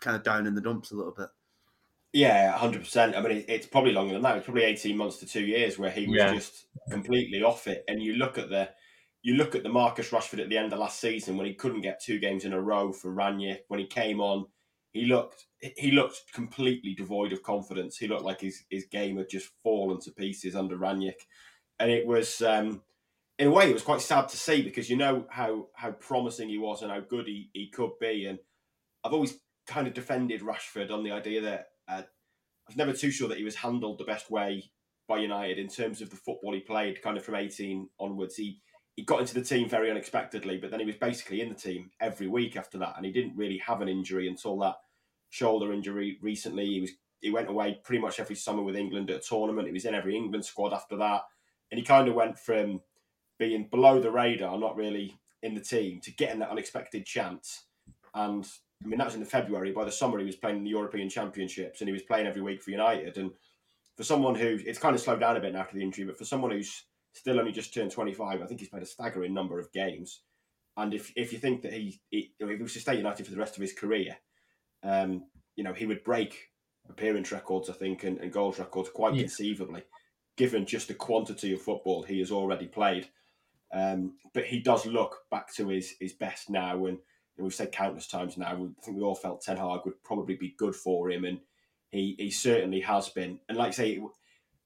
kind 0.00 0.16
of 0.16 0.22
down 0.22 0.46
in 0.46 0.54
the 0.54 0.60
dumps 0.60 0.90
a 0.90 0.96
little 0.96 1.12
bit. 1.12 1.28
Yeah, 2.12 2.52
hundred 2.52 2.82
percent. 2.82 3.16
I 3.16 3.22
mean, 3.22 3.44
it's 3.48 3.66
probably 3.66 3.92
longer 3.92 4.12
than 4.12 4.22
that. 4.22 4.36
It's 4.36 4.44
probably 4.44 4.64
eighteen 4.64 4.96
months 4.96 5.18
to 5.18 5.26
two 5.26 5.44
years 5.44 5.78
where 5.78 5.90
he 5.90 6.06
was 6.06 6.18
yeah. 6.18 6.34
just 6.34 6.66
completely 6.90 7.42
off 7.42 7.66
it. 7.66 7.84
And 7.88 8.02
you 8.02 8.14
look 8.14 8.36
at 8.36 8.50
the, 8.50 8.68
you 9.22 9.34
look 9.34 9.54
at 9.54 9.62
the 9.62 9.70
Marcus 9.70 10.10
Rashford 10.10 10.40
at 10.40 10.50
the 10.50 10.58
end 10.58 10.72
of 10.72 10.78
last 10.78 11.00
season 11.00 11.36
when 11.36 11.46
he 11.46 11.54
couldn't 11.54 11.80
get 11.80 12.02
two 12.02 12.18
games 12.18 12.44
in 12.44 12.52
a 12.52 12.60
row 12.60 12.92
for 12.92 13.14
Rangnick. 13.14 13.60
When 13.68 13.80
he 13.80 13.86
came 13.86 14.20
on, 14.20 14.46
he 14.92 15.06
looked 15.06 15.46
he 15.58 15.92
looked 15.92 16.20
completely 16.34 16.94
devoid 16.94 17.32
of 17.32 17.42
confidence. 17.42 17.96
He 17.96 18.08
looked 18.08 18.24
like 18.24 18.42
his 18.42 18.64
his 18.68 18.84
game 18.84 19.16
had 19.16 19.30
just 19.30 19.50
fallen 19.62 19.98
to 20.00 20.10
pieces 20.10 20.54
under 20.54 20.76
Rangnick, 20.76 21.26
and 21.78 21.90
it 21.90 22.06
was. 22.06 22.42
Um, 22.42 22.82
in 23.38 23.48
a 23.48 23.50
way, 23.50 23.68
it 23.68 23.74
was 23.74 23.82
quite 23.82 24.02
sad 24.02 24.28
to 24.28 24.36
see 24.36 24.62
because 24.62 24.90
you 24.90 24.96
know 24.96 25.26
how 25.30 25.68
how 25.74 25.90
promising 25.92 26.48
he 26.48 26.58
was 26.58 26.82
and 26.82 26.92
how 26.92 27.00
good 27.00 27.26
he, 27.26 27.48
he 27.54 27.70
could 27.70 27.98
be. 27.98 28.26
And 28.26 28.38
I've 29.02 29.14
always 29.14 29.38
kind 29.66 29.86
of 29.86 29.94
defended 29.94 30.42
Rashford 30.42 30.90
on 30.90 31.02
the 31.02 31.12
idea 31.12 31.40
that 31.42 31.68
uh, 31.88 32.02
I 32.02 32.68
was 32.68 32.76
never 32.76 32.92
too 32.92 33.10
sure 33.10 33.28
that 33.28 33.38
he 33.38 33.44
was 33.44 33.56
handled 33.56 33.98
the 33.98 34.04
best 34.04 34.30
way 34.30 34.70
by 35.08 35.18
United 35.18 35.58
in 35.58 35.68
terms 35.68 36.00
of 36.00 36.10
the 36.10 36.16
football 36.16 36.54
he 36.54 36.60
played, 36.60 37.02
kind 37.02 37.16
of 37.16 37.24
from 37.24 37.34
18 37.34 37.88
onwards. 37.98 38.36
He 38.36 38.60
he 38.94 39.04
got 39.04 39.20
into 39.20 39.34
the 39.34 39.42
team 39.42 39.68
very 39.68 39.90
unexpectedly, 39.90 40.58
but 40.58 40.70
then 40.70 40.80
he 40.80 40.84
was 40.84 40.96
basically 40.96 41.40
in 41.40 41.48
the 41.48 41.54
team 41.54 41.90
every 41.98 42.28
week 42.28 42.56
after 42.56 42.78
that, 42.78 42.94
and 42.96 43.06
he 43.06 43.12
didn't 43.12 43.36
really 43.36 43.58
have 43.58 43.80
an 43.80 43.88
injury 43.88 44.28
until 44.28 44.58
that 44.58 44.76
shoulder 45.30 45.72
injury 45.72 46.18
recently. 46.20 46.66
He 46.66 46.80
was 46.80 46.90
he 47.20 47.30
went 47.30 47.48
away 47.48 47.80
pretty 47.84 48.02
much 48.02 48.20
every 48.20 48.36
summer 48.36 48.62
with 48.62 48.76
England 48.76 49.10
at 49.10 49.16
a 49.16 49.20
tournament. 49.20 49.66
He 49.66 49.72
was 49.72 49.84
in 49.84 49.94
every 49.94 50.16
England 50.16 50.44
squad 50.44 50.72
after 50.72 50.96
that, 50.96 51.22
and 51.70 51.78
he 51.78 51.84
kind 51.84 52.08
of 52.08 52.14
went 52.14 52.38
from 52.38 52.80
being 53.38 53.68
below 53.70 54.00
the 54.00 54.10
radar, 54.10 54.58
not 54.58 54.76
really 54.76 55.18
in 55.42 55.54
the 55.54 55.60
team, 55.60 56.00
to 56.00 56.12
getting 56.12 56.40
that 56.40 56.50
unexpected 56.50 57.06
chance. 57.06 57.64
And 58.14 58.46
I 58.84 58.88
mean, 58.88 58.98
that 58.98 59.06
was 59.06 59.14
in 59.14 59.24
February. 59.24 59.72
By 59.72 59.84
the 59.84 59.92
summer, 59.92 60.18
he 60.18 60.24
was 60.24 60.36
playing 60.36 60.58
in 60.58 60.64
the 60.64 60.70
European 60.70 61.08
Championships 61.08 61.80
and 61.80 61.88
he 61.88 61.92
was 61.92 62.02
playing 62.02 62.26
every 62.26 62.42
week 62.42 62.62
for 62.62 62.70
United. 62.70 63.16
And 63.16 63.30
for 63.96 64.04
someone 64.04 64.34
who, 64.34 64.58
it's 64.64 64.78
kind 64.78 64.94
of 64.94 65.00
slowed 65.00 65.20
down 65.20 65.36
a 65.36 65.40
bit 65.40 65.54
after 65.54 65.76
the 65.76 65.82
injury, 65.82 66.04
but 66.04 66.18
for 66.18 66.24
someone 66.24 66.50
who's 66.50 66.84
still 67.12 67.38
only 67.38 67.52
just 67.52 67.74
turned 67.74 67.90
25, 67.90 68.42
I 68.42 68.46
think 68.46 68.60
he's 68.60 68.68
played 68.68 68.82
a 68.82 68.86
staggering 68.86 69.34
number 69.34 69.58
of 69.58 69.72
games. 69.72 70.22
And 70.76 70.94
if, 70.94 71.12
if 71.16 71.32
you 71.32 71.38
think 71.38 71.62
that 71.62 71.72
he, 71.72 72.00
he 72.10 72.32
if 72.38 72.48
he 72.48 72.62
was 72.62 72.72
to 72.72 72.80
stay 72.80 72.96
United 72.96 73.26
for 73.26 73.32
the 73.32 73.38
rest 73.38 73.56
of 73.56 73.60
his 73.60 73.74
career, 73.74 74.16
um, 74.82 75.24
you 75.54 75.64
know, 75.64 75.74
he 75.74 75.86
would 75.86 76.02
break 76.02 76.48
appearance 76.88 77.30
records, 77.30 77.68
I 77.68 77.74
think, 77.74 78.04
and, 78.04 78.18
and 78.18 78.32
goals 78.32 78.58
records 78.58 78.88
quite 78.88 79.14
yeah. 79.14 79.22
conceivably, 79.22 79.82
given 80.36 80.64
just 80.64 80.88
the 80.88 80.94
quantity 80.94 81.52
of 81.52 81.60
football 81.60 82.02
he 82.02 82.18
has 82.20 82.32
already 82.32 82.66
played. 82.66 83.08
Um, 83.72 84.14
but 84.34 84.44
he 84.44 84.60
does 84.60 84.86
look 84.86 85.18
back 85.30 85.52
to 85.54 85.68
his 85.68 85.94
his 86.00 86.14
best 86.14 86.50
now, 86.50 86.86
and, 86.86 86.98
and 87.36 87.44
we've 87.44 87.54
said 87.54 87.72
countless 87.72 88.06
times 88.06 88.36
now. 88.36 88.52
I 88.52 88.84
think 88.84 88.96
we 88.96 89.02
all 89.02 89.14
felt 89.14 89.42
Ten 89.42 89.56
Hag 89.56 89.80
would 89.84 90.02
probably 90.02 90.36
be 90.36 90.54
good 90.56 90.74
for 90.74 91.10
him, 91.10 91.24
and 91.24 91.40
he 91.90 92.14
he 92.18 92.30
certainly 92.30 92.80
has 92.80 93.08
been. 93.08 93.38
And 93.48 93.58
like 93.58 93.68
I 93.68 93.72
say, 93.72 93.90
it, 93.92 94.02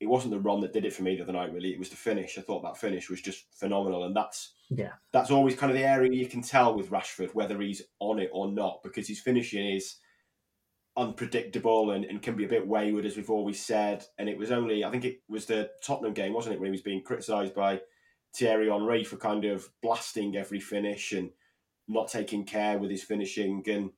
it 0.00 0.06
wasn't 0.06 0.32
the 0.32 0.40
run 0.40 0.60
that 0.60 0.72
did 0.72 0.84
it 0.84 0.92
for 0.92 1.02
me 1.02 1.16
the 1.16 1.22
other 1.22 1.32
night. 1.32 1.52
Really, 1.52 1.72
it 1.72 1.78
was 1.78 1.90
the 1.90 1.96
finish. 1.96 2.38
I 2.38 2.42
thought 2.42 2.62
that 2.62 2.76
finish 2.76 3.08
was 3.08 3.20
just 3.20 3.44
phenomenal, 3.54 4.04
and 4.04 4.16
that's 4.16 4.54
yeah, 4.70 4.92
that's 5.12 5.30
always 5.30 5.56
kind 5.56 5.70
of 5.70 5.78
the 5.78 5.84
area 5.84 6.12
you 6.12 6.26
can 6.26 6.42
tell 6.42 6.74
with 6.76 6.90
Rashford 6.90 7.34
whether 7.34 7.60
he's 7.60 7.82
on 8.00 8.18
it 8.18 8.30
or 8.32 8.50
not 8.50 8.82
because 8.82 9.08
his 9.08 9.20
finishing 9.20 9.66
is 9.66 9.96
unpredictable 10.96 11.90
and, 11.90 12.04
and 12.04 12.22
can 12.22 12.36
be 12.36 12.44
a 12.44 12.48
bit 12.48 12.66
wayward, 12.66 13.04
as 13.04 13.16
we've 13.16 13.30
always 13.30 13.62
said. 13.62 14.04
And 14.18 14.28
it 14.28 14.38
was 14.38 14.50
only, 14.50 14.84
I 14.84 14.90
think 14.90 15.04
it 15.04 15.20
was 15.28 15.46
the 15.46 15.70
Tottenham 15.82 16.14
game, 16.14 16.32
wasn't 16.32 16.54
it, 16.54 16.60
when 16.60 16.68
he 16.68 16.72
was 16.72 16.80
being 16.80 17.02
criticised 17.02 17.54
by 17.54 17.80
Thierry 18.34 18.70
Henry 18.70 19.04
for 19.04 19.16
kind 19.16 19.44
of 19.44 19.68
blasting 19.82 20.36
every 20.36 20.60
finish 20.60 21.12
and 21.12 21.30
not 21.88 22.08
taking 22.08 22.44
care 22.44 22.78
with 22.78 22.90
his 22.90 23.04
finishing. 23.04 23.62
And 23.68 23.90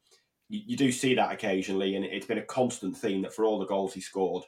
you, 0.48 0.62
you 0.66 0.77
do 0.77 0.92
see 0.92 1.14
that 1.14 1.33
occasionally, 1.33 1.96
and 1.96 2.05
it's 2.05 2.27
been 2.27 2.38
a 2.38 2.42
constant 2.42 2.96
theme 2.96 3.22
that 3.22 3.35
for 3.35 3.44
all 3.44 3.59
the 3.59 3.66
goals 3.66 3.94
he 3.94 4.01
scored, 4.01 4.44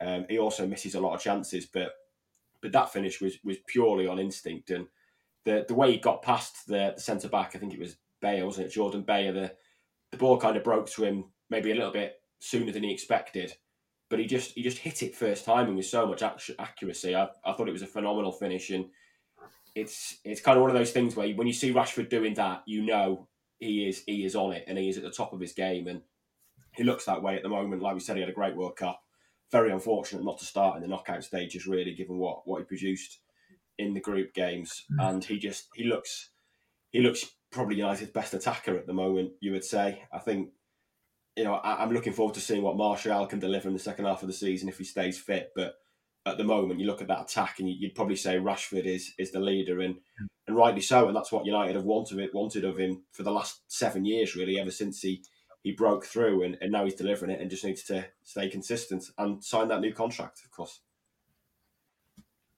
um, 0.00 0.26
he 0.28 0.38
also 0.38 0.66
misses 0.66 0.94
a 0.94 1.00
lot 1.00 1.14
of 1.14 1.20
chances. 1.20 1.66
But 1.66 1.92
but 2.60 2.72
that 2.72 2.92
finish 2.92 3.20
was 3.20 3.38
was 3.44 3.56
purely 3.66 4.06
on 4.06 4.18
instinct, 4.18 4.70
and 4.70 4.86
the 5.44 5.64
the 5.66 5.74
way 5.74 5.92
he 5.92 5.98
got 5.98 6.22
past 6.22 6.66
the, 6.66 6.92
the 6.94 7.00
centre 7.00 7.28
back, 7.28 7.54
I 7.54 7.58
think 7.58 7.74
it 7.74 7.80
was 7.80 7.96
Beyer, 8.20 8.46
wasn't 8.46 8.66
it? 8.66 8.72
Jordan 8.72 9.02
Beyer. 9.02 9.32
The 9.32 9.52
the 10.10 10.18
ball 10.18 10.38
kind 10.38 10.56
of 10.56 10.64
broke 10.64 10.88
to 10.90 11.04
him 11.04 11.24
maybe 11.50 11.70
a 11.70 11.74
little 11.74 11.92
bit 11.92 12.14
sooner 12.40 12.72
than 12.72 12.82
he 12.82 12.92
expected, 12.92 13.54
but 14.10 14.18
he 14.18 14.26
just 14.26 14.52
he 14.52 14.62
just 14.62 14.78
hit 14.78 15.02
it 15.02 15.16
first 15.16 15.44
time 15.44 15.66
and 15.66 15.76
with 15.76 15.86
so 15.86 16.06
much 16.06 16.22
accuracy. 16.58 17.14
I, 17.14 17.28
I 17.44 17.52
thought 17.52 17.68
it 17.68 17.72
was 17.72 17.82
a 17.82 17.86
phenomenal 17.86 18.32
finish, 18.32 18.70
and 18.70 18.86
it's 19.78 20.18
it's 20.24 20.40
kind 20.40 20.56
of 20.56 20.62
one 20.62 20.70
of 20.70 20.76
those 20.76 20.90
things 20.90 21.14
where 21.14 21.28
when 21.30 21.46
you 21.46 21.52
see 21.52 21.72
Rashford 21.72 22.08
doing 22.08 22.34
that, 22.34 22.62
you 22.66 22.82
know 22.84 23.28
he 23.60 23.88
is 23.88 24.02
he 24.06 24.24
is 24.24 24.34
on 24.34 24.52
it 24.52 24.64
and 24.66 24.76
he 24.76 24.88
is 24.88 24.96
at 24.96 25.04
the 25.04 25.10
top 25.10 25.32
of 25.32 25.40
his 25.40 25.52
game, 25.52 25.86
and 25.86 26.02
he 26.74 26.84
looks 26.84 27.04
that 27.04 27.22
way 27.22 27.36
at 27.36 27.42
the 27.42 27.48
moment. 27.48 27.82
Like 27.82 27.94
we 27.94 28.00
said, 28.00 28.16
he 28.16 28.22
had 28.22 28.30
a 28.30 28.34
great 28.34 28.56
World 28.56 28.76
Cup. 28.76 29.00
Very 29.50 29.72
unfortunate 29.72 30.24
not 30.24 30.38
to 30.38 30.44
start 30.44 30.76
in 30.76 30.82
the 30.82 30.88
knockout 30.88 31.24
stages, 31.24 31.66
really, 31.66 31.94
given 31.94 32.18
what 32.18 32.46
what 32.46 32.58
he 32.58 32.64
produced 32.64 33.20
in 33.78 33.94
the 33.94 34.00
group 34.00 34.34
games, 34.34 34.84
mm. 34.92 35.08
and 35.08 35.24
he 35.24 35.38
just 35.38 35.68
he 35.74 35.84
looks 35.84 36.30
he 36.90 37.00
looks 37.00 37.24
probably 37.50 37.76
United's 37.76 38.10
best 38.10 38.34
attacker 38.34 38.76
at 38.76 38.86
the 38.86 38.92
moment. 38.92 39.32
You 39.40 39.52
would 39.52 39.64
say. 39.64 40.04
I 40.12 40.18
think 40.18 40.50
you 41.36 41.44
know 41.44 41.54
I, 41.54 41.82
am 41.82 41.92
looking 41.92 42.12
forward 42.12 42.34
to 42.34 42.40
seeing 42.40 42.62
what 42.62 42.76
Martial 42.76 43.26
can 43.26 43.38
deliver 43.38 43.68
in 43.68 43.74
the 43.74 43.80
second 43.80 44.06
half 44.06 44.22
of 44.22 44.28
the 44.28 44.34
season 44.34 44.68
if 44.68 44.78
he 44.78 44.84
stays 44.84 45.18
fit, 45.18 45.52
but 45.54 45.76
at 46.28 46.38
the 46.38 46.44
moment, 46.44 46.80
you 46.80 46.86
look 46.86 47.00
at 47.00 47.08
that 47.08 47.22
attack 47.22 47.58
and 47.58 47.68
you'd 47.68 47.94
probably 47.94 48.16
say 48.16 48.36
Rashford 48.36 48.86
is 48.86 49.12
is 49.18 49.32
the 49.32 49.40
leader, 49.40 49.80
and 49.80 49.96
hmm. 50.18 50.26
and 50.46 50.56
rightly 50.56 50.80
so, 50.80 51.06
and 51.06 51.16
that's 51.16 51.32
what 51.32 51.46
United 51.46 51.74
have 51.74 51.84
wanted 51.84 52.18
it 52.18 52.34
wanted 52.34 52.64
of 52.64 52.78
him 52.78 53.02
for 53.12 53.22
the 53.22 53.32
last 53.32 53.62
seven 53.68 54.04
years, 54.04 54.36
really, 54.36 54.58
ever 54.58 54.70
since 54.70 55.00
he 55.00 55.22
he 55.62 55.72
broke 55.72 56.04
through, 56.04 56.44
and, 56.44 56.56
and 56.60 56.70
now 56.70 56.84
he's 56.84 56.94
delivering 56.94 57.30
it, 57.30 57.40
and 57.40 57.50
just 57.50 57.64
needs 57.64 57.82
to 57.84 58.06
stay 58.22 58.48
consistent 58.48 59.04
and 59.18 59.42
sign 59.42 59.68
that 59.68 59.80
new 59.80 59.92
contract, 59.92 60.40
of 60.44 60.50
course. 60.50 60.80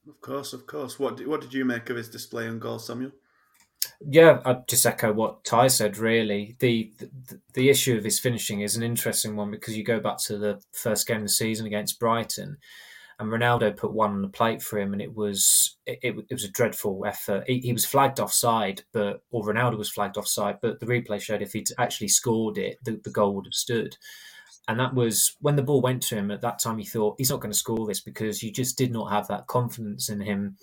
Of 0.09 0.21
course, 0.21 0.53
of 0.53 0.67
course. 0.67 0.99
What 0.99 1.27
what 1.27 1.41
did 1.41 1.55
you 1.55 1.65
make 1.65 1.91
of 1.91 1.97
his 1.97 2.09
display 2.09 2.49
on 2.49 2.59
goal, 2.59 2.79
Samuel? 2.79 3.13
Yeah, 4.01 4.41
I 4.45 4.59
just 4.67 4.87
echo 4.87 5.13
what 5.13 5.45
Ty 5.45 5.69
said. 5.69 5.99
Really, 5.99 6.57
the, 6.59 6.93
the, 6.99 7.41
the 7.55 7.71
issue 7.71 7.97
of 7.97 8.05
his 8.05 8.19
finishing 8.19 8.61
is 8.61 8.77
an 8.77 8.83
interesting 8.83 9.37
one 9.37 9.51
because 9.51 9.77
you 9.77 9.85
go 9.85 10.01
back 10.01 10.19
to 10.25 10.39
the 10.39 10.61
first 10.73 11.07
game 11.07 11.19
of 11.19 11.23
the 11.25 11.29
season 11.29 11.67
against 11.67 12.01
Brighton, 12.01 12.59
and 13.21 13.31
Ronaldo 13.31 13.77
put 13.77 13.93
one 13.93 14.13
on 14.13 14.23
the 14.23 14.29
plate 14.29 14.63
for 14.63 14.79
him, 14.79 14.95
and 14.95 15.03
it 15.03 15.15
was 15.15 15.77
it, 15.85 15.99
it 16.03 16.33
was 16.33 16.45
a 16.45 16.51
dreadful 16.51 17.05
effort. 17.07 17.45
He, 17.47 17.59
he, 17.59 17.73
was 17.73 17.85
flagged 17.85 18.19
offside, 18.19 18.83
but 18.93 19.23
or 19.31 19.45
Ronaldo 19.45 19.77
was 19.77 19.91
flagged 19.91 20.17
offside, 20.17 20.59
but 20.63 20.81
the 20.81 20.87
replay 20.87 21.21
showed 21.21 21.43
if 21.43 21.53
he'd 21.53 21.69
actually 21.79 22.09
scored 22.09 22.57
it, 22.57 22.79
the, 22.85 22.99
the 23.05 23.11
goal 23.11 23.35
would 23.35 23.45
have 23.45 23.55
stood. 23.55 23.99
And 24.69 24.81
that 24.81 24.95
was 24.95 25.37
when 25.41 25.57
the 25.57 25.63
ball 25.63 25.83
went 25.83 26.03
to 26.05 26.17
him. 26.17 26.31
At 26.31 26.41
that 26.41 26.61
time, 26.61 26.79
he 26.79 26.87
thought 26.87 27.17
he's 27.19 27.31
not 27.31 27.41
going 27.41 27.53
to 27.53 27.59
score 27.59 27.87
this 27.87 28.01
because 28.01 28.43
you 28.43 28.51
just 28.51 28.79
did 28.79 28.91
not 28.91 29.13
have 29.13 29.29
that 29.29 29.47
confidence 29.49 30.09
in 30.09 30.21
him 30.21 30.57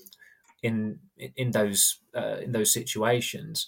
in 0.64 1.00
in 1.36 1.52
those 1.52 2.00
uh, 2.16 2.38
in 2.42 2.52
those 2.54 2.74
situations 2.74 3.68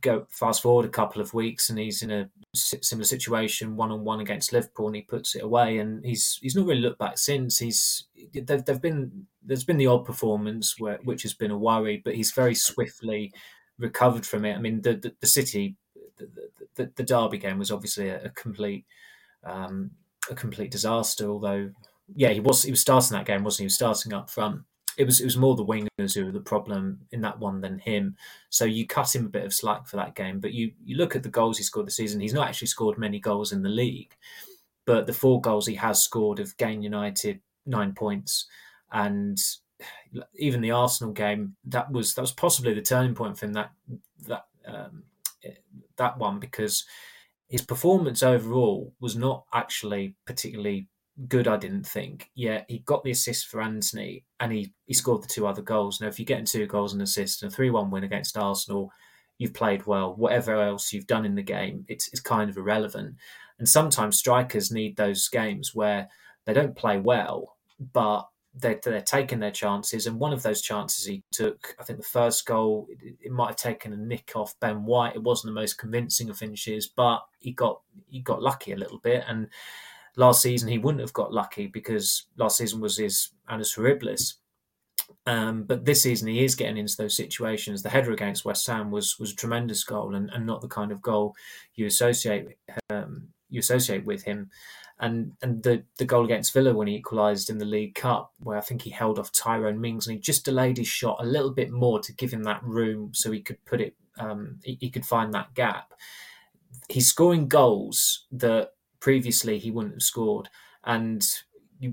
go 0.00 0.26
fast 0.30 0.62
forward 0.62 0.86
a 0.86 0.90
couple 0.90 1.20
of 1.20 1.34
weeks 1.34 1.70
and 1.70 1.78
he's 1.78 2.02
in 2.02 2.10
a 2.10 2.28
similar 2.54 3.04
situation 3.04 3.76
one 3.76 3.90
on 3.90 4.04
one 4.04 4.20
against 4.20 4.52
Liverpool 4.52 4.86
and 4.86 4.96
he 4.96 5.02
puts 5.02 5.34
it 5.34 5.42
away 5.42 5.78
and 5.78 6.04
he's 6.04 6.38
he's 6.42 6.56
not 6.56 6.66
really 6.66 6.80
looked 6.80 6.98
back 6.98 7.18
since. 7.18 7.58
He's 7.58 8.04
they've, 8.32 8.64
they've 8.64 8.80
been 8.80 9.26
there's 9.42 9.64
been 9.64 9.76
the 9.76 9.86
odd 9.86 10.04
performance 10.04 10.76
where 10.78 10.98
which 11.04 11.22
has 11.22 11.34
been 11.34 11.50
a 11.50 11.58
worry 11.58 12.00
but 12.04 12.14
he's 12.14 12.32
very 12.32 12.54
swiftly 12.54 13.32
recovered 13.78 14.26
from 14.26 14.44
it. 14.44 14.54
I 14.54 14.58
mean 14.58 14.82
the 14.82 14.94
the, 14.94 15.14
the 15.20 15.26
City 15.26 15.76
the, 16.16 16.28
the, 16.74 16.92
the, 16.96 17.02
Derby 17.04 17.38
game 17.38 17.58
was 17.58 17.70
obviously 17.70 18.08
a, 18.08 18.24
a 18.24 18.30
complete 18.30 18.84
um, 19.44 19.92
a 20.30 20.34
complete 20.34 20.70
disaster 20.70 21.28
although 21.28 21.70
yeah 22.14 22.30
he 22.30 22.40
was 22.40 22.64
he 22.64 22.70
was 22.70 22.80
starting 22.80 23.16
that 23.16 23.26
game 23.26 23.44
wasn't 23.44 23.58
he, 23.58 23.62
he 23.62 23.66
was 23.66 23.74
starting 23.74 24.12
up 24.12 24.30
front 24.30 24.62
it 24.98 25.06
was 25.06 25.20
it 25.20 25.24
was 25.24 25.36
more 25.36 25.54
the 25.54 25.64
wingers 25.64 26.14
who 26.14 26.26
were 26.26 26.32
the 26.32 26.40
problem 26.40 27.00
in 27.12 27.20
that 27.20 27.38
one 27.38 27.60
than 27.60 27.78
him. 27.78 28.16
So 28.50 28.64
you 28.64 28.86
cut 28.86 29.14
him 29.14 29.26
a 29.26 29.30
bit 29.30 29.44
of 29.44 29.54
slack 29.54 29.86
for 29.86 29.96
that 29.96 30.16
game. 30.16 30.40
But 30.40 30.52
you 30.52 30.72
you 30.84 30.96
look 30.96 31.14
at 31.14 31.22
the 31.22 31.28
goals 31.28 31.56
he 31.56 31.64
scored 31.64 31.86
this 31.86 31.96
season. 31.96 32.20
He's 32.20 32.34
not 32.34 32.48
actually 32.48 32.66
scored 32.66 32.98
many 32.98 33.20
goals 33.20 33.52
in 33.52 33.62
the 33.62 33.68
league, 33.68 34.16
but 34.84 35.06
the 35.06 35.12
four 35.12 35.40
goals 35.40 35.68
he 35.68 35.76
has 35.76 36.02
scored 36.02 36.38
have 36.38 36.56
gained 36.56 36.82
United 36.82 37.40
nine 37.64 37.94
points, 37.94 38.46
and 38.90 39.38
even 40.34 40.60
the 40.60 40.72
Arsenal 40.72 41.12
game 41.12 41.54
that 41.64 41.92
was 41.92 42.14
that 42.14 42.22
was 42.22 42.32
possibly 42.32 42.74
the 42.74 42.82
turning 42.82 43.14
point 43.14 43.38
for 43.38 43.46
him. 43.46 43.52
That 43.52 43.70
that 44.26 44.46
um, 44.66 45.04
that 45.96 46.18
one 46.18 46.40
because 46.40 46.84
his 47.48 47.62
performance 47.62 48.24
overall 48.24 48.92
was 48.98 49.14
not 49.14 49.44
actually 49.54 50.16
particularly 50.26 50.88
good, 51.26 51.48
I 51.48 51.56
didn't 51.56 51.86
think. 51.86 52.30
Yeah, 52.34 52.62
he 52.68 52.78
got 52.80 53.02
the 53.02 53.10
assist 53.10 53.48
for 53.48 53.60
Antony 53.60 54.24
and 54.38 54.52
he, 54.52 54.72
he 54.86 54.94
scored 54.94 55.22
the 55.22 55.28
two 55.28 55.46
other 55.46 55.62
goals. 55.62 56.00
Now, 56.00 56.08
if 56.08 56.18
you're 56.18 56.26
getting 56.26 56.44
two 56.44 56.66
goals 56.66 56.92
and 56.92 57.02
assists 57.02 57.42
and 57.42 57.50
a 57.50 57.54
3 57.54 57.70
1 57.70 57.90
win 57.90 58.04
against 58.04 58.36
Arsenal, 58.36 58.92
you've 59.38 59.54
played 59.54 59.86
well. 59.86 60.14
Whatever 60.14 60.60
else 60.60 60.92
you've 60.92 61.06
done 61.06 61.24
in 61.24 61.34
the 61.34 61.42
game, 61.42 61.84
it's, 61.88 62.08
it's 62.08 62.20
kind 62.20 62.48
of 62.48 62.56
irrelevant. 62.56 63.16
And 63.58 63.68
sometimes 63.68 64.18
strikers 64.18 64.70
need 64.70 64.96
those 64.96 65.28
games 65.28 65.74
where 65.74 66.08
they 66.44 66.52
don't 66.52 66.76
play 66.76 66.98
well, 66.98 67.56
but 67.92 68.28
they're, 68.54 68.80
they're 68.82 69.00
taking 69.00 69.40
their 69.40 69.50
chances. 69.50 70.06
And 70.06 70.18
one 70.18 70.32
of 70.32 70.42
those 70.42 70.62
chances 70.62 71.04
he 71.04 71.22
took, 71.32 71.74
I 71.78 71.84
think 71.84 71.98
the 71.98 72.04
first 72.04 72.46
goal, 72.46 72.86
it, 72.90 73.16
it 73.20 73.32
might 73.32 73.48
have 73.48 73.56
taken 73.56 73.92
a 73.92 73.96
nick 73.96 74.32
off 74.34 74.58
Ben 74.60 74.84
White. 74.84 75.16
It 75.16 75.22
wasn't 75.22 75.54
the 75.54 75.60
most 75.60 75.78
convincing 75.78 76.30
of 76.30 76.38
finishes, 76.38 76.86
but 76.86 77.20
he 77.38 77.52
got 77.52 77.80
he 78.08 78.20
got 78.20 78.42
lucky 78.42 78.72
a 78.72 78.76
little 78.76 78.98
bit. 78.98 79.24
And 79.28 79.48
last 80.18 80.42
season 80.42 80.68
he 80.68 80.78
wouldn't 80.78 81.00
have 81.00 81.12
got 81.12 81.32
lucky 81.32 81.68
because 81.68 82.26
last 82.36 82.58
season 82.58 82.80
was 82.80 82.98
his 82.98 83.30
annus 83.48 83.76
horribilis. 83.76 84.34
Um, 85.26 85.62
but 85.62 85.84
this 85.84 86.02
season 86.02 86.28
he 86.28 86.44
is 86.44 86.54
getting 86.54 86.76
into 86.76 86.96
those 86.96 87.16
situations. 87.16 87.82
The 87.82 87.88
header 87.88 88.12
against 88.12 88.44
West 88.44 88.66
Ham 88.66 88.90
was 88.90 89.18
was 89.18 89.32
a 89.32 89.36
tremendous 89.36 89.84
goal 89.84 90.14
and, 90.14 90.28
and 90.30 90.44
not 90.44 90.60
the 90.60 90.68
kind 90.68 90.90
of 90.90 91.00
goal 91.00 91.34
you 91.74 91.86
associate 91.86 92.58
um, 92.90 93.28
you 93.48 93.60
associate 93.60 94.04
with 94.04 94.24
him. 94.24 94.50
And 95.00 95.32
and 95.40 95.62
the, 95.62 95.84
the 95.98 96.04
goal 96.04 96.24
against 96.24 96.52
Villa 96.52 96.74
when 96.74 96.88
he 96.88 96.96
equalised 96.96 97.48
in 97.48 97.58
the 97.58 97.64
League 97.64 97.94
Cup, 97.94 98.32
where 98.40 98.58
I 98.58 98.60
think 98.60 98.82
he 98.82 98.90
held 98.90 99.20
off 99.20 99.30
Tyrone 99.30 99.80
Mings 99.80 100.08
and 100.08 100.16
he 100.16 100.20
just 100.20 100.44
delayed 100.44 100.78
his 100.78 100.88
shot 100.88 101.18
a 101.20 101.26
little 101.26 101.52
bit 101.52 101.70
more 101.70 102.00
to 102.00 102.12
give 102.12 102.32
him 102.32 102.42
that 102.42 102.64
room 102.64 103.10
so 103.14 103.30
he 103.30 103.40
could 103.40 103.64
put 103.64 103.80
it 103.80 103.94
um, 104.18 104.58
he, 104.64 104.76
he 104.80 104.90
could 104.90 105.06
find 105.06 105.32
that 105.34 105.54
gap. 105.54 105.92
He's 106.88 107.06
scoring 107.06 107.46
goals 107.46 108.26
that 108.32 108.72
previously 109.00 109.58
he 109.58 109.70
wouldn't 109.70 109.94
have 109.94 110.02
scored. 110.02 110.48
And 110.84 111.24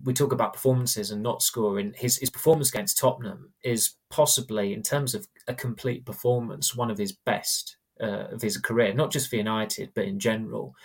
we 0.04 0.14
talk 0.14 0.32
about 0.32 0.54
performances 0.54 1.12
and 1.12 1.22
not 1.22 1.42
scoring. 1.42 1.94
His 1.96 2.18
his 2.18 2.30
performance 2.30 2.70
against 2.70 2.98
Tottenham 2.98 3.54
is 3.64 3.96
possibly, 4.10 4.74
in 4.74 4.82
terms 4.82 5.14
of 5.14 5.28
a 5.48 5.54
complete 5.54 6.06
performance, 6.06 6.76
one 6.76 6.90
of 6.90 6.98
his 6.98 7.12
best 7.12 7.78
uh, 8.02 8.28
of 8.32 8.42
his 8.42 8.58
career. 8.58 8.94
Not 8.94 9.12
just 9.12 9.30
for 9.30 9.36
United, 9.36 9.92
but 9.94 10.06
in 10.06 10.20
general. 10.20 10.76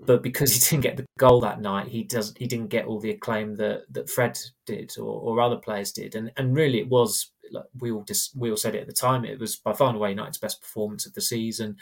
But 0.00 0.22
because 0.22 0.54
he 0.54 0.60
didn't 0.60 0.84
get 0.84 0.96
the 0.96 1.06
goal 1.18 1.40
that 1.40 1.60
night, 1.60 1.88
he 1.88 2.04
does 2.04 2.32
he 2.38 2.46
didn't 2.46 2.68
get 2.68 2.86
all 2.86 3.00
the 3.00 3.10
acclaim 3.10 3.56
that 3.56 3.92
that 3.92 4.08
Fred 4.08 4.38
did 4.66 4.92
or, 4.98 5.20
or 5.20 5.40
other 5.40 5.56
players 5.56 5.90
did. 5.92 6.14
And 6.14 6.30
and 6.36 6.54
really, 6.54 6.78
it 6.78 6.88
was 6.88 7.32
like 7.50 7.64
we 7.80 7.90
all 7.90 8.04
just 8.04 8.36
we 8.36 8.50
all 8.50 8.56
said 8.56 8.76
it 8.76 8.82
at 8.82 8.86
the 8.86 8.92
time. 8.92 9.24
It 9.24 9.40
was 9.40 9.56
by 9.56 9.72
far 9.72 9.88
and 9.88 9.96
away 9.96 10.10
United's 10.10 10.38
best 10.38 10.60
performance 10.60 11.06
of 11.06 11.14
the 11.14 11.20
season. 11.20 11.76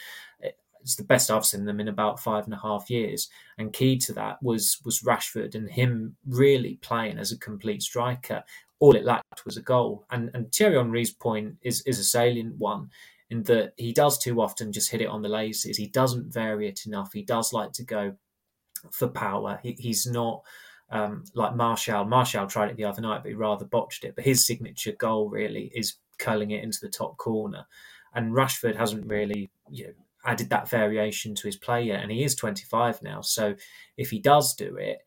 It's 0.87 0.95
the 0.95 1.03
best 1.03 1.29
I've 1.29 1.45
seen 1.45 1.65
them 1.65 1.81
in 1.81 1.89
about 1.89 2.17
five 2.17 2.45
and 2.45 2.53
a 2.53 2.59
half 2.63 2.89
years. 2.89 3.27
And 3.57 3.73
key 3.73 3.97
to 3.97 4.13
that 4.13 4.41
was 4.41 4.79
was 4.85 5.01
Rashford 5.01 5.53
and 5.53 5.69
him 5.69 6.15
really 6.25 6.75
playing 6.81 7.17
as 7.17 7.33
a 7.33 7.37
complete 7.37 7.81
striker. 7.83 8.41
All 8.79 8.95
it 8.95 9.03
lacked 9.03 9.43
was 9.43 9.57
a 9.57 9.61
goal. 9.61 10.05
And 10.11 10.31
and 10.33 10.49
Thierry 10.49 10.77
Henry's 10.77 11.11
point 11.11 11.57
is 11.61 11.81
is 11.81 11.99
a 11.99 12.05
salient 12.05 12.55
one 12.55 12.89
in 13.29 13.43
that 13.43 13.73
he 13.75 13.91
does 13.91 14.17
too 14.17 14.41
often 14.41 14.71
just 14.71 14.89
hit 14.89 15.01
it 15.01 15.09
on 15.09 15.21
the 15.21 15.27
laces. 15.27 15.75
He 15.75 15.87
doesn't 15.87 16.33
vary 16.33 16.69
it 16.69 16.85
enough. 16.85 17.11
He 17.11 17.21
does 17.21 17.51
like 17.51 17.73
to 17.73 17.83
go 17.83 18.15
for 18.89 19.09
power. 19.09 19.59
He, 19.61 19.73
he's 19.73 20.07
not 20.07 20.43
um, 20.89 21.25
like 21.33 21.53
Martial. 21.53 22.05
Martial 22.05 22.47
tried 22.47 22.69
it 22.69 22.77
the 22.77 22.85
other 22.85 23.01
night, 23.01 23.23
but 23.23 23.29
he 23.29 23.35
rather 23.35 23.65
botched 23.65 24.05
it. 24.05 24.15
But 24.15 24.23
his 24.23 24.45
signature 24.45 24.93
goal 24.93 25.27
really 25.27 25.69
is 25.75 25.95
curling 26.17 26.51
it 26.51 26.63
into 26.63 26.79
the 26.81 26.87
top 26.87 27.17
corner. 27.17 27.65
And 28.15 28.31
Rashford 28.31 28.77
hasn't 28.77 29.05
really 29.05 29.51
you 29.69 29.87
know, 29.87 29.93
added 30.27 30.49
that 30.49 30.69
variation 30.69 31.33
to 31.33 31.47
his 31.47 31.55
play 31.55 31.83
yet, 31.83 32.03
and 32.03 32.11
he 32.11 32.23
is 32.23 32.35
25 32.35 33.01
now. 33.01 33.21
So 33.21 33.55
if 33.97 34.11
he 34.11 34.19
does 34.19 34.53
do 34.53 34.75
it, 34.75 34.99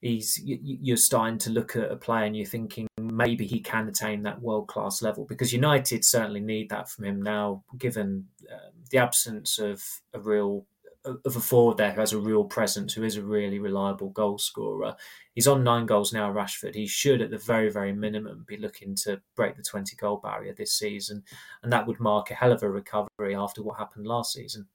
he's 0.00 0.40
you're 0.42 0.96
starting 0.96 1.38
to 1.38 1.50
look 1.50 1.76
at 1.76 1.90
a 1.90 1.96
player 1.96 2.24
and 2.24 2.36
you're 2.36 2.46
thinking 2.46 2.86
maybe 3.00 3.46
he 3.46 3.60
can 3.60 3.88
attain 3.88 4.22
that 4.22 4.40
world 4.40 4.68
class 4.68 5.02
level 5.02 5.24
because 5.24 5.52
United 5.52 6.04
certainly 6.04 6.40
need 6.40 6.70
that 6.70 6.88
from 6.88 7.04
him 7.04 7.20
now, 7.20 7.62
given 7.76 8.28
um, 8.50 8.72
the 8.90 8.98
absence 8.98 9.58
of 9.58 9.82
a 10.14 10.20
real 10.20 10.64
of 11.24 11.36
a 11.36 11.40
forward 11.40 11.76
there 11.76 11.92
who 11.92 12.00
has 12.00 12.12
a 12.12 12.18
real 12.18 12.44
presence, 12.44 12.92
who 12.92 13.04
is 13.04 13.16
a 13.16 13.22
really 13.22 13.58
reliable 13.58 14.10
goal 14.10 14.38
scorer. 14.38 14.94
He's 15.34 15.48
on 15.48 15.64
nine 15.64 15.86
goals 15.86 16.12
now, 16.12 16.32
Rashford. 16.32 16.74
He 16.74 16.86
should, 16.86 17.22
at 17.22 17.30
the 17.30 17.38
very, 17.38 17.70
very 17.70 17.92
minimum, 17.92 18.44
be 18.46 18.56
looking 18.56 18.94
to 19.02 19.20
break 19.36 19.56
the 19.56 19.62
20 19.62 19.96
goal 19.96 20.18
barrier 20.18 20.54
this 20.54 20.72
season. 20.72 21.22
And 21.62 21.72
that 21.72 21.86
would 21.86 22.00
mark 22.00 22.30
a 22.30 22.34
hell 22.34 22.52
of 22.52 22.62
a 22.62 22.70
recovery 22.70 23.34
after 23.34 23.62
what 23.62 23.78
happened 23.78 24.06
last 24.06 24.32
season. 24.32 24.66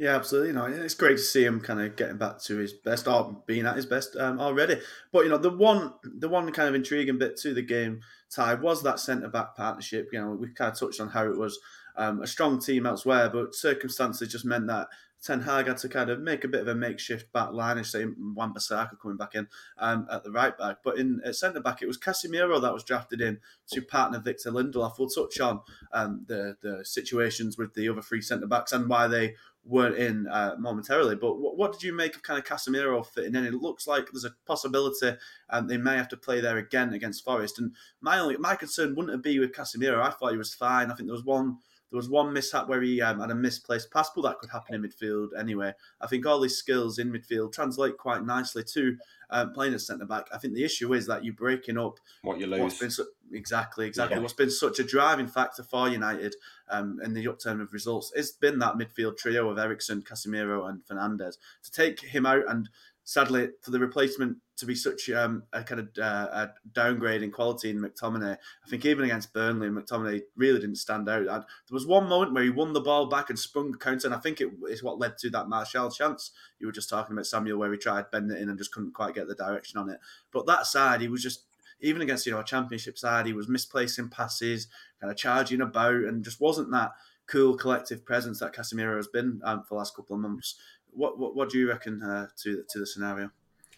Yeah, 0.00 0.16
absolutely. 0.16 0.48
You 0.48 0.54
know, 0.54 0.64
it's 0.64 0.94
great 0.94 1.18
to 1.18 1.22
see 1.22 1.44
him 1.44 1.60
kind 1.60 1.78
of 1.78 1.94
getting 1.94 2.16
back 2.16 2.40
to 2.44 2.56
his 2.56 2.72
best, 2.72 3.06
or 3.06 3.42
being 3.44 3.66
at 3.66 3.76
his 3.76 3.84
best 3.84 4.16
um, 4.16 4.40
already. 4.40 4.80
But 5.12 5.24
you 5.24 5.28
know, 5.28 5.36
the 5.36 5.50
one, 5.50 5.92
the 6.02 6.26
one 6.26 6.50
kind 6.52 6.70
of 6.70 6.74
intriguing 6.74 7.18
bit 7.18 7.36
to 7.40 7.52
the 7.52 7.60
game, 7.60 8.00
Ty, 8.34 8.54
was 8.54 8.82
that 8.82 8.98
centre 8.98 9.28
back 9.28 9.54
partnership. 9.54 10.08
You 10.10 10.22
know, 10.22 10.30
we 10.30 10.48
kind 10.54 10.72
of 10.72 10.78
touched 10.78 11.02
on 11.02 11.10
how 11.10 11.26
it 11.26 11.36
was 11.36 11.58
um, 11.96 12.22
a 12.22 12.26
strong 12.26 12.58
team 12.62 12.86
elsewhere, 12.86 13.28
but 13.28 13.54
circumstances 13.54 14.32
just 14.32 14.46
meant 14.46 14.68
that 14.68 14.88
Ten 15.22 15.42
Hag 15.42 15.66
had 15.66 15.76
to 15.78 15.88
kind 15.88 16.08
of 16.08 16.20
make 16.20 16.44
a 16.44 16.48
bit 16.48 16.62
of 16.62 16.68
a 16.68 16.74
makeshift 16.74 17.30
back 17.32 17.52
line, 17.52 17.76
and 17.76 17.86
say 17.86 18.06
Wan-Bissaka 18.06 18.98
coming 19.00 19.18
back 19.18 19.34
in 19.34 19.48
um, 19.78 20.06
at 20.10 20.24
the 20.24 20.30
right 20.30 20.56
back. 20.56 20.78
But 20.82 20.98
in 20.98 21.20
at 21.24 21.36
centre 21.36 21.60
back, 21.60 21.82
it 21.82 21.86
was 21.86 21.98
Casemiro 21.98 22.60
that 22.62 22.72
was 22.72 22.84
drafted 22.84 23.20
in 23.20 23.38
to 23.72 23.82
partner 23.82 24.18
Victor 24.18 24.50
Lindelof. 24.50 24.98
We'll 24.98 25.10
touch 25.10 25.38
on 25.40 25.60
um, 25.92 26.24
the 26.26 26.56
the 26.62 26.84
situations 26.86 27.58
with 27.58 27.74
the 27.74 27.88
other 27.90 28.00
three 28.00 28.22
centre 28.22 28.46
backs 28.46 28.72
and 28.72 28.88
why 28.88 29.08
they 29.08 29.34
weren't 29.64 29.96
in 29.96 30.26
uh, 30.28 30.56
momentarily. 30.58 31.16
But 31.16 31.38
what, 31.38 31.56
what, 31.56 31.72
did 31.72 31.82
you 31.82 31.92
make 31.92 32.16
of 32.16 32.22
kind 32.22 32.38
of 32.38 32.44
Casemiro 32.44 33.04
fitting 33.04 33.34
in? 33.34 33.44
It 33.44 33.54
looks 33.54 33.86
like 33.86 34.06
there's 34.10 34.24
a 34.24 34.34
possibility 34.46 35.08
and 35.08 35.18
um, 35.50 35.66
they 35.68 35.76
may 35.76 35.96
have 35.96 36.08
to 36.08 36.16
play 36.16 36.40
there 36.40 36.58
again 36.58 36.92
against 36.92 37.24
Forest. 37.24 37.58
And 37.58 37.74
my 38.00 38.18
only 38.18 38.36
my 38.38 38.56
concern 38.56 38.94
wouldn't 38.94 39.12
have 39.12 39.22
been 39.22 39.40
with 39.40 39.52
Casemiro. 39.52 40.02
I 40.02 40.10
thought 40.10 40.32
he 40.32 40.38
was 40.38 40.54
fine. 40.54 40.90
I 40.90 40.94
think 40.94 41.08
there 41.08 41.14
was 41.14 41.24
one 41.24 41.58
there 41.90 41.96
was 41.96 42.08
one 42.08 42.32
mishap 42.32 42.68
where 42.68 42.82
he 42.82 43.02
um, 43.02 43.20
had 43.20 43.30
a 43.30 43.34
misplaced 43.34 43.90
pass, 43.90 44.10
but 44.14 44.22
that 44.22 44.38
could 44.38 44.50
happen 44.50 44.74
in 44.74 44.82
midfield 44.82 45.28
anyway. 45.38 45.72
I 46.00 46.06
think 46.06 46.24
all 46.24 46.42
his 46.42 46.56
skills 46.56 46.98
in 46.98 47.12
midfield 47.12 47.52
translate 47.52 47.98
quite 47.98 48.24
nicely 48.24 48.62
to 48.64 48.96
um, 49.30 49.52
playing 49.52 49.74
at 49.74 49.80
centre 49.80 50.04
back. 50.04 50.26
I 50.32 50.38
think 50.38 50.54
the 50.54 50.64
issue 50.64 50.92
is 50.94 51.06
that 51.06 51.24
you're 51.24 51.34
breaking 51.34 51.78
up 51.78 51.98
what 52.22 52.38
you 52.38 52.46
lose. 52.46 52.78
Been 52.78 52.90
so, 52.90 53.04
exactly, 53.32 53.86
exactly. 53.86 54.16
Yeah. 54.16 54.22
What's 54.22 54.34
been 54.34 54.50
such 54.50 54.78
a 54.78 54.84
driving 54.84 55.26
factor 55.26 55.62
for 55.62 55.88
United 55.88 56.36
um, 56.68 57.00
in 57.02 57.14
the 57.14 57.26
upturn 57.28 57.60
of 57.60 57.72
results 57.72 58.12
has 58.14 58.32
been 58.32 58.58
that 58.60 58.74
midfield 58.74 59.16
trio 59.16 59.48
of 59.48 59.58
Eriksen, 59.58 60.02
Casemiro, 60.02 60.68
and 60.68 60.82
Fernandes. 60.84 61.38
To 61.64 61.70
take 61.72 62.00
him 62.00 62.26
out 62.26 62.44
and 62.48 62.68
sadly, 63.10 63.48
for 63.60 63.72
the 63.72 63.78
replacement 63.80 64.36
to 64.56 64.64
be 64.64 64.74
such 64.76 65.10
um, 65.10 65.42
a 65.52 65.64
kind 65.64 65.80
of 65.80 65.88
uh, 66.00 66.28
a 66.32 66.50
downgrade 66.72 67.24
in 67.24 67.32
quality 67.32 67.68
in 67.68 67.80
McTominay, 67.80 68.36
I 68.36 68.68
think 68.68 68.84
even 68.86 69.04
against 69.04 69.32
Burnley, 69.32 69.68
McTominay 69.68 70.22
really 70.36 70.60
didn't 70.60 70.76
stand 70.76 71.08
out. 71.08 71.22
And 71.22 71.28
there 71.28 71.44
was 71.72 71.88
one 71.88 72.08
moment 72.08 72.34
where 72.34 72.44
he 72.44 72.50
won 72.50 72.72
the 72.72 72.80
ball 72.80 73.06
back 73.06 73.28
and 73.28 73.36
sprung 73.36 73.74
counter, 73.74 74.06
and 74.06 74.14
I 74.14 74.20
think 74.20 74.40
it 74.40 74.50
is 74.68 74.84
what 74.84 75.00
led 75.00 75.18
to 75.18 75.30
that 75.30 75.48
Martial 75.48 75.90
chance 75.90 76.30
you 76.60 76.68
were 76.68 76.72
just 76.72 76.88
talking 76.88 77.12
about, 77.12 77.26
Samuel, 77.26 77.58
where 77.58 77.72
he 77.72 77.78
tried 77.78 78.12
bending 78.12 78.36
it 78.36 78.42
in 78.42 78.48
and 78.48 78.56
just 78.56 78.70
couldn't 78.70 78.94
quite 78.94 79.16
get 79.16 79.26
the 79.26 79.34
direction 79.34 79.80
on 79.80 79.90
it. 79.90 79.98
But 80.32 80.46
that 80.46 80.66
side, 80.66 81.00
he 81.00 81.08
was 81.08 81.24
just 81.24 81.46
even 81.80 82.02
against 82.02 82.26
you 82.26 82.32
know 82.32 82.38
a 82.38 82.44
championship 82.44 82.96
side, 82.96 83.26
he 83.26 83.32
was 83.32 83.48
misplacing 83.48 84.10
passes, 84.10 84.68
kind 85.00 85.10
of 85.10 85.16
charging 85.16 85.62
about, 85.62 85.94
and 85.94 86.22
just 86.22 86.40
wasn't 86.40 86.70
that 86.70 86.92
cool 87.30 87.56
collective 87.56 88.04
presence 88.04 88.40
that 88.40 88.52
Casemiro 88.52 88.96
has 88.96 89.06
been 89.06 89.40
um, 89.44 89.62
for 89.62 89.74
the 89.74 89.78
last 89.78 89.94
couple 89.94 90.16
of 90.16 90.22
months. 90.22 90.56
What 90.92 91.18
what, 91.18 91.34
what 91.34 91.50
do 91.50 91.58
you 91.58 91.68
reckon 91.68 92.02
uh, 92.02 92.28
to 92.42 92.64
to 92.68 92.78
the 92.78 92.86
scenario? 92.86 93.30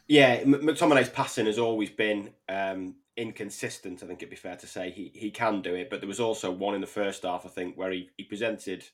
Yeah, 0.08 0.42
McTominay's 0.42 1.08
passing 1.08 1.46
has 1.46 1.58
always 1.58 1.90
been 1.90 2.30
um, 2.48 2.96
inconsistent. 3.16 4.02
I 4.02 4.06
think 4.06 4.20
it'd 4.20 4.30
be 4.30 4.36
fair 4.36 4.56
to 4.56 4.66
say 4.66 4.90
he 4.90 5.12
he 5.14 5.30
can 5.30 5.62
do 5.62 5.74
it, 5.74 5.90
but 5.90 6.00
there 6.00 6.08
was 6.08 6.20
also 6.20 6.50
one 6.50 6.74
in 6.74 6.80
the 6.80 6.86
first 6.86 7.22
half, 7.22 7.46
I 7.46 7.48
think, 7.48 7.76
where 7.76 7.90
he, 7.90 8.10
he 8.16 8.24
presented. 8.24 8.84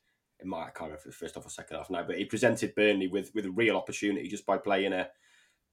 It 0.41 0.47
might 0.47 0.67
I 0.67 0.71
can't 0.71 0.83
remember 0.83 0.99
if 0.99 1.07
it 1.07 1.09
was 1.09 1.17
first 1.17 1.35
half 1.35 1.47
or 1.47 1.51
second 1.51 1.77
half 1.77 1.91
now, 1.91 2.05
but 2.05 2.19
he 2.19 2.25
presented 2.25 2.75
Burnley 2.75 3.09
with 3.09 3.35
with 3.35 3.47
a 3.47 3.51
real 3.51 3.77
opportunity 3.77 4.29
just 4.29 4.47
by 4.47 4.59
playing 4.59 4.93
a 4.93 5.09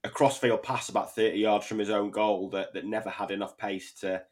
a 0.04 0.10
crossfield 0.10 0.64
pass 0.64 0.90
about 0.90 1.14
thirty 1.14 1.40
yards 1.40 1.66
from 1.66 1.80
his 1.80 1.90
own 1.90 2.12
goal 2.12 2.50
that 2.52 2.74
that 2.74 2.86
never 2.86 3.10
had 3.10 3.32
enough 3.32 3.58
pace 3.58 3.94
to 4.02 4.24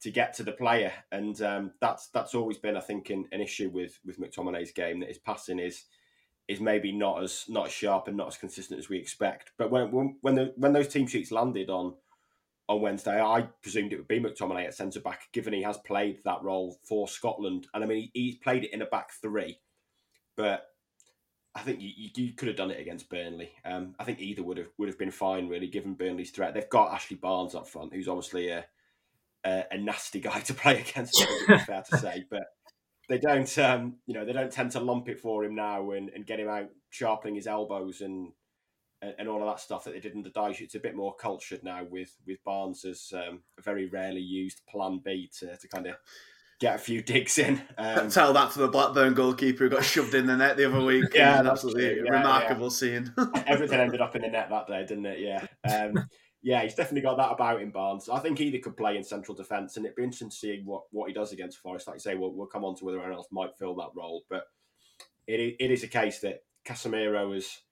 to 0.00 0.10
get 0.10 0.34
to 0.34 0.42
the 0.42 0.52
player, 0.52 0.92
and 1.12 1.40
um, 1.40 1.72
that's 1.80 2.08
that's 2.08 2.34
always 2.34 2.58
been, 2.58 2.76
I 2.76 2.80
think, 2.80 3.10
an, 3.10 3.26
an 3.32 3.40
issue 3.40 3.70
with 3.70 3.98
with 4.04 4.20
McTominay's 4.20 4.72
game 4.72 5.00
that 5.00 5.08
his 5.08 5.18
passing 5.18 5.58
is 5.58 5.84
is 6.48 6.60
maybe 6.60 6.92
not 6.92 7.22
as 7.22 7.44
not 7.48 7.66
as 7.66 7.72
sharp 7.72 8.08
and 8.08 8.16
not 8.16 8.28
as 8.28 8.36
consistent 8.36 8.78
as 8.78 8.88
we 8.88 8.98
expect. 8.98 9.52
But 9.56 9.70
when 9.70 10.16
when 10.20 10.34
the, 10.34 10.52
when 10.56 10.72
those 10.72 10.88
team 10.88 11.06
sheets 11.06 11.32
landed 11.32 11.70
on 11.70 11.94
on 12.68 12.80
Wednesday, 12.80 13.20
I 13.20 13.48
presumed 13.62 13.92
it 13.92 13.96
would 13.96 14.08
be 14.08 14.20
McTominay 14.20 14.66
at 14.66 14.74
centre 14.74 15.00
back, 15.00 15.28
given 15.32 15.52
he 15.52 15.62
has 15.62 15.78
played 15.78 16.20
that 16.24 16.42
role 16.42 16.78
for 16.82 17.08
Scotland. 17.08 17.66
And 17.74 17.84
I 17.84 17.86
mean, 17.86 18.10
he, 18.14 18.40
played 18.42 18.64
it 18.64 18.72
in 18.72 18.80
a 18.80 18.86
back 18.86 19.10
three, 19.20 19.58
but 20.34 20.66
I 21.54 21.60
think 21.60 21.82
you, 21.82 21.90
you, 21.94 22.10
you 22.14 22.32
could 22.32 22.48
have 22.48 22.56
done 22.56 22.70
it 22.70 22.80
against 22.80 23.10
Burnley. 23.10 23.52
Um, 23.66 23.94
I 23.98 24.04
think 24.04 24.20
either 24.20 24.42
would 24.42 24.58
have 24.58 24.68
would 24.78 24.88
have 24.88 24.98
been 24.98 25.10
fine, 25.10 25.48
really, 25.48 25.68
given 25.68 25.94
Burnley's 25.94 26.30
threat. 26.30 26.54
They've 26.54 26.68
got 26.68 26.92
Ashley 26.92 27.16
Barnes 27.16 27.54
up 27.54 27.68
front, 27.68 27.92
who's 27.92 28.08
obviously 28.08 28.48
a 28.48 28.64
a, 29.44 29.64
a 29.70 29.78
nasty 29.78 30.20
guy 30.20 30.40
to 30.44 30.54
play 30.54 30.80
against. 30.80 31.24
fair 31.66 31.82
to 31.90 31.98
say, 31.98 32.24
but 32.30 32.44
they 33.08 33.18
don't 33.18 33.58
um, 33.58 33.96
you 34.06 34.14
know 34.14 34.24
they 34.24 34.32
don't 34.32 34.52
tend 34.52 34.70
to 34.72 34.80
lump 34.80 35.08
it 35.08 35.20
for 35.20 35.44
him 35.44 35.54
now 35.54 35.90
and, 35.92 36.10
and 36.10 36.26
get 36.26 36.40
him 36.40 36.48
out 36.48 36.70
sharpening 36.90 37.34
his 37.34 37.46
elbows 37.46 38.00
and 38.00 38.32
and 39.18 39.28
all 39.28 39.42
of 39.42 39.48
that 39.48 39.60
stuff 39.60 39.84
that 39.84 39.92
they 39.92 40.00
did 40.00 40.14
in 40.14 40.22
the 40.22 40.30
Dyche. 40.30 40.60
It's 40.60 40.74
a 40.74 40.80
bit 40.80 40.94
more 40.94 41.14
cultured 41.14 41.62
now 41.62 41.84
with 41.84 42.16
with 42.26 42.42
Barnes 42.44 42.84
as 42.84 43.12
um, 43.14 43.42
a 43.58 43.62
very 43.62 43.86
rarely 43.86 44.20
used 44.20 44.62
plan 44.66 45.00
B 45.04 45.30
to, 45.40 45.56
to 45.56 45.68
kind 45.68 45.86
of 45.86 45.96
get 46.60 46.76
a 46.76 46.78
few 46.78 47.02
digs 47.02 47.38
in. 47.38 47.60
Um, 47.76 48.08
Tell 48.08 48.32
that 48.32 48.52
to 48.52 48.60
the 48.60 48.68
Blackburn 48.68 49.14
goalkeeper 49.14 49.64
who 49.64 49.70
got 49.70 49.84
shoved 49.84 50.14
in 50.14 50.26
the 50.26 50.36
net 50.36 50.56
the 50.56 50.66
other 50.66 50.84
week. 50.84 51.12
Yeah, 51.14 51.42
absolutely 51.44 52.02
yeah, 52.04 52.10
remarkable 52.10 52.66
yeah. 52.66 52.70
scene. 52.70 53.14
Everything 53.46 53.80
ended 53.80 54.00
up 54.00 54.16
in 54.16 54.22
the 54.22 54.28
net 54.28 54.48
that 54.50 54.66
day, 54.66 54.86
didn't 54.86 55.06
it? 55.06 55.18
Yeah. 55.20 56.02
Yeah, 56.44 56.62
he's 56.62 56.74
definitely 56.74 57.00
got 57.00 57.16
that 57.16 57.32
about 57.32 57.62
him, 57.62 57.70
Barnes. 57.70 58.10
I 58.10 58.18
think 58.18 58.38
either 58.38 58.58
could 58.58 58.76
play 58.76 58.98
in 58.98 59.02
central 59.02 59.34
defence, 59.34 59.78
and 59.78 59.86
it'd 59.86 59.96
be 59.96 60.02
interesting 60.02 60.28
to 60.28 60.36
see 60.36 60.60
what, 60.62 60.82
what 60.90 61.08
he 61.08 61.14
does 61.14 61.32
against 61.32 61.56
Forest. 61.56 61.86
Like 61.86 61.96
you 61.96 62.00
say, 62.00 62.16
we'll, 62.16 62.34
we'll 62.34 62.46
come 62.46 62.66
on 62.66 62.76
to 62.76 62.84
whether 62.84 62.98
anyone 62.98 63.16
else 63.16 63.28
might 63.32 63.56
fill 63.58 63.74
that 63.76 63.92
role, 63.96 64.24
but 64.28 64.44
it, 65.26 65.56
it 65.58 65.70
is 65.70 65.84
a 65.84 65.88
case 65.88 66.18
that 66.20 66.44
Casemiro 66.66 67.34
is. 67.34 67.62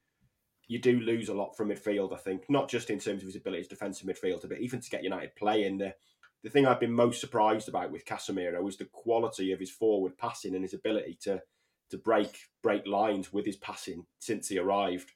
You 0.69 0.79
do 0.79 1.01
lose 1.01 1.29
a 1.29 1.35
lot 1.35 1.55
from 1.55 1.69
midfield, 1.69 2.15
I 2.15 2.17
think, 2.17 2.45
not 2.49 2.71
just 2.71 2.89
in 2.89 2.99
terms 2.99 3.21
of 3.21 3.27
his 3.27 3.37
ability 3.37 3.61
as 3.61 3.69
defensive 3.69 4.09
midfielder, 4.09 4.49
but 4.49 4.61
even 4.61 4.81
to 4.81 4.91
get 4.91 5.05
United 5.05 5.37
playing. 5.37 5.77
The, 5.77 5.95
the 6.43 6.49
thing 6.49 6.67
I've 6.67 6.81
been 6.81 6.93
most 6.93 7.21
surprised 7.21 7.69
about 7.69 7.93
with 7.93 8.07
Casemiro 8.07 8.67
is 8.67 8.79
the 8.79 8.87
quality 8.87 9.53
of 9.53 9.61
his 9.61 9.71
forward 9.71 10.17
passing 10.17 10.55
and 10.55 10.65
his 10.65 10.73
ability 10.73 11.19
to 11.25 11.43
to 11.91 11.99
break 11.99 12.39
break 12.63 12.87
lines 12.87 13.35
with 13.35 13.45
his 13.45 13.57
passing 13.57 14.07
since 14.19 14.49
he 14.49 14.59
arrived 14.59 15.13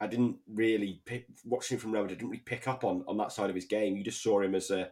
I 0.00 0.06
didn't 0.06 0.36
really 0.52 1.00
pick, 1.04 1.26
watching 1.44 1.78
from 1.78 1.92
Roma. 1.92 2.06
I 2.06 2.08
didn't 2.10 2.28
really 2.28 2.42
pick 2.44 2.68
up 2.68 2.84
on 2.84 3.04
on 3.06 3.16
that 3.18 3.32
side 3.32 3.48
of 3.48 3.56
his 3.56 3.64
game. 3.64 3.96
You 3.96 4.04
just 4.04 4.22
saw 4.22 4.40
him 4.40 4.54
as 4.54 4.70
a 4.70 4.90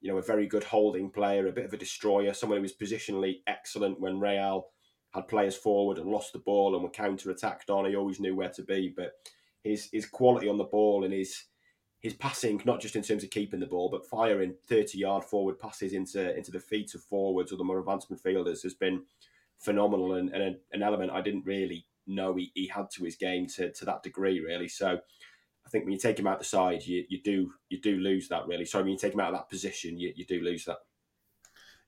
you 0.00 0.10
know 0.10 0.18
a 0.18 0.22
very 0.22 0.46
good 0.46 0.64
holding 0.64 1.10
player, 1.10 1.46
a 1.46 1.52
bit 1.52 1.64
of 1.64 1.72
a 1.72 1.78
destroyer, 1.78 2.32
someone 2.32 2.58
who 2.58 2.62
was 2.62 2.76
positionally 2.76 3.40
excellent 3.46 4.00
when 4.00 4.20
Real 4.20 4.68
had 5.12 5.28
players 5.28 5.56
forward 5.56 5.98
and 5.98 6.10
lost 6.10 6.32
the 6.32 6.38
ball 6.38 6.74
and 6.74 6.82
were 6.82 6.90
counter 6.90 7.30
attacked 7.30 7.70
on. 7.70 7.86
He 7.86 7.96
always 7.96 8.20
knew 8.20 8.34
where 8.34 8.50
to 8.50 8.62
be, 8.62 8.92
but 8.94 9.12
his 9.62 9.88
his 9.92 10.06
quality 10.06 10.48
on 10.48 10.58
the 10.58 10.64
ball 10.64 11.04
and 11.04 11.12
his 11.12 11.44
his 12.00 12.14
passing, 12.14 12.62
not 12.64 12.80
just 12.80 12.94
in 12.94 13.02
terms 13.02 13.24
of 13.24 13.30
keeping 13.30 13.60
the 13.60 13.66
ball, 13.66 13.88
but 13.90 14.06
firing 14.06 14.54
thirty 14.66 14.98
yard 14.98 15.24
forward 15.24 15.58
passes 15.58 15.92
into 15.92 16.36
into 16.36 16.50
the 16.50 16.60
feet 16.60 16.94
of 16.94 17.02
forwards 17.02 17.52
or 17.52 17.56
the 17.56 17.64
more 17.64 17.78
advanced 17.78 18.10
midfielders 18.10 18.62
has 18.62 18.74
been 18.74 19.02
phenomenal 19.58 20.14
and, 20.14 20.30
and 20.30 20.56
an 20.72 20.82
element 20.82 21.10
I 21.10 21.22
didn't 21.22 21.46
really 21.46 21.86
know 22.06 22.34
he, 22.34 22.52
he 22.54 22.66
had 22.66 22.90
to 22.92 23.04
his 23.04 23.16
game 23.16 23.46
to, 23.56 23.72
to 23.72 23.84
that 23.84 24.02
degree, 24.02 24.40
really. 24.40 24.68
So 24.68 24.98
I 25.66 25.68
think 25.70 25.84
when 25.84 25.92
you 25.92 25.98
take 25.98 26.18
him 26.18 26.26
out 26.26 26.38
the 26.38 26.44
side, 26.44 26.86
you, 26.86 27.04
you 27.08 27.20
do 27.22 27.52
you 27.68 27.80
do 27.80 27.96
lose 27.96 28.28
that 28.28 28.46
really. 28.46 28.64
So 28.64 28.78
when 28.78 28.88
you 28.88 28.98
take 28.98 29.14
him 29.14 29.20
out 29.20 29.32
of 29.32 29.40
that 29.40 29.50
position, 29.50 29.98
you, 29.98 30.12
you 30.14 30.24
do 30.24 30.40
lose 30.40 30.64
that. 30.66 30.78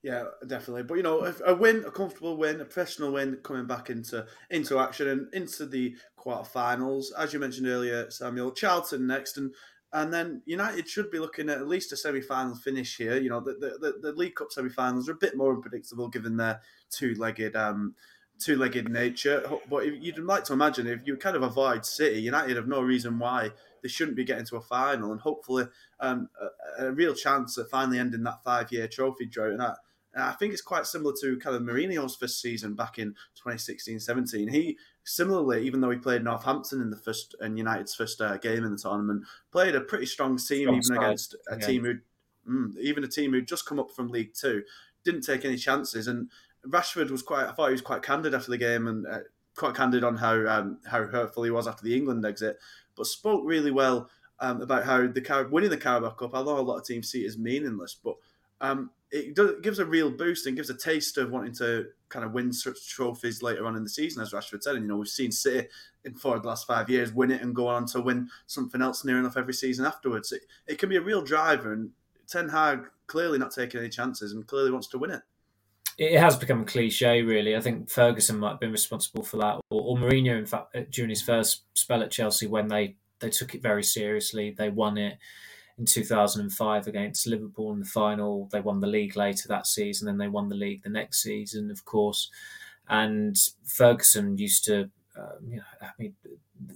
Yeah, 0.02 0.24
definitely. 0.46 0.84
But 0.84 0.94
you 0.94 1.02
know, 1.02 1.32
a 1.44 1.54
win, 1.54 1.84
a 1.84 1.90
comfortable 1.90 2.36
win, 2.36 2.60
a 2.60 2.64
professional 2.64 3.12
win, 3.12 3.38
coming 3.42 3.66
back 3.66 3.90
into 3.90 4.26
into 4.50 4.78
action 4.78 5.08
and 5.08 5.34
into 5.34 5.66
the 5.66 5.96
quarterfinals, 6.18 7.06
as 7.16 7.32
you 7.32 7.40
mentioned 7.40 7.66
earlier, 7.66 8.10
Samuel. 8.10 8.52
Charlton 8.52 9.06
next, 9.06 9.38
and 9.38 9.52
and 9.92 10.12
then 10.12 10.42
United 10.44 10.88
should 10.88 11.10
be 11.10 11.18
looking 11.18 11.48
at 11.48 11.58
at 11.58 11.66
least 11.66 11.92
a 11.92 11.96
semi-final 11.96 12.54
finish 12.56 12.96
here. 12.96 13.18
You 13.18 13.30
know, 13.30 13.40
the 13.40 13.54
the, 13.80 13.94
the, 14.00 14.12
League 14.12 14.36
Cup 14.36 14.52
semi-finals 14.52 15.08
are 15.08 15.12
a 15.12 15.16
bit 15.16 15.36
more 15.36 15.54
unpredictable 15.54 16.08
given 16.08 16.36
their 16.36 16.60
two-legged 16.90 17.56
um, 17.56 17.94
two-legged 18.38 18.88
nature. 18.88 19.48
But 19.68 20.02
you'd 20.02 20.18
like 20.18 20.44
to 20.44 20.52
imagine 20.52 20.86
if 20.86 21.00
you 21.04 21.16
kind 21.16 21.36
of 21.36 21.42
avoid 21.42 21.84
City, 21.84 22.20
United 22.20 22.56
have 22.56 22.68
no 22.68 22.80
reason 22.80 23.18
why 23.18 23.50
they 23.82 23.88
shouldn't 23.88 24.16
be 24.16 24.24
getting 24.24 24.46
to 24.46 24.56
a 24.56 24.60
final, 24.60 25.12
and 25.12 25.20
hopefully 25.20 25.66
um, 26.00 26.28
a, 26.78 26.86
a, 26.86 26.92
real 26.92 27.14
chance 27.14 27.56
at 27.58 27.70
finally 27.70 27.98
ending 27.98 28.24
that 28.24 28.42
five-year 28.44 28.88
trophy 28.88 29.26
drought. 29.26 29.52
And 29.52 29.62
I, 29.62 29.74
and 30.14 30.24
I 30.24 30.32
think 30.32 30.52
it's 30.52 30.62
quite 30.62 30.86
similar 30.86 31.14
to 31.20 31.38
kind 31.38 31.54
of 31.54 31.62
Mourinho's 31.62 32.16
first 32.16 32.40
season 32.40 32.74
back 32.74 32.98
in 32.98 33.14
2016-17. 33.44 34.50
He 34.50 34.78
similarly, 35.04 35.64
even 35.64 35.80
though 35.80 35.90
he 35.90 35.98
played 35.98 36.24
Northampton 36.24 36.80
in 36.80 36.90
the 36.90 36.96
first 36.96 37.34
and 37.40 37.56
United's 37.56 37.94
first 37.94 38.20
uh, 38.20 38.36
game 38.38 38.64
in 38.64 38.72
the 38.72 38.78
tournament, 38.78 39.24
played 39.52 39.74
a 39.74 39.80
pretty 39.80 40.06
strong 40.06 40.36
team, 40.36 40.64
strong 40.64 40.74
even 40.74 40.82
side. 40.82 40.96
against 40.96 41.34
a 41.50 41.58
yeah. 41.58 41.66
team 41.66 41.84
who, 41.84 41.94
mm, 42.50 42.76
even 42.78 43.04
a 43.04 43.08
team 43.08 43.32
who'd 43.32 43.48
just 43.48 43.66
come 43.66 43.78
up 43.78 43.90
from 43.90 44.08
League 44.08 44.34
Two, 44.34 44.62
didn't 45.04 45.22
take 45.22 45.44
any 45.44 45.56
chances. 45.56 46.08
And 46.08 46.30
Rashford 46.68 47.10
was 47.10 47.22
quite, 47.22 47.46
I 47.46 47.52
thought 47.52 47.68
he 47.68 47.72
was 47.72 47.80
quite 47.80 48.02
candid 48.02 48.34
after 48.34 48.50
the 48.50 48.58
game 48.58 48.86
and 48.86 49.06
uh, 49.06 49.20
quite 49.56 49.74
candid 49.74 50.04
on 50.04 50.16
how 50.16 50.46
um, 50.46 50.78
how 50.86 51.06
hurtful 51.06 51.42
he 51.42 51.50
was 51.50 51.66
after 51.66 51.84
the 51.84 51.96
England 51.96 52.24
exit, 52.24 52.58
but 52.96 53.06
spoke 53.06 53.42
really 53.44 53.70
well 53.70 54.08
um, 54.40 54.62
about 54.62 54.84
how 54.84 55.06
the 55.06 55.20
Car- 55.20 55.48
winning 55.48 55.70
the 55.70 55.76
Carabao 55.76 56.10
Cup. 56.10 56.32
Know 56.32 56.58
a 56.58 56.60
lot 56.60 56.78
of 56.78 56.86
teams 56.86 57.10
see 57.10 57.24
it 57.24 57.28
as 57.28 57.38
meaningless, 57.38 57.96
but 58.02 58.16
um, 58.60 58.90
it, 59.10 59.34
does, 59.34 59.50
it 59.50 59.62
gives 59.62 59.78
a 59.78 59.84
real 59.84 60.10
boost 60.10 60.46
and 60.46 60.56
gives 60.56 60.70
a 60.70 60.76
taste 60.76 61.18
of 61.18 61.30
wanting 61.30 61.54
to 61.54 61.86
kind 62.08 62.24
of 62.24 62.32
win 62.32 62.52
such 62.52 62.88
trophies 62.88 63.42
later 63.42 63.66
on 63.66 63.76
in 63.76 63.82
the 63.82 63.88
season, 63.88 64.22
as 64.22 64.32
Rashford 64.32 64.62
said. 64.62 64.76
And 64.76 64.84
you 64.84 64.88
know, 64.88 64.96
we've 64.96 65.08
seen 65.08 65.32
City 65.32 65.68
in 66.04 66.14
four 66.14 66.36
of 66.36 66.42
the 66.42 66.48
last 66.48 66.66
five 66.66 66.88
years 66.88 67.12
win 67.12 67.30
it 67.30 67.42
and 67.42 67.54
go 67.54 67.68
on 67.68 67.86
to 67.86 68.00
win 68.00 68.28
something 68.46 68.82
else 68.82 69.04
near 69.04 69.18
enough 69.18 69.36
every 69.36 69.54
season 69.54 69.84
afterwards. 69.84 70.32
It, 70.32 70.42
it 70.66 70.78
can 70.78 70.88
be 70.88 70.96
a 70.96 71.02
real 71.02 71.22
driver, 71.22 71.72
and 71.72 71.90
Ten 72.26 72.48
Hag 72.48 72.86
clearly 73.06 73.38
not 73.38 73.52
taking 73.52 73.80
any 73.80 73.88
chances 73.88 74.32
and 74.32 74.46
clearly 74.46 74.70
wants 74.70 74.88
to 74.88 74.98
win 74.98 75.10
it. 75.10 75.22
It 75.98 76.18
has 76.20 76.36
become 76.36 76.62
a 76.62 76.64
cliche, 76.64 77.22
really. 77.22 77.56
I 77.56 77.60
think 77.60 77.90
Ferguson 77.90 78.38
might 78.38 78.50
have 78.50 78.60
been 78.60 78.72
responsible 78.72 79.24
for 79.24 79.38
that, 79.38 79.56
or, 79.68 79.82
or 79.82 79.96
Mourinho, 79.96 80.38
in 80.38 80.46
fact, 80.46 80.74
uh, 80.74 80.82
during 80.90 81.10
his 81.10 81.22
first 81.22 81.64
spell 81.74 82.02
at 82.02 82.12
Chelsea 82.12 82.46
when 82.46 82.68
they 82.68 82.96
they 83.20 83.30
took 83.30 83.54
it 83.54 83.62
very 83.62 83.82
seriously, 83.82 84.54
they 84.56 84.70
won 84.70 84.96
it 84.96 85.18
in 85.76 85.84
2005 85.84 86.86
against 86.86 87.26
Liverpool 87.26 87.72
in 87.72 87.80
the 87.80 87.84
final. 87.84 88.48
They 88.52 88.60
won 88.60 88.80
the 88.80 88.86
league 88.86 89.16
later 89.16 89.48
that 89.48 89.66
season, 89.66 90.06
then 90.06 90.18
they 90.18 90.28
won 90.28 90.48
the 90.48 90.54
league 90.54 90.82
the 90.82 90.88
next 90.88 91.22
season, 91.22 91.70
of 91.70 91.84
course. 91.84 92.30
And 92.88 93.36
Ferguson 93.64 94.38
used 94.38 94.64
to, 94.66 94.90
um, 95.18 95.48
you 95.48 95.56
know, 95.56 95.62
I 95.80 95.90
mean, 95.98 96.14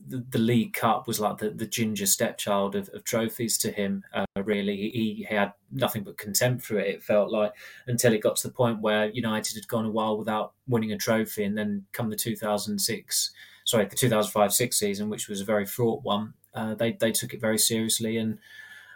the, 0.09 0.25
the, 0.31 0.39
League 0.39 0.73
Cup 0.73 1.07
was 1.07 1.21
like 1.21 1.39
the, 1.39 1.51
the 1.51 1.67
ginger 1.67 2.07
stepchild 2.07 2.75
of, 2.75 2.89
of 2.93 3.05
trophies 3.05 3.57
to 3.59 3.71
him. 3.71 4.05
Uh, 4.13 4.25
really, 4.45 4.77
he, 4.77 5.25
he, 5.29 5.35
had 5.35 5.53
nothing 5.71 6.03
but 6.03 6.19
contempt 6.19 6.65
for 6.65 6.79
it. 6.79 6.89
It 6.89 7.03
felt 7.03 7.31
like 7.31 7.53
until 7.87 8.13
it 8.13 8.23
got 8.23 8.37
to 8.37 8.49
the 8.49 8.55
point 8.55 8.81
where 8.81 9.11
United 9.11 9.55
had 9.55 9.69
gone 9.69 9.85
a 9.85 9.91
while 9.91 10.17
without 10.17 10.55
winning 10.67 10.93
a 10.93 10.99
trophy, 10.99 11.45
and 11.45 11.57
then 11.57 11.87
come 11.93 12.11
the 12.11 12.17
2006, 12.17 13.31
sorry, 13.65 13.85
the 13.85 13.97
2005-6 13.97 14.75
season, 14.75 15.09
which 15.09 15.29
was 15.29 15.41
a 15.41 15.47
very 15.47 15.67
fraught 15.67 16.03
one. 16.03 16.35
Uh, 16.55 16.75
they 16.75 16.93
they 16.93 17.13
took 17.13 17.33
it 17.33 17.41
very 17.41 17.59
seriously 17.59 18.19
and 18.19 18.39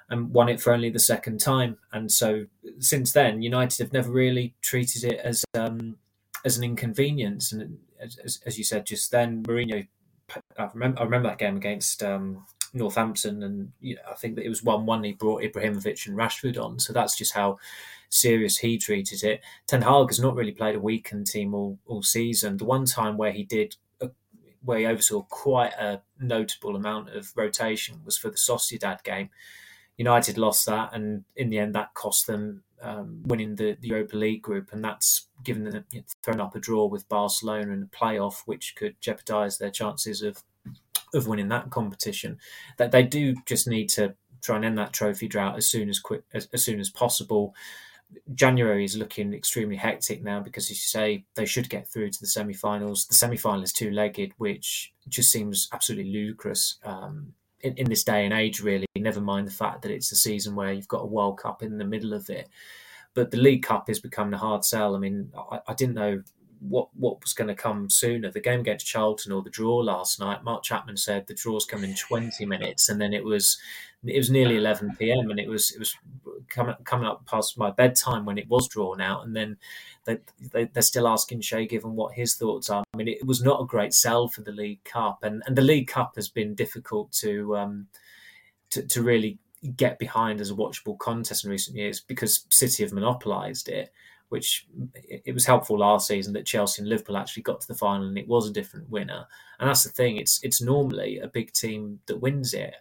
and 0.08 0.30
won 0.30 0.48
it 0.48 0.60
for 0.60 0.72
only 0.72 0.90
the 0.90 1.00
second 1.00 1.38
time. 1.38 1.78
And 1.92 2.12
so 2.12 2.46
since 2.78 3.12
then, 3.12 3.42
United 3.42 3.78
have 3.78 3.92
never 3.92 4.10
really 4.10 4.54
treated 4.60 5.04
it 5.04 5.18
as 5.20 5.44
um, 5.54 5.96
as 6.44 6.58
an 6.58 6.64
inconvenience. 6.64 7.52
And 7.52 7.78
as, 8.00 8.40
as, 8.44 8.58
you 8.58 8.64
said 8.64 8.86
just 8.86 9.10
then, 9.10 9.42
Mourinho, 9.42 9.86
I 10.58 10.68
remember, 10.74 11.00
I 11.00 11.04
remember 11.04 11.28
that 11.28 11.38
game 11.38 11.56
against 11.56 12.02
um, 12.02 12.44
Northampton, 12.72 13.42
and 13.42 13.72
you 13.80 13.96
know, 13.96 14.02
I 14.10 14.14
think 14.14 14.36
that 14.36 14.44
it 14.44 14.48
was 14.48 14.62
one-one. 14.62 15.04
He 15.04 15.12
brought 15.12 15.42
Ibrahimovic 15.42 16.06
and 16.06 16.16
Rashford 16.16 16.62
on, 16.62 16.78
so 16.78 16.92
that's 16.92 17.16
just 17.16 17.34
how 17.34 17.58
serious 18.08 18.58
he 18.58 18.78
treated 18.78 19.22
it. 19.22 19.40
Ten 19.66 19.82
Hag 19.82 20.08
has 20.08 20.20
not 20.20 20.34
really 20.34 20.52
played 20.52 20.74
a 20.74 20.80
weakened 20.80 21.26
team 21.26 21.54
all, 21.54 21.78
all 21.86 22.02
season. 22.02 22.56
The 22.56 22.64
one 22.64 22.86
time 22.86 23.16
where 23.16 23.32
he 23.32 23.44
did 23.44 23.76
uh, 24.00 24.08
where 24.64 24.78
he 24.78 24.86
oversaw 24.86 25.22
quite 25.22 25.72
a 25.74 26.02
notable 26.20 26.76
amount 26.76 27.10
of 27.10 27.32
rotation 27.36 28.00
was 28.04 28.18
for 28.18 28.30
the 28.30 28.36
Sociedad 28.36 29.02
game 29.04 29.30
United 29.96 30.36
lost 30.36 30.66
that, 30.66 30.90
and 30.92 31.24
in 31.36 31.50
the 31.50 31.58
end, 31.58 31.74
that 31.74 31.94
cost 31.94 32.26
them 32.26 32.62
um, 32.82 33.22
winning 33.24 33.56
the, 33.56 33.76
the, 33.80 33.88
Europa 33.88 34.16
League 34.16 34.42
group, 34.42 34.72
and 34.72 34.84
that's 34.84 35.28
given 35.44 35.64
them 35.64 35.84
you 35.90 36.00
know, 36.00 36.04
thrown 36.22 36.40
up 36.40 36.54
a 36.54 36.60
draw 36.60 36.86
with 36.86 37.08
Barcelona 37.08 37.72
in 37.72 37.82
a 37.82 37.96
playoff, 37.96 38.42
which 38.46 38.74
could 38.76 39.00
jeopardise 39.00 39.58
their 39.58 39.70
chances 39.70 40.22
of 40.22 40.42
of 41.14 41.26
winning 41.26 41.48
that 41.48 41.70
competition. 41.70 42.38
That 42.76 42.92
they 42.92 43.02
do 43.02 43.36
just 43.46 43.66
need 43.66 43.88
to 43.90 44.14
try 44.42 44.56
and 44.56 44.64
end 44.64 44.78
that 44.78 44.92
trophy 44.92 45.28
drought 45.28 45.56
as 45.56 45.70
soon 45.70 45.88
as 45.88 45.98
quick 45.98 46.22
as, 46.32 46.48
as 46.52 46.64
soon 46.64 46.80
as 46.80 46.90
possible. 46.90 47.54
January 48.34 48.84
is 48.84 48.96
looking 48.96 49.34
extremely 49.34 49.76
hectic 49.76 50.22
now 50.22 50.40
because, 50.40 50.66
as 50.66 50.70
you 50.70 50.76
say, 50.76 51.24
they 51.34 51.44
should 51.44 51.68
get 51.68 51.88
through 51.88 52.10
to 52.10 52.20
the 52.20 52.26
semi-finals. 52.28 53.06
The 53.06 53.16
semi-final 53.16 53.62
is 53.62 53.72
two-legged, 53.72 54.32
which 54.38 54.92
just 55.08 55.32
seems 55.32 55.68
absolutely 55.72 56.12
ludicrous. 56.12 56.78
Um, 56.84 57.34
in, 57.60 57.74
in 57.76 57.88
this 57.88 58.04
day 58.04 58.24
and 58.24 58.34
age, 58.34 58.60
really. 58.60 58.86
Never 58.96 59.20
mind 59.20 59.46
the 59.46 59.52
fact 59.52 59.82
that 59.82 59.90
it's 59.90 60.12
a 60.12 60.16
season 60.16 60.54
where 60.54 60.72
you've 60.72 60.88
got 60.88 61.02
a 61.02 61.06
World 61.06 61.38
Cup 61.38 61.62
in 61.62 61.78
the 61.78 61.84
middle 61.84 62.12
of 62.12 62.28
it. 62.30 62.48
But 63.14 63.30
the 63.30 63.38
League 63.38 63.62
Cup 63.62 63.88
is 63.88 63.98
becoming 63.98 64.34
a 64.34 64.38
hard 64.38 64.64
sell. 64.64 64.94
I 64.94 64.98
mean, 64.98 65.32
I, 65.50 65.60
I 65.68 65.74
didn't 65.74 65.94
know 65.94 66.22
what 66.60 66.88
what 66.94 67.20
was 67.22 67.32
going 67.32 67.48
to 67.48 67.54
come 67.54 67.88
sooner, 67.90 68.30
the 68.30 68.40
game 68.40 68.60
against 68.60 68.86
Charlton 68.86 69.32
or 69.32 69.42
the 69.42 69.50
draw 69.50 69.76
last 69.76 70.18
night. 70.20 70.44
Mark 70.44 70.62
Chapman 70.62 70.96
said 70.96 71.26
the 71.26 71.34
draw's 71.34 71.64
come 71.64 71.84
in 71.84 71.94
20 71.94 72.44
minutes, 72.46 72.88
and 72.88 73.00
then 73.00 73.12
it 73.12 73.24
was 73.24 73.58
it 74.04 74.16
was 74.16 74.30
nearly 74.30 74.56
11 74.56 74.96
p.m. 74.98 75.30
and 75.30 75.40
it 75.40 75.48
was 75.48 75.70
it 75.72 75.78
was 75.78 75.96
coming 76.48 76.74
coming 76.84 77.06
up 77.06 77.26
past 77.26 77.58
my 77.58 77.70
bedtime 77.70 78.24
when 78.24 78.38
it 78.38 78.48
was 78.48 78.68
drawn 78.68 79.00
out, 79.00 79.24
and 79.24 79.34
then 79.34 79.56
they, 80.04 80.18
they 80.52 80.68
are 80.76 80.82
still 80.82 81.08
asking 81.08 81.40
Shay 81.40 81.66
Given 81.66 81.96
what 81.96 82.14
his 82.14 82.36
thoughts 82.36 82.70
are. 82.70 82.84
I 82.92 82.96
mean, 82.96 83.08
it 83.08 83.26
was 83.26 83.42
not 83.42 83.60
a 83.60 83.66
great 83.66 83.92
sell 83.92 84.28
for 84.28 84.42
the 84.42 84.52
League 84.52 84.84
Cup, 84.84 85.22
and 85.22 85.42
and 85.46 85.56
the 85.56 85.62
League 85.62 85.88
Cup 85.88 86.12
has 86.16 86.28
been 86.28 86.54
difficult 86.54 87.12
to 87.20 87.56
um 87.56 87.88
to, 88.70 88.82
to 88.82 89.02
really 89.02 89.38
get 89.76 89.98
behind 89.98 90.40
as 90.40 90.50
a 90.50 90.54
watchable 90.54 90.98
contest 90.98 91.44
in 91.44 91.50
recent 91.50 91.76
years 91.76 92.00
because 92.00 92.44
City 92.50 92.82
have 92.82 92.92
monopolised 92.92 93.68
it 93.68 93.90
which 94.28 94.66
it 95.04 95.32
was 95.32 95.46
helpful 95.46 95.78
last 95.78 96.08
season 96.08 96.32
that 96.32 96.46
Chelsea 96.46 96.82
and 96.82 96.88
Liverpool 96.88 97.16
actually 97.16 97.44
got 97.44 97.60
to 97.60 97.68
the 97.68 97.74
final 97.74 98.08
and 98.08 98.18
it 98.18 98.26
was 98.26 98.48
a 98.48 98.52
different 98.52 98.90
winner. 98.90 99.26
And 99.58 99.68
that's 99.68 99.84
the 99.84 99.90
thing; 99.90 100.16
it's 100.16 100.40
it's 100.42 100.60
normally 100.60 101.18
a 101.18 101.28
big 101.28 101.52
team 101.52 102.00
that 102.06 102.20
wins 102.20 102.54
it. 102.54 102.74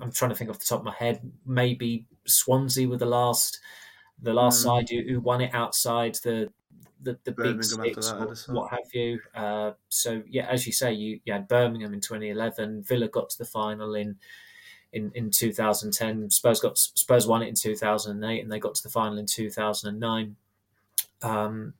I'm 0.00 0.12
trying 0.12 0.30
to 0.30 0.36
think 0.36 0.50
off 0.50 0.58
the 0.58 0.64
top 0.64 0.80
of 0.80 0.84
my 0.84 0.94
head. 0.94 1.20
Maybe 1.44 2.06
Swansea 2.26 2.88
were 2.88 2.96
the 2.96 3.06
last 3.06 3.58
the 4.20 4.34
last 4.34 4.60
mm. 4.60 4.64
side 4.64 4.88
who, 4.90 5.02
who, 5.02 5.20
won 5.20 5.40
it 5.40 5.54
outside 5.54 6.16
the 6.24 6.50
the, 7.00 7.16
the 7.24 7.32
big 7.32 7.62
six, 7.62 8.12
what, 8.12 8.44
what, 8.48 8.70
have 8.70 8.92
you. 8.92 9.20
Uh, 9.34 9.72
so 9.88 10.22
yeah, 10.28 10.46
as 10.48 10.66
you 10.66 10.72
say, 10.72 10.92
you, 10.92 11.20
you 11.24 11.32
had 11.32 11.46
Birmingham 11.46 11.94
in 11.94 12.00
2011. 12.00 12.82
Villa 12.82 13.06
got 13.06 13.30
to 13.30 13.38
the 13.38 13.44
final 13.44 13.94
in 13.94 14.16
in, 14.92 15.10
in 15.14 15.30
2010. 15.30 16.30
Spurs 16.30 16.60
got 16.60 16.78
Spurs 16.78 17.26
won 17.26 17.42
it 17.42 17.48
in 17.48 17.54
2008, 17.54 18.40
and 18.40 18.52
they 18.52 18.58
got 18.58 18.74
to 18.74 18.82
the 18.82 18.88
final 18.88 19.18
in 19.18 19.26
2009. 19.26 20.36
Um, 21.22 21.74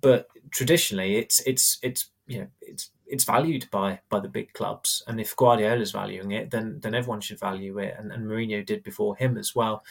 but 0.00 0.28
traditionally, 0.50 1.16
it's 1.16 1.40
it's 1.40 1.78
it's 1.82 2.10
you 2.26 2.40
know 2.40 2.46
it's 2.60 2.90
it's 3.06 3.24
valued 3.24 3.68
by 3.70 4.00
by 4.08 4.20
the 4.20 4.28
big 4.28 4.52
clubs, 4.52 5.02
and 5.06 5.20
if 5.20 5.36
Guardiola's 5.36 5.92
valuing 5.92 6.32
it, 6.32 6.50
then 6.50 6.80
then 6.80 6.94
everyone 6.94 7.20
should 7.20 7.40
value 7.40 7.78
it, 7.78 7.94
and, 7.98 8.12
and 8.12 8.26
Mourinho 8.26 8.64
did 8.64 8.82
before 8.82 9.16
him 9.16 9.36
as 9.36 9.54
well. 9.54 9.84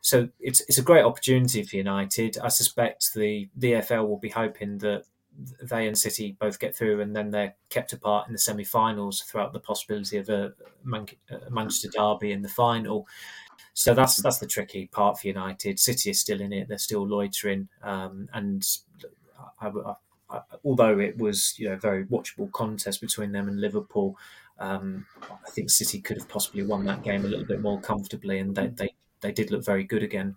So 0.00 0.28
it's 0.40 0.60
it's 0.62 0.78
a 0.78 0.82
great 0.82 1.04
opportunity 1.04 1.62
for 1.62 1.76
United. 1.76 2.38
I 2.38 2.48
suspect 2.48 3.14
the 3.14 3.48
the 3.56 3.72
EFL 3.72 4.08
will 4.08 4.18
be 4.18 4.28
hoping 4.28 4.78
that 4.78 5.04
they 5.62 5.86
and 5.86 5.96
City 5.98 6.32
both 6.38 6.58
get 6.58 6.74
through, 6.76 7.00
and 7.00 7.14
then 7.16 7.30
they're 7.30 7.54
kept 7.70 7.92
apart 7.92 8.26
in 8.26 8.32
the 8.32 8.38
semi-finals 8.38 9.22
throughout 9.22 9.52
the 9.52 9.60
possibility 9.60 10.18
of 10.18 10.28
a, 10.28 10.54
Man- 10.84 11.08
Manchester 11.50 11.88
derby 11.88 12.32
in 12.32 12.42
the 12.42 12.48
final. 12.48 13.08
So 13.74 13.94
that's 13.94 14.22
that's 14.22 14.38
the 14.38 14.46
tricky 14.46 14.86
part 14.88 15.18
for 15.18 15.28
United. 15.28 15.80
City 15.80 16.10
is 16.10 16.20
still 16.20 16.40
in 16.40 16.52
it; 16.52 16.68
they're 16.68 16.78
still 16.78 17.06
loitering, 17.06 17.68
um, 17.82 18.28
and 18.34 18.64
I, 19.60 19.68
I, 19.68 19.94
I, 20.30 20.40
although 20.64 20.98
it 20.98 21.18
was 21.18 21.58
you 21.58 21.68
know 21.68 21.74
a 21.74 21.78
very 21.78 22.04
watchable 22.06 22.50
contest 22.52 23.00
between 23.00 23.32
them 23.32 23.48
and 23.48 23.60
Liverpool, 23.60 24.18
um, 24.58 25.06
I 25.22 25.50
think 25.50 25.70
City 25.70 26.00
could 26.00 26.18
have 26.18 26.28
possibly 26.28 26.64
won 26.64 26.84
that 26.84 27.02
game 27.02 27.24
a 27.24 27.28
little 27.28 27.46
bit 27.46 27.60
more 27.60 27.80
comfortably, 27.80 28.38
and 28.38 28.54
they 28.54 28.68
they, 28.68 28.94
they 29.20 29.32
did 29.32 29.50
look 29.50 29.64
very 29.64 29.84
good 29.84 30.02
again. 30.02 30.36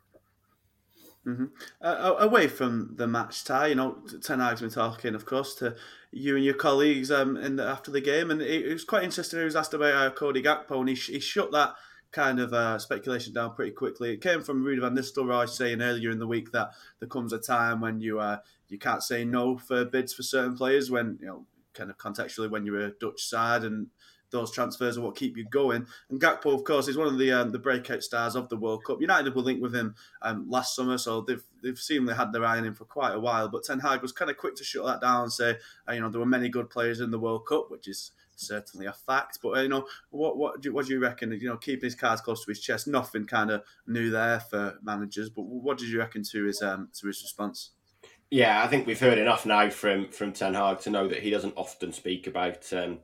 Mm-hmm. 1.25 1.45
Uh, 1.81 2.15
away 2.19 2.47
from 2.47 2.91
the 2.97 3.07
match 3.07 3.43
tie, 3.43 3.67
you 3.67 3.75
know, 3.75 3.97
Ten 4.21 4.39
Hag's 4.39 4.61
been 4.61 4.69
talking, 4.69 5.15
of 5.15 5.25
course, 5.25 5.55
to 5.55 5.75
you 6.11 6.35
and 6.35 6.45
your 6.45 6.53
colleagues 6.53 7.09
um, 7.11 7.35
in 7.35 7.55
the, 7.55 7.63
after 7.63 7.89
the 7.89 8.01
game, 8.01 8.29
and 8.29 8.41
it, 8.41 8.65
it, 8.65 8.73
was 8.73 8.83
quite 8.83 9.03
interesting. 9.03 9.39
He 9.39 9.45
was 9.45 9.55
asked 9.55 9.73
about 9.73 9.93
uh, 9.93 10.11
Cody 10.11 10.43
Gakpo, 10.43 10.79
and 10.79 10.89
he, 10.89 10.95
he 10.95 11.19
shut 11.19 11.51
that 11.51 11.73
kind 12.11 12.39
of 12.39 12.53
uh, 12.53 12.79
speculation 12.79 13.33
down 13.33 13.53
pretty 13.55 13.71
quickly. 13.71 14.13
It 14.13 14.21
came 14.21 14.41
from 14.41 14.63
Ruud 14.63 14.79
van 14.79 14.95
Nistelrooy 14.95 15.49
saying 15.49 15.81
earlier 15.81 16.11
in 16.11 16.19
the 16.19 16.27
week 16.27 16.51
that 16.51 16.71
there 16.99 17.09
comes 17.09 17.33
a 17.33 17.39
time 17.39 17.81
when 17.81 17.99
you 17.99 18.19
uh, 18.19 18.37
you 18.69 18.79
can't 18.79 19.03
say 19.03 19.25
no 19.25 19.57
for 19.57 19.83
bids 19.83 20.13
for 20.13 20.23
certain 20.23 20.55
players 20.55 20.89
when 20.89 21.17
you 21.19 21.27
know 21.27 21.45
kind 21.73 21.89
of 21.89 21.97
contextually 21.97 22.49
when 22.49 22.65
you're 22.65 22.79
a 22.79 22.91
Dutch 22.91 23.21
side 23.21 23.63
and 23.63 23.87
those 24.35 24.51
transfers 24.51 24.97
are 24.97 25.01
what 25.01 25.15
keep 25.15 25.37
you 25.37 25.45
going. 25.45 25.87
And 26.09 26.21
Gakpo, 26.21 26.53
of 26.53 26.63
course, 26.63 26.87
is 26.87 26.97
one 26.97 27.07
of 27.07 27.17
the 27.17 27.31
um, 27.31 27.51
the 27.51 27.59
breakout 27.59 28.03
stars 28.03 28.35
of 28.35 28.49
the 28.49 28.57
World 28.57 28.83
Cup. 28.85 29.01
United 29.01 29.33
were 29.33 29.41
linked 29.41 29.61
with 29.61 29.75
him 29.75 29.95
um, 30.21 30.49
last 30.49 30.75
summer, 30.75 30.97
so 30.97 31.21
they've 31.21 31.43
they've 31.63 31.77
seemingly 31.79 32.15
had 32.15 32.31
their 32.31 32.45
eye 32.45 32.57
on 32.57 32.65
him 32.65 32.75
for 32.75 32.85
quite 32.85 33.15
a 33.15 33.19
while. 33.19 33.47
But 33.47 33.63
Ten 33.63 33.79
Hag 33.79 34.01
was 34.01 34.11
kind 34.11 34.29
of 34.29 34.37
quick 34.37 34.55
to 34.55 34.63
shut 34.63 34.85
that 34.85 35.01
down 35.01 35.23
and 35.23 35.33
say, 35.33 35.57
uh, 35.87 35.93
you 35.93 36.01
know, 36.01 36.09
there 36.09 36.19
were 36.19 36.25
many 36.25 36.49
good 36.49 36.69
players 36.69 36.99
in 36.99 37.11
the 37.11 37.19
World 37.19 37.47
Cup, 37.47 37.71
which 37.71 37.87
is 37.87 38.11
certainly 38.35 38.85
a 38.85 38.93
fact. 38.93 39.39
But 39.41 39.57
uh, 39.57 39.61
you 39.61 39.69
know, 39.69 39.87
what 40.09 40.37
what 40.37 40.61
do, 40.61 40.73
what 40.73 40.85
do 40.85 40.93
you 40.93 40.99
reckon? 40.99 41.31
You 41.31 41.49
know, 41.49 41.57
keeping 41.57 41.87
his 41.87 41.95
cards 41.95 42.21
close 42.21 42.43
to 42.43 42.51
his 42.51 42.59
chest, 42.59 42.87
nothing 42.87 43.25
kind 43.25 43.51
of 43.51 43.63
new 43.87 44.09
there 44.09 44.39
for 44.39 44.77
managers. 44.83 45.29
But 45.29 45.43
what 45.43 45.77
did 45.77 45.89
you 45.89 45.99
reckon 45.99 46.23
to 46.31 46.45
his 46.45 46.61
um, 46.61 46.89
to 46.99 47.07
his 47.07 47.21
response? 47.21 47.71
Yeah, 48.31 48.63
I 48.63 48.67
think 48.67 48.87
we've 48.87 48.99
heard 48.99 49.17
enough 49.17 49.45
now 49.45 49.69
from 49.69 50.09
from 50.09 50.33
Ten 50.33 50.53
Hag 50.53 50.79
to 50.81 50.89
know 50.89 51.07
that 51.07 51.23
he 51.23 51.29
doesn't 51.29 51.53
often 51.57 51.93
speak 51.93 52.27
about 52.27 52.71
um, 52.73 52.99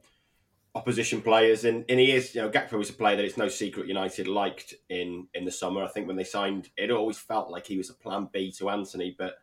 opposition 0.73 1.21
players, 1.21 1.65
and, 1.65 1.83
and 1.89 1.99
he 1.99 2.11
is, 2.11 2.33
you 2.33 2.41
know, 2.41 2.49
Gakpo 2.49 2.73
was 2.73 2.89
a 2.89 2.93
player 2.93 3.15
that 3.15 3.25
it's 3.25 3.37
no 3.37 3.49
secret 3.49 3.87
United 3.87 4.27
liked 4.27 4.73
in 4.89 5.27
in 5.33 5.45
the 5.45 5.51
summer. 5.51 5.83
I 5.83 5.87
think 5.87 6.07
when 6.07 6.15
they 6.15 6.23
signed, 6.23 6.69
it 6.77 6.91
always 6.91 7.17
felt 7.17 7.49
like 7.49 7.67
he 7.67 7.77
was 7.77 7.89
a 7.89 7.93
plan 7.93 8.29
B 8.31 8.51
to 8.53 8.69
Antony, 8.69 9.15
but 9.17 9.35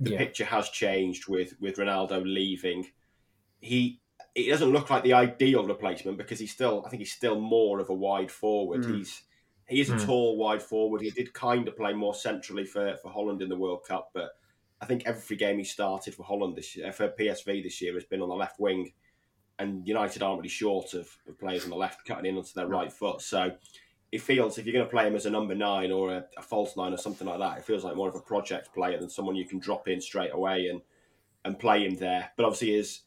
the 0.00 0.12
yeah. 0.12 0.18
picture 0.18 0.44
has 0.44 0.68
changed 0.68 1.28
with 1.28 1.54
with 1.60 1.76
Ronaldo 1.76 2.22
leaving. 2.24 2.86
He 3.60 4.00
it 4.34 4.50
doesn't 4.50 4.70
look 4.72 4.90
like 4.90 5.02
the 5.02 5.14
ideal 5.14 5.64
replacement 5.64 6.18
because 6.18 6.38
he's 6.38 6.52
still, 6.52 6.84
I 6.84 6.90
think 6.90 7.00
he's 7.00 7.12
still 7.12 7.40
more 7.40 7.80
of 7.80 7.88
a 7.88 7.94
wide 7.94 8.30
forward. 8.30 8.82
Mm. 8.82 8.98
He's 8.98 9.22
he 9.68 9.80
is 9.80 9.90
a 9.90 9.94
mm. 9.94 10.04
tall 10.04 10.36
wide 10.36 10.62
forward. 10.62 11.00
He 11.00 11.10
did 11.10 11.32
kind 11.32 11.66
of 11.66 11.76
play 11.76 11.92
more 11.94 12.14
centrally 12.14 12.64
for 12.64 12.96
for 12.98 13.10
Holland 13.10 13.40
in 13.40 13.48
the 13.48 13.56
World 13.56 13.84
Cup, 13.84 14.10
but 14.12 14.32
I 14.80 14.86
think 14.86 15.04
every 15.06 15.36
game 15.36 15.58
he 15.58 15.64
started 15.64 16.14
for 16.14 16.22
Holland 16.22 16.56
this 16.56 16.76
year, 16.76 16.92
for 16.92 17.08
PSV 17.08 17.62
this 17.62 17.80
year, 17.80 17.94
has 17.94 18.04
been 18.04 18.20
on 18.20 18.28
the 18.28 18.34
left 18.34 18.60
wing, 18.60 18.92
and 19.58 19.86
United 19.86 20.22
aren't 20.22 20.38
really 20.38 20.48
short 20.48 20.94
of, 20.94 21.08
of 21.26 21.38
players 21.38 21.64
on 21.64 21.70
the 21.70 21.76
left 21.76 22.04
cutting 22.06 22.26
in 22.26 22.36
onto 22.36 22.52
their 22.54 22.66
right 22.66 22.92
foot. 22.92 23.22
So 23.22 23.52
it 24.12 24.20
feels 24.20 24.58
if 24.58 24.66
you're 24.66 24.72
going 24.72 24.84
to 24.84 24.90
play 24.90 25.06
him 25.06 25.16
as 25.16 25.26
a 25.26 25.30
number 25.30 25.54
nine 25.54 25.90
or 25.90 26.12
a, 26.12 26.24
a, 26.36 26.42
false 26.42 26.76
nine 26.76 26.92
or 26.92 26.96
something 26.96 27.26
like 27.26 27.38
that, 27.38 27.58
it 27.58 27.64
feels 27.64 27.84
like 27.84 27.96
more 27.96 28.08
of 28.08 28.14
a 28.14 28.20
project 28.20 28.72
player 28.74 28.98
than 28.98 29.10
someone 29.10 29.34
you 29.34 29.46
can 29.46 29.58
drop 29.58 29.88
in 29.88 30.00
straight 30.00 30.32
away 30.32 30.68
and 30.68 30.80
and 31.44 31.58
play 31.58 31.86
him 31.86 31.96
there. 31.96 32.32
But 32.36 32.44
obviously, 32.44 32.72
his 32.72 33.02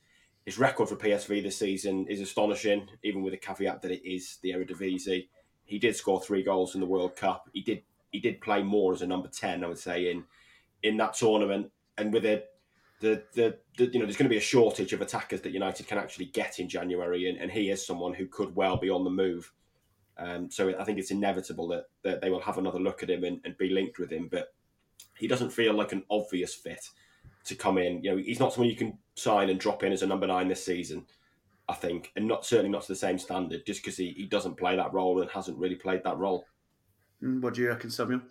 his 0.45 0.58
record 0.58 0.89
for 0.89 0.95
PSV 0.95 1.43
this 1.43 1.58
season 1.58 2.08
is 2.08 2.22
astonishing, 2.22 2.88
even 3.04 3.22
with 3.22 3.34
the 3.34 3.38
caveat 3.38 3.82
that 3.82 3.91
it 3.91 4.10
is 4.10 4.38
the 4.41 4.52
Eredivisie. 4.52 5.28
He 5.66 5.78
did 5.78 5.95
score 5.95 6.22
three 6.22 6.41
goals 6.41 6.74
in 6.74 6.82
the 6.82 6.88
World 6.88 7.16
Cup. 7.16 7.50
He 7.54 7.62
did 7.62 7.84
he 8.12 8.20
did 8.20 8.41
play 8.41 8.64
more 8.64 8.93
as 8.93 9.02
a 9.02 9.08
number 9.08 9.28
ten, 9.28 9.64
I 9.64 9.68
would 9.68 9.78
say, 9.78 10.10
in 10.10 10.24
in 10.84 10.97
that 10.97 11.14
tournament. 11.14 11.72
And 11.97 12.14
with 12.14 12.26
it, 12.26 12.50
the, 13.00 13.24
the, 13.34 13.58
the 13.78 13.86
you 13.86 14.00
know 14.00 14.06
there's 14.06 14.18
going 14.18 14.30
to 14.30 14.34
be 14.34 14.38
a 14.38 14.41
shortage 14.41 14.93
of 14.93 15.02
attackers 15.02 15.41
that 15.41 15.52
United 15.52 15.88
can 15.88 15.97
actually 15.97 16.26
get 16.26 16.60
in 16.60 16.68
January, 16.68 17.30
and, 17.30 17.38
and 17.38 17.52
he 17.52 17.70
is 17.70 17.86
someone 17.86 18.14
who 18.14 18.28
could 18.28 18.56
well 18.56 18.78
be 18.78 18.89
on 18.89 19.04
the 19.04 19.10
move. 19.10 19.52
Um, 20.18 20.52
so 20.52 20.78
I 20.78 20.84
think 20.84 21.00
it's 21.00 21.12
inevitable 21.12 21.68
that, 21.70 21.86
that 22.04 22.20
they 22.20 22.30
will 22.30 22.41
have 22.41 22.58
another 22.58 22.80
look 22.80 23.04
at 23.04 23.10
him 23.10 23.24
and, 23.24 23.39
and 23.45 23.58
be 23.58 23.70
linked 23.70 24.00
with 24.00 24.12
him. 24.12 24.28
But 24.30 24.54
he 25.16 25.28
doesn't 25.28 25.52
feel 25.52 25.74
like 25.74 25.93
an 25.93 26.04
obvious 26.10 26.54
fit 26.54 26.89
to 27.45 27.56
come 27.56 27.78
in. 27.78 28.04
You 28.04 28.12
know, 28.12 28.18
he's 28.18 28.39
not 28.39 28.54
someone 28.54 28.70
you 28.70 28.76
can 28.76 28.97
sign 29.16 29.50
and 29.50 29.60
drop 29.60 29.84
in 29.84 29.93
as 29.93 30.02
a 30.02 30.08
number 30.08 30.28
nine 30.28 30.50
this 30.50 30.66
season. 30.66 31.06
I 31.70 31.76
think, 31.76 32.12
and 32.16 32.28
not 32.28 32.45
certainly 32.45 32.72
not 32.72 32.82
to 32.82 32.88
the 32.88 32.95
same 32.95 33.20
standard, 33.20 33.64
just 33.64 33.84
because 33.84 33.95
he, 33.95 34.10
he 34.18 34.26
doesn't 34.26 34.58
play 34.58 34.76
that 34.76 34.91
role 34.91 35.22
and 35.22 35.30
hasn't 35.30 35.58
really 35.60 35.76
played 35.76 36.04
that 36.04 36.18
role. 36.18 36.45
Mm, 37.22 37.41
what 37.41 37.54
do 37.54 37.62
you 37.62 37.68
reckon, 37.70 37.91
Samuel? 37.91 38.22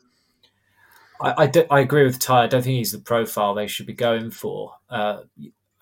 I, 1.21 1.35
I, 1.43 1.47
do, 1.47 1.65
I, 1.71 1.81
agree 1.81 2.05
with 2.05 2.19
Ty. 2.19 2.45
I 2.45 2.47
don't 2.47 2.63
think 2.63 2.77
he's 2.77 2.93
the 2.93 2.99
profile 2.99 3.55
they 3.55 3.67
should 3.67 3.87
be 3.87 3.93
going 3.93 4.31
for. 4.31 4.75
Uh, 4.89 5.23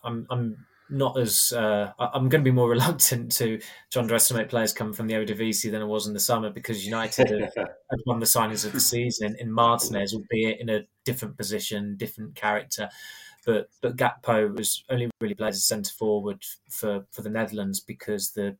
I'm, 0.02 0.26
I'm 0.30 0.66
not 0.88 1.18
as 1.18 1.52
uh, 1.52 1.92
I'm 1.98 2.28
going 2.28 2.42
to 2.42 2.48
be 2.48 2.54
more 2.54 2.68
reluctant 2.70 3.32
to 3.32 3.60
to 3.90 3.98
underestimate 4.00 4.48
players 4.48 4.72
coming 4.72 4.94
from 4.94 5.06
the 5.06 5.14
Eredivisie 5.14 5.70
than 5.70 5.82
I 5.82 5.86
was 5.86 6.06
in 6.06 6.14
the 6.14 6.20
summer 6.20 6.50
because 6.50 6.86
United 6.86 7.30
have, 7.30 7.52
had 7.56 8.00
won 8.06 8.20
the 8.20 8.26
signings 8.26 8.64
of 8.64 8.72
the 8.72 8.80
season 8.80 9.32
in, 9.32 9.36
in 9.36 9.52
Martinez, 9.52 10.14
albeit 10.14 10.60
in 10.60 10.68
a 10.68 10.86
different 11.04 11.36
position, 11.36 11.96
different 11.96 12.34
character. 12.34 12.88
But 13.44 13.68
but 13.80 13.96
Gakpo 13.96 14.56
was 14.56 14.84
only 14.90 15.10
really 15.20 15.34
played 15.34 15.50
as 15.50 15.64
centre 15.64 15.92
forward 15.92 16.44
for, 16.68 17.06
for 17.10 17.22
the 17.22 17.30
Netherlands 17.30 17.80
because 17.80 18.30
the, 18.30 18.56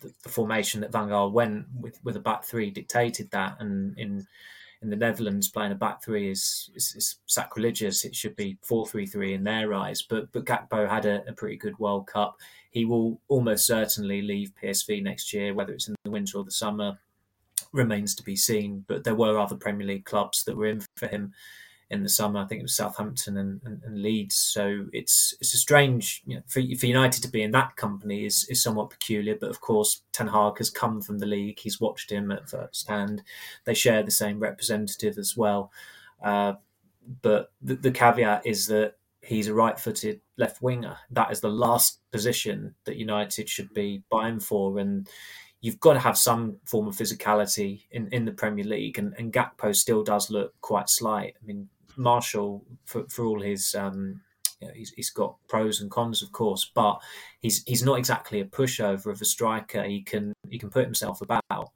the, 0.00 0.12
the 0.22 0.28
formation 0.28 0.80
that 0.82 0.92
Van 0.92 1.08
Gaal 1.08 1.32
went 1.32 1.66
with 1.78 1.98
with 2.04 2.16
a 2.16 2.20
back 2.20 2.44
three 2.44 2.70
dictated 2.70 3.30
that, 3.30 3.56
and 3.60 3.98
in 3.98 4.26
in 4.82 4.90
the 4.90 4.96
Netherlands 4.96 5.48
playing 5.48 5.72
a 5.72 5.74
back 5.74 6.02
three 6.02 6.30
is, 6.30 6.70
is, 6.74 6.94
is 6.94 7.16
sacrilegious. 7.26 8.04
It 8.04 8.14
should 8.14 8.36
be 8.36 8.58
four 8.62 8.86
three 8.86 9.06
three 9.06 9.34
in 9.34 9.44
their 9.44 9.74
eyes. 9.74 10.02
But 10.02 10.30
but 10.32 10.44
Gakpo 10.44 10.88
had 10.88 11.06
a, 11.06 11.28
a, 11.28 11.32
pretty 11.32 11.56
good 11.56 11.78
World 11.78 12.06
Cup. 12.06 12.36
He 12.70 12.84
will 12.84 13.20
almost 13.28 13.66
certainly 13.66 14.22
leave 14.22 14.52
PSV 14.62 15.02
next 15.02 15.32
year, 15.32 15.54
whether 15.54 15.72
it's 15.72 15.88
in 15.88 15.96
the 16.04 16.10
winter 16.10 16.38
or 16.38 16.44
the 16.44 16.50
summer, 16.50 16.98
remains 17.72 18.14
to 18.16 18.22
be 18.22 18.36
seen. 18.36 18.84
But 18.86 19.04
there 19.04 19.14
were 19.14 19.38
other 19.38 19.56
Premier 19.56 19.86
League 19.86 20.04
clubs 20.04 20.44
that 20.44 20.56
were 20.56 20.66
in 20.66 20.84
for 20.96 21.08
him 21.08 21.34
in 21.90 22.02
the 22.02 22.08
summer. 22.08 22.40
I 22.40 22.46
think 22.46 22.60
it 22.60 22.64
was 22.64 22.76
Southampton 22.76 23.36
and, 23.38 23.60
and, 23.64 23.82
and 23.82 24.02
Leeds. 24.02 24.36
So 24.36 24.86
it's 24.92 25.34
it's 25.40 25.54
a 25.54 25.58
strange 25.58 26.22
you 26.26 26.36
know, 26.36 26.42
for, 26.46 26.60
for 26.78 26.86
United 26.86 27.22
to 27.22 27.30
be 27.30 27.42
in 27.42 27.50
that 27.52 27.76
company 27.76 28.26
is 28.26 28.46
is 28.48 28.62
somewhat 28.62 28.90
peculiar. 28.90 29.36
But 29.40 29.50
of 29.50 29.60
course, 29.60 30.02
Ten 30.12 30.28
Hag 30.28 30.58
has 30.58 30.70
come 30.70 31.00
from 31.00 31.18
the 31.18 31.26
league. 31.26 31.58
He's 31.58 31.80
watched 31.80 32.10
him 32.10 32.30
at 32.30 32.50
first 32.50 32.88
hand. 32.88 33.22
They 33.64 33.74
share 33.74 34.02
the 34.02 34.10
same 34.10 34.38
representative 34.38 35.18
as 35.18 35.36
well. 35.36 35.72
Uh, 36.22 36.54
but 37.22 37.52
the, 37.62 37.76
the 37.76 37.90
caveat 37.90 38.44
is 38.44 38.66
that 38.66 38.96
he's 39.22 39.48
a 39.48 39.54
right-footed 39.54 40.20
left 40.36 40.60
winger. 40.60 40.96
That 41.10 41.32
is 41.32 41.40
the 41.40 41.48
last 41.48 42.00
position 42.12 42.74
that 42.84 42.96
United 42.96 43.48
should 43.48 43.72
be 43.72 44.02
buying 44.10 44.40
for, 44.40 44.78
and 44.78 45.08
you've 45.60 45.80
got 45.80 45.94
to 45.94 46.00
have 46.00 46.16
some 46.16 46.56
form 46.66 46.86
of 46.86 46.96
physicality 46.96 47.82
in, 47.90 48.08
in 48.12 48.24
the 48.24 48.32
Premier 48.32 48.64
League. 48.64 48.98
And, 48.98 49.14
and 49.18 49.32
Gakpo 49.32 49.74
still 49.74 50.04
does 50.04 50.30
look 50.30 50.54
quite 50.60 50.88
slight. 50.88 51.34
I 51.42 51.46
mean, 51.46 51.68
Martial, 51.98 52.64
for, 52.84 53.06
for 53.08 53.26
all 53.26 53.40
his, 53.40 53.74
um, 53.74 54.20
you 54.60 54.68
know, 54.68 54.74
he's, 54.74 54.90
he's 54.90 55.10
got 55.10 55.36
pros 55.48 55.80
and 55.80 55.90
cons, 55.90 56.22
of 56.22 56.32
course, 56.32 56.70
but 56.74 57.00
he's 57.40 57.62
he's 57.64 57.84
not 57.84 57.98
exactly 57.98 58.40
a 58.40 58.44
pushover 58.44 59.06
of 59.06 59.20
a 59.20 59.24
striker. 59.24 59.82
He 59.82 60.02
can 60.02 60.32
he 60.48 60.58
can 60.58 60.70
put 60.70 60.84
himself 60.84 61.20
about. 61.20 61.70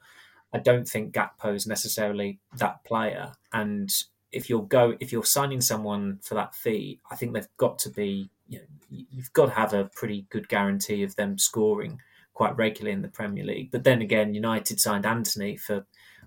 I 0.53 0.59
don't 0.59 0.87
think 0.87 1.15
Gakpo 1.15 1.55
is 1.55 1.67
necessarily 1.67 2.39
that 2.57 2.85
player. 2.85 3.33
And 3.53 3.91
if 4.33 4.51
you're 4.51 4.65
go 4.65 4.97
if 5.01 5.13
you're 5.13 5.25
signing 5.25 5.61
someone 5.61 6.19
for 6.23 6.35
that 6.35 6.55
fee, 6.55 7.01
I 7.11 7.17
think 7.17 7.33
they've 7.33 7.57
got 7.57 7.79
to 7.81 7.91
be 7.91 8.31
you 8.49 8.59
know, 8.59 8.65
you've 8.91 9.33
got 9.33 9.47
to 9.47 9.53
have 9.53 9.73
a 9.73 9.91
pretty 9.95 10.27
good 10.31 10.49
guarantee 10.49 11.03
of 11.03 11.17
them 11.17 11.39
scoring 11.39 12.01
quite 12.35 12.57
regularly 12.57 12.93
in 12.93 13.03
the 13.03 13.09
Premier 13.09 13.45
League. 13.45 13.71
But 13.71 13.85
then 13.85 14.03
again, 14.03 14.35
United 14.35 14.81
signed 14.81 15.07
Antony 15.07 15.57
for 15.57 15.77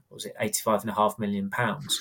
what 0.07 0.15
was 0.15 0.25
it, 0.25 0.35
eighty 0.39 0.61
five 0.63 0.81
and 0.81 0.89
a 0.89 0.95
half 0.95 1.19
million 1.19 1.49
pounds, 1.49 1.99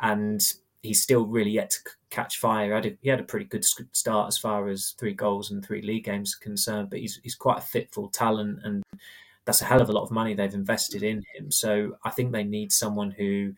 and 0.00 0.40
he's 0.82 1.02
still 1.02 1.26
really 1.26 1.50
yet 1.50 1.70
to 1.70 1.78
catch 2.10 2.38
fire. 2.38 2.66
He 2.66 2.72
had, 2.72 2.86
a, 2.86 2.98
he 3.02 3.08
had 3.08 3.20
a 3.20 3.24
pretty 3.24 3.46
good 3.46 3.64
start 3.64 4.28
as 4.28 4.38
far 4.38 4.68
as 4.68 4.94
three 4.98 5.14
goals 5.14 5.50
and 5.50 5.64
three 5.64 5.82
league 5.82 6.04
games 6.04 6.34
are 6.34 6.44
concerned, 6.44 6.90
but 6.90 7.00
he's 7.00 7.20
he's 7.22 7.34
quite 7.34 7.58
a 7.58 7.62
fitful 7.62 8.08
talent, 8.08 8.60
and 8.64 8.82
that's 9.44 9.62
a 9.62 9.66
hell 9.66 9.82
of 9.82 9.88
a 9.88 9.92
lot 9.92 10.04
of 10.04 10.10
money 10.10 10.34
they've 10.34 10.54
invested 10.54 11.02
in 11.02 11.22
him. 11.34 11.50
So 11.50 11.96
I 12.04 12.10
think 12.10 12.32
they 12.32 12.44
need 12.44 12.72
someone 12.72 13.10
who 13.10 13.54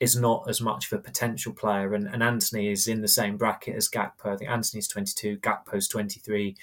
is 0.00 0.14
not 0.14 0.48
as 0.48 0.60
much 0.60 0.92
of 0.92 0.98
a 0.98 1.02
potential 1.02 1.52
player, 1.52 1.94
and, 1.94 2.06
and 2.06 2.22
Antony 2.22 2.70
is 2.70 2.86
in 2.86 3.02
the 3.02 3.08
same 3.08 3.36
bracket 3.36 3.74
as 3.74 3.88
Gakpo. 3.88 4.32
I 4.32 4.36
think 4.36 4.88
twenty 4.88 5.12
two, 5.14 5.38
Gakpo's 5.38 5.88
twenty 5.88 6.20
three. 6.20 6.56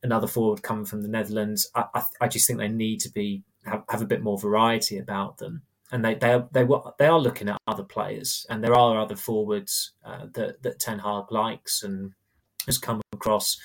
Another 0.00 0.28
forward 0.28 0.62
coming 0.62 0.84
from 0.84 1.02
the 1.02 1.08
Netherlands. 1.08 1.68
I, 1.74 1.84
I, 1.92 2.02
I 2.20 2.28
just 2.28 2.46
think 2.46 2.60
they 2.60 2.68
need 2.68 3.00
to 3.00 3.10
be 3.10 3.42
have, 3.64 3.82
have 3.88 4.00
a 4.00 4.06
bit 4.06 4.22
more 4.22 4.38
variety 4.38 4.98
about 4.98 5.38
them 5.38 5.62
and 5.90 6.04
they 6.04 6.14
they 6.14 6.42
they 6.52 6.66
they 6.98 7.06
are 7.06 7.18
looking 7.18 7.48
at 7.48 7.60
other 7.66 7.82
players, 7.82 8.46
and 8.50 8.62
there 8.62 8.74
are 8.74 9.00
other 9.00 9.16
forwards 9.16 9.92
uh, 10.04 10.26
that 10.32 10.62
that 10.62 10.78
Ten 10.78 10.98
Hag 10.98 11.30
likes 11.30 11.82
and 11.82 12.12
has 12.66 12.78
come 12.78 13.00
across. 13.12 13.58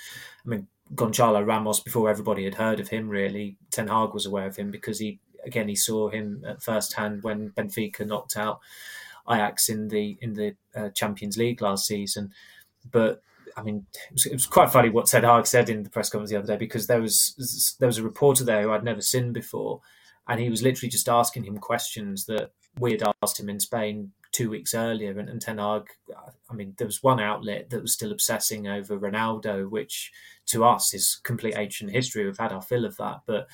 I 0.46 0.50
mean, 0.50 0.68
Gonzalo 0.96 1.42
Ramos 1.42 1.80
before 1.80 2.10
everybody 2.10 2.46
had 2.46 2.56
heard 2.56 2.80
of 2.80 2.90
him. 2.90 3.10
Really, 3.10 3.58
Ten 3.72 3.88
Hag 3.88 4.14
was 4.14 4.26
aware 4.26 4.48
of 4.48 4.56
him 4.56 4.72
because 4.72 5.00
he 5.00 5.20
again 5.46 5.68
he 5.68 5.76
saw 5.76 6.10
him 6.10 6.44
at 6.48 6.64
first 6.64 6.94
hand 6.94 7.24
when 7.24 7.52
Benfica 7.52 8.06
knocked 8.06 8.38
out 8.38 8.60
Ajax 9.30 9.70
in 9.70 9.90
the 9.90 10.18
in 10.22 10.34
the 10.34 10.56
uh, 10.76 10.90
Champions 10.90 11.38
League 11.38 11.62
last 11.62 11.86
season. 11.86 12.32
But 12.90 13.22
I 13.56 13.64
mean, 13.64 13.86
it 13.94 14.14
was, 14.14 14.26
it 14.26 14.34
was, 14.34 14.48
quite 14.48 14.72
funny 14.72 14.90
what 14.90 15.06
Ten 15.08 15.24
Hag 15.24 15.46
said 15.46 15.70
in 15.70 15.84
the 15.84 15.90
press 15.90 16.10
conference 16.10 16.32
the 16.32 16.38
other 16.38 16.48
day 16.48 16.58
because 16.58 16.88
there 16.88 17.02
was 17.02 17.76
there 17.80 17.88
was 17.88 17.98
a 17.98 18.04
reporter 18.04 18.44
there 18.44 18.62
who 18.62 18.72
I'd 18.72 18.84
never 18.84 19.02
seen 19.02 19.34
before 19.34 19.82
and 20.28 20.40
he 20.40 20.50
was 20.50 20.64
literally 20.64 20.90
just 20.90 21.10
asking 21.10 21.44
him 21.44 21.58
questions 21.58 22.26
that 22.26 22.52
we 22.80 22.92
had 22.92 23.04
asked 23.22 23.40
him 23.40 23.50
in 23.50 23.60
Spain 23.60 24.12
two 24.32 24.50
weeks 24.50 24.74
earlier. 24.74 25.18
And, 25.18 25.30
and 25.30 25.42
Ten 25.42 25.58
Hag, 25.58 25.88
I 26.50 26.54
mean, 26.54 26.74
there 26.78 26.88
was 26.88 27.04
one 27.04 27.20
outlet 27.20 27.70
that 27.70 27.82
was 27.82 27.94
still 27.94 28.12
obsessing 28.12 28.68
over 28.68 28.98
Ronaldo, 28.98 29.70
which 29.70 30.12
to 30.48 30.66
us 30.66 30.94
is 30.94 31.20
complete 31.24 31.56
ancient 31.56 31.92
history. 31.92 32.26
We've 32.26 32.38
had 32.38 32.52
our 32.52 32.62
fill 32.62 32.86
of 32.86 32.98
that, 32.98 33.22
but 33.26 33.48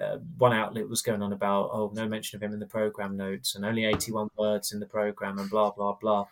uh, 0.00 0.18
one 0.36 0.52
outlet 0.52 0.88
was 0.88 1.02
going 1.02 1.22
on 1.22 1.32
about, 1.32 1.70
oh, 1.72 1.90
no 1.94 2.06
mention 2.06 2.36
of 2.36 2.42
him 2.42 2.52
in 2.52 2.60
the 2.60 2.66
program 2.66 3.16
notes, 3.16 3.54
and 3.54 3.64
only 3.64 3.84
81 3.84 4.28
words 4.36 4.72
in 4.72 4.80
the 4.80 4.86
program, 4.86 5.38
and 5.38 5.50
blah 5.50 5.70
blah 5.70 5.94
blah. 5.94 6.26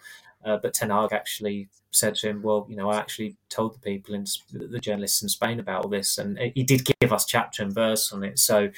Uh, 0.46 0.56
but 0.62 0.72
Ten 0.72 0.90
Hag 0.90 1.12
actually 1.12 1.68
said 1.90 2.14
to 2.16 2.28
him, 2.28 2.40
"Well, 2.40 2.66
you 2.70 2.76
know, 2.76 2.88
I 2.88 2.98
actually 2.98 3.36
told 3.48 3.74
the 3.74 3.80
people 3.80 4.14
and 4.14 4.28
the 4.52 4.78
journalists 4.78 5.22
in 5.22 5.28
Spain 5.28 5.58
about 5.58 5.84
all 5.84 5.90
this, 5.90 6.18
and 6.18 6.38
he 6.54 6.62
did 6.62 6.88
give 7.00 7.12
us 7.12 7.26
chapter 7.26 7.62
and 7.62 7.74
verse 7.74 8.12
on 8.12 8.22
it." 8.22 8.38
So, 8.38 8.70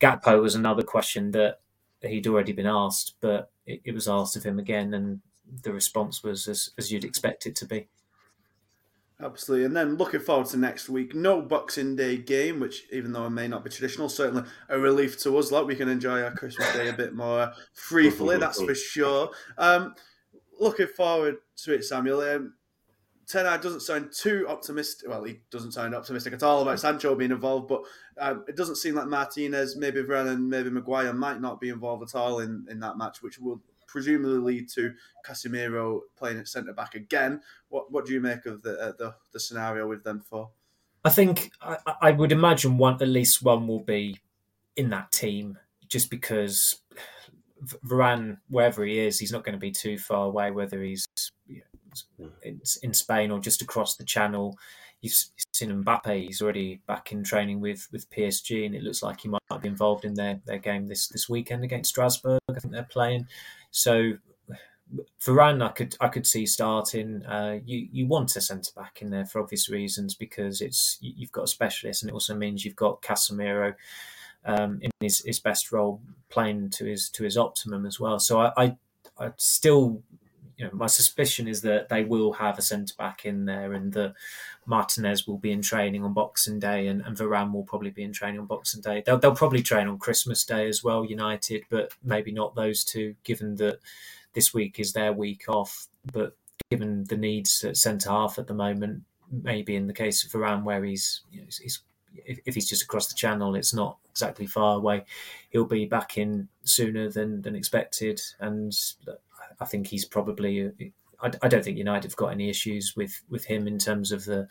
Gakpo 0.00 0.40
was 0.40 0.54
another 0.54 0.82
question 0.82 1.32
that 1.32 1.58
he'd 2.00 2.28
already 2.28 2.52
been 2.52 2.66
asked, 2.66 3.14
but 3.20 3.50
it, 3.66 3.80
it 3.84 3.92
was 3.92 4.08
asked 4.08 4.36
of 4.36 4.44
him 4.44 4.60
again, 4.60 4.94
and 4.94 5.20
the 5.62 5.72
response 5.72 6.22
was 6.22 6.46
as, 6.48 6.70
as 6.78 6.92
you'd 6.92 7.04
expect 7.04 7.46
it 7.46 7.56
to 7.56 7.66
be. 7.66 7.88
Absolutely. 9.22 9.64
And 9.64 9.76
then 9.76 9.96
looking 9.96 10.20
forward 10.20 10.46
to 10.48 10.58
next 10.58 10.90
week. 10.90 11.14
No 11.14 11.40
Boxing 11.40 11.96
Day 11.96 12.18
game, 12.18 12.60
which 12.60 12.84
even 12.92 13.12
though 13.12 13.24
it 13.24 13.30
may 13.30 13.48
not 13.48 13.64
be 13.64 13.70
traditional, 13.70 14.10
certainly 14.10 14.42
a 14.68 14.78
relief 14.78 15.18
to 15.22 15.38
us. 15.38 15.50
Like 15.50 15.66
we 15.66 15.74
can 15.74 15.88
enjoy 15.88 16.22
our 16.22 16.32
Christmas 16.32 16.70
Day 16.74 16.88
a 16.88 16.92
bit 16.92 17.14
more 17.14 17.52
freely, 17.72 18.36
that's 18.36 18.60
for 18.60 18.74
sure. 18.74 19.30
Um, 19.56 19.94
looking 20.58 20.88
forward 20.88 21.36
to 21.64 21.74
it, 21.74 21.84
Samuel. 21.84 22.20
Um, 22.20 22.54
Ten 23.26 23.44
Hag 23.44 23.60
doesn't 23.60 23.80
sound 23.80 24.12
too 24.12 24.46
optimistic. 24.48 25.08
Well, 25.08 25.24
he 25.24 25.40
doesn't 25.50 25.72
sound 25.72 25.94
optimistic 25.94 26.32
at 26.32 26.44
all 26.44 26.62
about 26.62 26.78
Sancho 26.78 27.14
being 27.16 27.32
involved, 27.32 27.66
but 27.66 27.82
um, 28.18 28.44
it 28.46 28.56
doesn't 28.56 28.76
seem 28.76 28.94
like 28.94 29.08
Martinez, 29.08 29.76
maybe 29.76 30.00
and 30.08 30.48
maybe 30.48 30.70
Maguire 30.70 31.12
might 31.12 31.40
not 31.40 31.60
be 31.60 31.70
involved 31.70 32.04
at 32.04 32.18
all 32.18 32.38
in, 32.38 32.64
in 32.70 32.78
that 32.80 32.96
match, 32.96 33.22
which 33.22 33.40
will 33.40 33.60
presumably 33.88 34.38
lead 34.38 34.68
to 34.68 34.92
Casemiro 35.26 36.00
playing 36.16 36.38
at 36.38 36.46
centre 36.46 36.72
back 36.72 36.94
again. 36.94 37.40
What 37.68 37.90
what 37.90 38.06
do 38.06 38.12
you 38.12 38.20
make 38.20 38.46
of 38.46 38.62
the 38.62 38.78
uh, 38.78 38.92
the, 38.96 39.14
the 39.32 39.40
scenario 39.40 39.88
with 39.88 40.04
them 40.04 40.20
for? 40.20 40.50
I 41.04 41.10
think 41.10 41.50
I, 41.60 41.78
I 42.00 42.10
would 42.12 42.30
imagine 42.30 42.78
one 42.78 42.94
at 43.00 43.08
least 43.08 43.42
one 43.42 43.66
will 43.66 43.82
be 43.82 44.20
in 44.76 44.90
that 44.90 45.10
team, 45.10 45.58
just 45.88 46.10
because 46.10 46.80
Varane, 47.86 48.38
wherever 48.48 48.84
he 48.84 48.98
is, 48.98 49.18
he's 49.18 49.32
not 49.32 49.44
going 49.44 49.54
to 49.54 49.58
be 49.58 49.70
too 49.70 49.98
far 49.98 50.26
away. 50.26 50.50
Whether 50.50 50.82
he's 50.82 51.06
you 51.48 51.62
know, 52.18 52.30
in, 52.42 52.60
in 52.82 52.94
Spain 52.94 53.30
or 53.30 53.38
just 53.38 53.62
across 53.62 53.96
the 53.96 54.04
channel, 54.04 54.58
you've 55.00 55.14
seen 55.52 55.84
Mbappe. 55.84 56.26
He's 56.26 56.42
already 56.42 56.80
back 56.86 57.12
in 57.12 57.22
training 57.22 57.60
with 57.60 57.88
with 57.92 58.10
PSG, 58.10 58.66
and 58.66 58.74
it 58.74 58.82
looks 58.82 59.02
like 59.02 59.20
he 59.20 59.28
might 59.28 59.62
be 59.62 59.68
involved 59.68 60.04
in 60.04 60.14
their 60.14 60.40
their 60.44 60.58
game 60.58 60.86
this 60.86 61.08
this 61.08 61.28
weekend 61.28 61.64
against 61.64 61.90
Strasbourg. 61.90 62.40
I 62.48 62.58
think 62.58 62.72
they're 62.72 62.84
playing. 62.84 63.26
So 63.70 64.12
Varane, 65.20 65.64
I 65.64 65.70
could 65.70 65.96
I 66.00 66.08
could 66.08 66.26
see 66.26 66.46
starting. 66.46 67.24
Uh, 67.26 67.58
you 67.64 67.88
you 67.90 68.06
want 68.06 68.36
a 68.36 68.40
centre 68.40 68.72
back 68.76 69.02
in 69.02 69.10
there 69.10 69.26
for 69.26 69.40
obvious 69.40 69.68
reasons 69.68 70.14
because 70.14 70.60
it's 70.60 70.98
you've 71.00 71.32
got 71.32 71.44
a 71.44 71.48
specialist, 71.48 72.02
and 72.02 72.10
it 72.10 72.14
also 72.14 72.34
means 72.34 72.64
you've 72.64 72.76
got 72.76 73.02
Casemiro 73.02 73.74
um, 74.46 74.78
in 74.80 74.90
his, 75.00 75.22
his 75.24 75.40
best 75.40 75.72
role, 75.72 76.00
playing 76.30 76.70
to 76.70 76.84
his 76.84 77.10
to 77.10 77.24
his 77.24 77.36
optimum 77.36 77.84
as 77.84 78.00
well. 78.00 78.18
So 78.18 78.40
I, 78.40 78.52
I, 78.56 78.76
I 79.18 79.32
still, 79.36 80.02
you 80.56 80.64
know, 80.64 80.70
my 80.72 80.86
suspicion 80.86 81.48
is 81.48 81.60
that 81.62 81.88
they 81.88 82.04
will 82.04 82.32
have 82.34 82.58
a 82.58 82.62
centre 82.62 82.94
back 82.96 83.26
in 83.26 83.44
there, 83.44 83.74
and 83.74 83.92
that 83.92 84.14
Martinez 84.64 85.26
will 85.26 85.38
be 85.38 85.52
in 85.52 85.62
training 85.62 86.04
on 86.04 86.12
Boxing 86.12 86.58
Day, 86.58 86.86
and, 86.86 87.02
and 87.02 87.16
Varane 87.16 87.52
will 87.52 87.64
probably 87.64 87.90
be 87.90 88.02
in 88.02 88.12
training 88.12 88.40
on 88.40 88.46
Boxing 88.46 88.80
Day. 88.80 89.02
They'll 89.04 89.18
they'll 89.18 89.34
probably 89.34 89.62
train 89.62 89.88
on 89.88 89.98
Christmas 89.98 90.44
Day 90.44 90.68
as 90.68 90.82
well, 90.82 91.04
United, 91.04 91.64
but 91.68 91.92
maybe 92.02 92.32
not 92.32 92.54
those 92.54 92.84
two, 92.84 93.14
given 93.24 93.56
that 93.56 93.80
this 94.32 94.54
week 94.54 94.78
is 94.78 94.92
their 94.92 95.12
week 95.12 95.44
off. 95.48 95.88
But 96.12 96.36
given 96.70 97.04
the 97.04 97.16
needs 97.16 97.64
at 97.64 97.76
centre 97.76 98.10
half 98.10 98.38
at 98.38 98.46
the 98.46 98.54
moment, 98.54 99.02
maybe 99.30 99.76
in 99.76 99.86
the 99.86 99.92
case 99.92 100.24
of 100.24 100.30
Varane, 100.30 100.64
where 100.64 100.84
he's, 100.84 101.22
you 101.30 101.40
know, 101.40 101.46
he's 101.60 101.82
if, 102.24 102.38
if, 102.46 102.54
he's 102.54 102.68
just 102.68 102.82
across 102.82 103.06
the 103.08 103.14
channel, 103.14 103.54
it's 103.54 103.74
not 103.74 103.98
exactly 104.10 104.46
far 104.46 104.76
away. 104.76 105.04
He'll 105.50 105.64
be 105.64 105.86
back 105.86 106.18
in 106.18 106.48
sooner 106.64 107.10
than 107.10 107.42
than 107.42 107.56
expected, 107.56 108.20
and 108.40 108.76
I 109.60 109.64
think 109.64 109.86
he's 109.86 110.04
probably. 110.04 110.72
I, 111.20 111.30
I 111.42 111.48
don't 111.48 111.64
think 111.64 111.78
United 111.78 112.10
have 112.10 112.16
got 112.16 112.32
any 112.32 112.48
issues 112.48 112.94
with 112.96 113.22
with 113.28 113.44
him 113.44 113.66
in 113.66 113.78
terms 113.78 114.12
of 114.12 114.24
the 114.24 114.48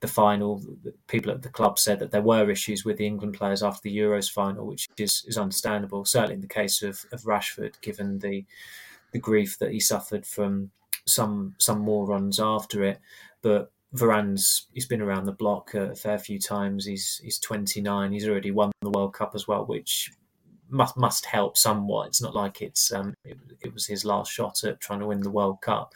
the 0.00 0.08
final. 0.08 0.62
People 1.06 1.32
at 1.32 1.42
the 1.42 1.48
club 1.48 1.78
said 1.78 1.98
that 1.98 2.10
there 2.10 2.22
were 2.22 2.50
issues 2.50 2.84
with 2.84 2.98
the 2.98 3.06
England 3.06 3.34
players 3.34 3.62
after 3.62 3.80
the 3.82 3.96
Euros 3.96 4.30
final, 4.30 4.66
which 4.66 4.88
is, 4.98 5.24
is 5.26 5.38
understandable. 5.38 6.04
Certainly 6.04 6.34
in 6.34 6.40
the 6.40 6.46
case 6.46 6.82
of, 6.82 7.04
of 7.12 7.22
Rashford, 7.22 7.80
given 7.80 8.18
the 8.18 8.44
the 9.12 9.18
grief 9.18 9.58
that 9.58 9.72
he 9.72 9.80
suffered 9.80 10.26
from 10.26 10.70
some 11.06 11.54
some 11.58 11.80
more 11.80 12.06
runs 12.06 12.38
after 12.40 12.84
it. 12.84 13.00
But 13.42 13.70
Varane's 13.92 14.66
he's 14.72 14.86
been 14.86 15.00
around 15.00 15.24
the 15.24 15.32
block 15.32 15.74
a 15.74 15.94
fair 15.94 16.18
few 16.18 16.38
times. 16.38 16.84
He's 16.84 17.20
he's 17.22 17.38
29. 17.38 18.12
He's 18.12 18.28
already 18.28 18.50
won 18.50 18.72
the 18.82 18.90
World 18.90 19.14
Cup 19.14 19.32
as 19.34 19.48
well, 19.48 19.64
which 19.64 20.10
must 20.68 20.96
must 20.96 21.24
help 21.26 21.56
somewhat. 21.56 22.08
It's 22.08 22.22
not 22.22 22.34
like 22.34 22.60
it's 22.60 22.92
um, 22.92 23.14
it, 23.24 23.38
it 23.60 23.72
was 23.72 23.86
his 23.86 24.04
last 24.04 24.30
shot 24.30 24.62
at 24.64 24.80
trying 24.80 25.00
to 25.00 25.06
win 25.06 25.20
the 25.20 25.30
World 25.30 25.60
Cup. 25.62 25.94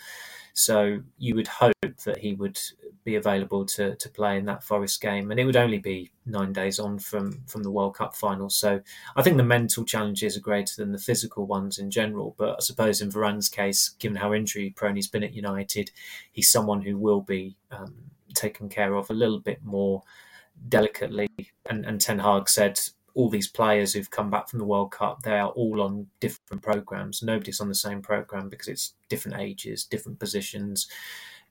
So 0.55 1.01
you 1.19 1.35
would 1.35 1.49
hope 1.49 1.73
that 2.05 2.19
he 2.19 2.35
would 2.35 2.59
be 3.05 3.17
available 3.17 3.65
to, 3.65 3.97
to 3.97 4.09
play 4.11 4.39
in 4.39 4.45
that 4.45 4.63
Forest 4.63 5.01
game, 5.01 5.31
and 5.31 5.41
it 5.41 5.45
would 5.45 5.57
only 5.57 5.79
be 5.79 6.13
nine 6.27 6.53
days 6.53 6.79
on 6.79 6.99
from 6.99 7.43
from 7.47 7.63
the 7.63 7.71
World 7.71 7.97
Cup 7.97 8.15
final. 8.15 8.51
So 8.51 8.81
I 9.17 9.23
think 9.23 9.37
the 9.37 9.43
mental 9.43 9.85
challenges 9.85 10.37
are 10.37 10.41
greater 10.41 10.75
than 10.77 10.93
the 10.93 10.99
physical 10.99 11.47
ones 11.47 11.79
in 11.79 11.91
general. 11.91 12.35
But 12.39 12.57
I 12.57 12.61
suppose 12.61 13.01
in 13.01 13.11
Varane's 13.11 13.49
case, 13.49 13.89
given 13.99 14.17
how 14.17 14.35
injury 14.35 14.71
prone 14.77 14.97
he's 14.97 15.09
been 15.09 15.25
at 15.25 15.35
United, 15.35 15.91
he's 16.33 16.51
someone 16.51 16.83
who 16.83 16.97
will 16.99 17.23
be 17.23 17.57
um, 17.71 17.95
taken 18.35 18.69
care 18.69 18.95
of 18.95 19.11
a 19.11 19.15
little 19.15 19.41
bit 19.41 19.65
more 19.65 20.03
delicately. 20.69 21.29
And, 21.69 21.85
and 21.87 22.01
Ten 22.01 22.19
Hag 22.19 22.49
said 22.49 22.79
all 23.15 23.29
these 23.29 23.49
players 23.49 23.93
who've 23.93 24.11
come 24.11 24.31
back 24.31 24.49
from 24.49 24.59
the 24.59 24.65
World 24.65 24.91
Cup, 24.91 25.23
they 25.23 25.39
are 25.39 25.51
all 25.51 25.83
on 25.83 26.07
different 26.21 26.63
programs. 26.63 27.23
Nobody's 27.23 27.61
on 27.61 27.69
the 27.69 27.75
same 27.75 28.03
program 28.03 28.49
because 28.49 28.69
it's 28.69 28.95
different 29.09 29.41
ages, 29.41 29.85
different 29.85 30.19
positions, 30.19 30.89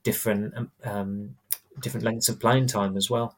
different 0.03 0.53
um, 0.57 0.71
um, 0.83 1.35
different 1.79 2.05
lengths 2.05 2.29
of 2.29 2.39
playing 2.39 2.67
time 2.67 2.97
as 2.97 3.09
well. 3.09 3.35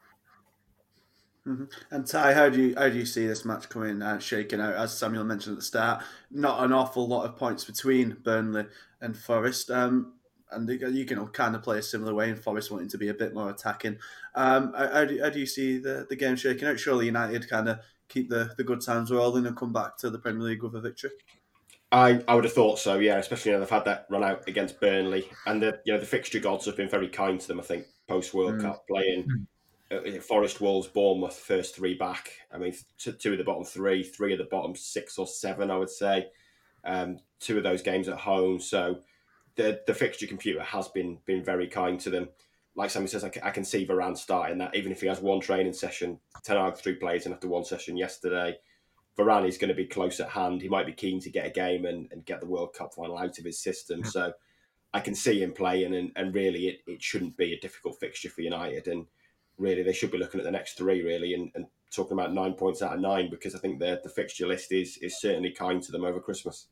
Mm-hmm. 1.46 1.64
And 1.90 2.06
Ty, 2.06 2.32
how 2.32 2.48
do 2.48 2.62
you 2.62 2.74
how 2.76 2.88
do 2.88 2.96
you 2.96 3.04
see 3.04 3.26
this 3.26 3.44
match 3.44 3.68
coming 3.68 4.00
uh, 4.00 4.18
shaking 4.18 4.60
out? 4.60 4.74
As 4.74 4.96
Samuel 4.96 5.24
mentioned 5.24 5.54
at 5.54 5.58
the 5.58 5.64
start, 5.64 6.02
not 6.30 6.64
an 6.64 6.72
awful 6.72 7.06
lot 7.06 7.26
of 7.26 7.36
points 7.36 7.64
between 7.64 8.16
Burnley 8.22 8.66
and 9.00 9.16
Forest. 9.16 9.70
Um, 9.70 10.14
and 10.50 10.68
you 10.68 11.04
can 11.04 11.18
all 11.18 11.28
kind 11.28 11.54
of 11.54 11.62
play 11.62 11.78
a 11.78 11.82
similar 11.82 12.14
way 12.14 12.30
in 12.30 12.36
Forest 12.36 12.70
wanting 12.70 12.88
to 12.88 12.98
be 12.98 13.08
a 13.08 13.14
bit 13.14 13.34
more 13.34 13.50
attacking. 13.50 13.98
Um, 14.34 14.72
how, 14.76 15.04
do, 15.04 15.20
how 15.20 15.30
do 15.30 15.40
you 15.40 15.46
see 15.46 15.78
the, 15.78 16.06
the 16.08 16.16
game 16.16 16.36
shaking 16.36 16.68
out? 16.68 16.78
Surely 16.78 17.06
United 17.06 17.48
kind 17.48 17.68
of 17.68 17.80
keep 18.08 18.28
the, 18.28 18.52
the 18.56 18.64
good 18.64 18.80
times 18.80 19.10
rolling 19.10 19.46
and 19.46 19.56
come 19.56 19.72
back 19.72 19.96
to 19.98 20.10
the 20.10 20.18
Premier 20.18 20.42
League 20.42 20.62
with 20.62 20.74
a 20.74 20.80
victory? 20.80 21.10
I, 21.92 22.22
I 22.26 22.34
would 22.34 22.44
have 22.44 22.52
thought 22.52 22.78
so, 22.78 22.98
yeah. 22.98 23.18
Especially 23.18 23.52
you 23.52 23.56
know, 23.56 23.60
they've 23.60 23.70
had 23.70 23.84
that 23.84 24.06
run 24.10 24.24
out 24.24 24.48
against 24.48 24.80
Burnley, 24.80 25.30
and 25.46 25.62
the 25.62 25.80
you 25.84 25.92
know 25.92 26.00
the 26.00 26.06
fixture 26.06 26.40
gods 26.40 26.66
have 26.66 26.76
been 26.76 26.88
very 26.88 27.08
kind 27.08 27.40
to 27.40 27.46
them. 27.46 27.60
I 27.60 27.62
think 27.62 27.86
post 28.08 28.34
World 28.34 28.54
mm. 28.54 28.62
Cup 28.62 28.84
playing 28.88 29.46
mm. 29.92 30.18
uh, 30.18 30.20
Forest, 30.20 30.60
Wolves, 30.60 30.88
Bournemouth, 30.88 31.38
first 31.38 31.76
three 31.76 31.94
back. 31.94 32.32
I 32.52 32.58
mean, 32.58 32.74
two, 32.98 33.12
two 33.12 33.32
of 33.32 33.38
the 33.38 33.44
bottom 33.44 33.64
three, 33.64 34.02
three 34.02 34.32
of 34.32 34.38
the 34.38 34.44
bottom 34.44 34.74
six 34.74 35.18
or 35.18 35.26
seven, 35.26 35.70
I 35.70 35.76
would 35.76 35.90
say. 35.90 36.26
Um, 36.84 37.18
two 37.38 37.56
of 37.58 37.62
those 37.62 37.80
games 37.80 38.08
at 38.08 38.18
home, 38.18 38.60
so 38.60 38.98
the 39.54 39.80
the 39.86 39.94
fixture 39.94 40.26
computer 40.26 40.62
has 40.62 40.88
been 40.88 41.18
been 41.26 41.44
very 41.44 41.68
kind 41.68 42.00
to 42.00 42.10
them 42.10 42.28
like 42.76 42.90
Sammy 42.90 43.06
says, 43.06 43.24
I 43.24 43.28
can, 43.28 43.42
I 43.42 43.50
can 43.50 43.64
see 43.64 43.86
Varane 43.86 44.16
starting 44.16 44.58
that, 44.58 44.74
even 44.74 44.92
if 44.92 45.00
he 45.00 45.06
has 45.06 45.20
one 45.20 45.40
training 45.40 45.72
session. 45.72 46.18
Ten 46.42 46.56
Hag 46.56 46.76
three 46.76 46.94
players 46.94 47.24
and 47.24 47.34
after 47.34 47.48
one 47.48 47.64
session 47.64 47.96
yesterday. 47.96 48.56
Varane 49.16 49.46
is 49.46 49.58
going 49.58 49.68
to 49.68 49.74
be 49.74 49.86
close 49.86 50.18
at 50.18 50.30
hand. 50.30 50.60
He 50.60 50.68
might 50.68 50.86
be 50.86 50.92
keen 50.92 51.20
to 51.20 51.30
get 51.30 51.46
a 51.46 51.50
game 51.50 51.84
and, 51.84 52.08
and 52.10 52.24
get 52.24 52.40
the 52.40 52.48
World 52.48 52.74
Cup 52.74 52.94
final 52.94 53.16
out 53.16 53.38
of 53.38 53.44
his 53.44 53.60
system. 53.60 54.02
So 54.02 54.32
I 54.92 55.00
can 55.00 55.14
see 55.14 55.40
him 55.40 55.52
playing, 55.52 55.94
and, 55.94 56.10
and 56.16 56.34
really, 56.34 56.66
it, 56.66 56.80
it 56.86 57.02
shouldn't 57.02 57.36
be 57.36 57.52
a 57.52 57.60
difficult 57.60 58.00
fixture 58.00 58.28
for 58.28 58.40
United. 58.40 58.88
And 58.88 59.06
really, 59.56 59.84
they 59.84 59.92
should 59.92 60.10
be 60.10 60.18
looking 60.18 60.40
at 60.40 60.44
the 60.44 60.50
next 60.50 60.76
three, 60.76 61.02
really, 61.02 61.34
and, 61.34 61.52
and 61.54 61.66
talking 61.92 62.18
about 62.18 62.34
nine 62.34 62.54
points 62.54 62.82
out 62.82 62.94
of 62.94 63.00
nine 63.00 63.30
because 63.30 63.54
I 63.54 63.58
think 63.60 63.78
the, 63.78 64.00
the 64.02 64.08
fixture 64.08 64.48
list 64.48 64.72
is, 64.72 64.96
is 64.96 65.20
certainly 65.20 65.52
kind 65.52 65.80
to 65.82 65.92
them 65.92 66.04
over 66.04 66.18
Christmas. 66.18 66.66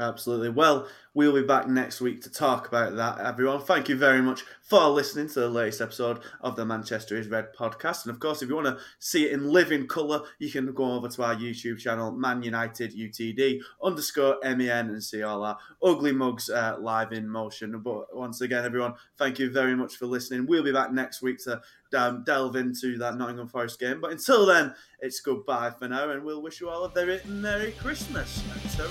Absolutely. 0.00 0.48
Well, 0.48 0.88
we'll 1.12 1.34
be 1.34 1.42
back 1.42 1.68
next 1.68 2.00
week 2.00 2.22
to 2.22 2.30
talk 2.30 2.68
about 2.68 2.96
that, 2.96 3.18
everyone. 3.18 3.60
Thank 3.60 3.90
you 3.90 3.96
very 3.96 4.22
much 4.22 4.44
for 4.62 4.88
listening 4.88 5.28
to 5.28 5.40
the 5.40 5.48
latest 5.48 5.82
episode 5.82 6.20
of 6.40 6.56
the 6.56 6.64
Manchester 6.64 7.18
is 7.18 7.28
Red 7.28 7.52
podcast. 7.54 8.04
And 8.04 8.14
of 8.14 8.18
course, 8.18 8.40
if 8.40 8.48
you 8.48 8.54
want 8.54 8.68
to 8.68 8.78
see 8.98 9.26
it 9.26 9.32
in 9.32 9.50
living 9.50 9.86
colour, 9.86 10.22
you 10.38 10.50
can 10.50 10.72
go 10.72 10.92
over 10.92 11.08
to 11.08 11.22
our 11.22 11.36
YouTube 11.36 11.80
channel, 11.80 12.12
Man 12.12 12.42
United 12.42 12.96
UTD 12.96 13.60
underscore 13.82 14.38
MEN, 14.42 14.88
and 14.88 15.04
see 15.04 15.22
all 15.22 15.44
our 15.44 15.58
ugly 15.82 16.12
mugs 16.12 16.48
uh, 16.48 16.76
live 16.80 17.12
in 17.12 17.28
motion. 17.28 17.78
But 17.80 18.16
once 18.16 18.40
again, 18.40 18.64
everyone, 18.64 18.94
thank 19.18 19.38
you 19.38 19.50
very 19.50 19.76
much 19.76 19.96
for 19.96 20.06
listening. 20.06 20.46
We'll 20.46 20.64
be 20.64 20.72
back 20.72 20.94
next 20.94 21.20
week 21.20 21.44
to 21.44 21.60
um, 21.94 22.24
delve 22.24 22.56
into 22.56 22.96
that 22.96 23.18
Nottingham 23.18 23.48
Forest 23.48 23.78
game. 23.78 24.00
But 24.00 24.12
until 24.12 24.46
then, 24.46 24.74
it's 25.00 25.20
goodbye 25.20 25.72
for 25.78 25.88
now, 25.88 26.08
and 26.08 26.24
we'll 26.24 26.40
wish 26.40 26.58
you 26.58 26.70
all 26.70 26.84
a 26.84 26.88
very 26.88 27.20
Merry 27.26 27.72
Christmas. 27.72 28.42
And 28.50 28.70
ta 28.72 28.86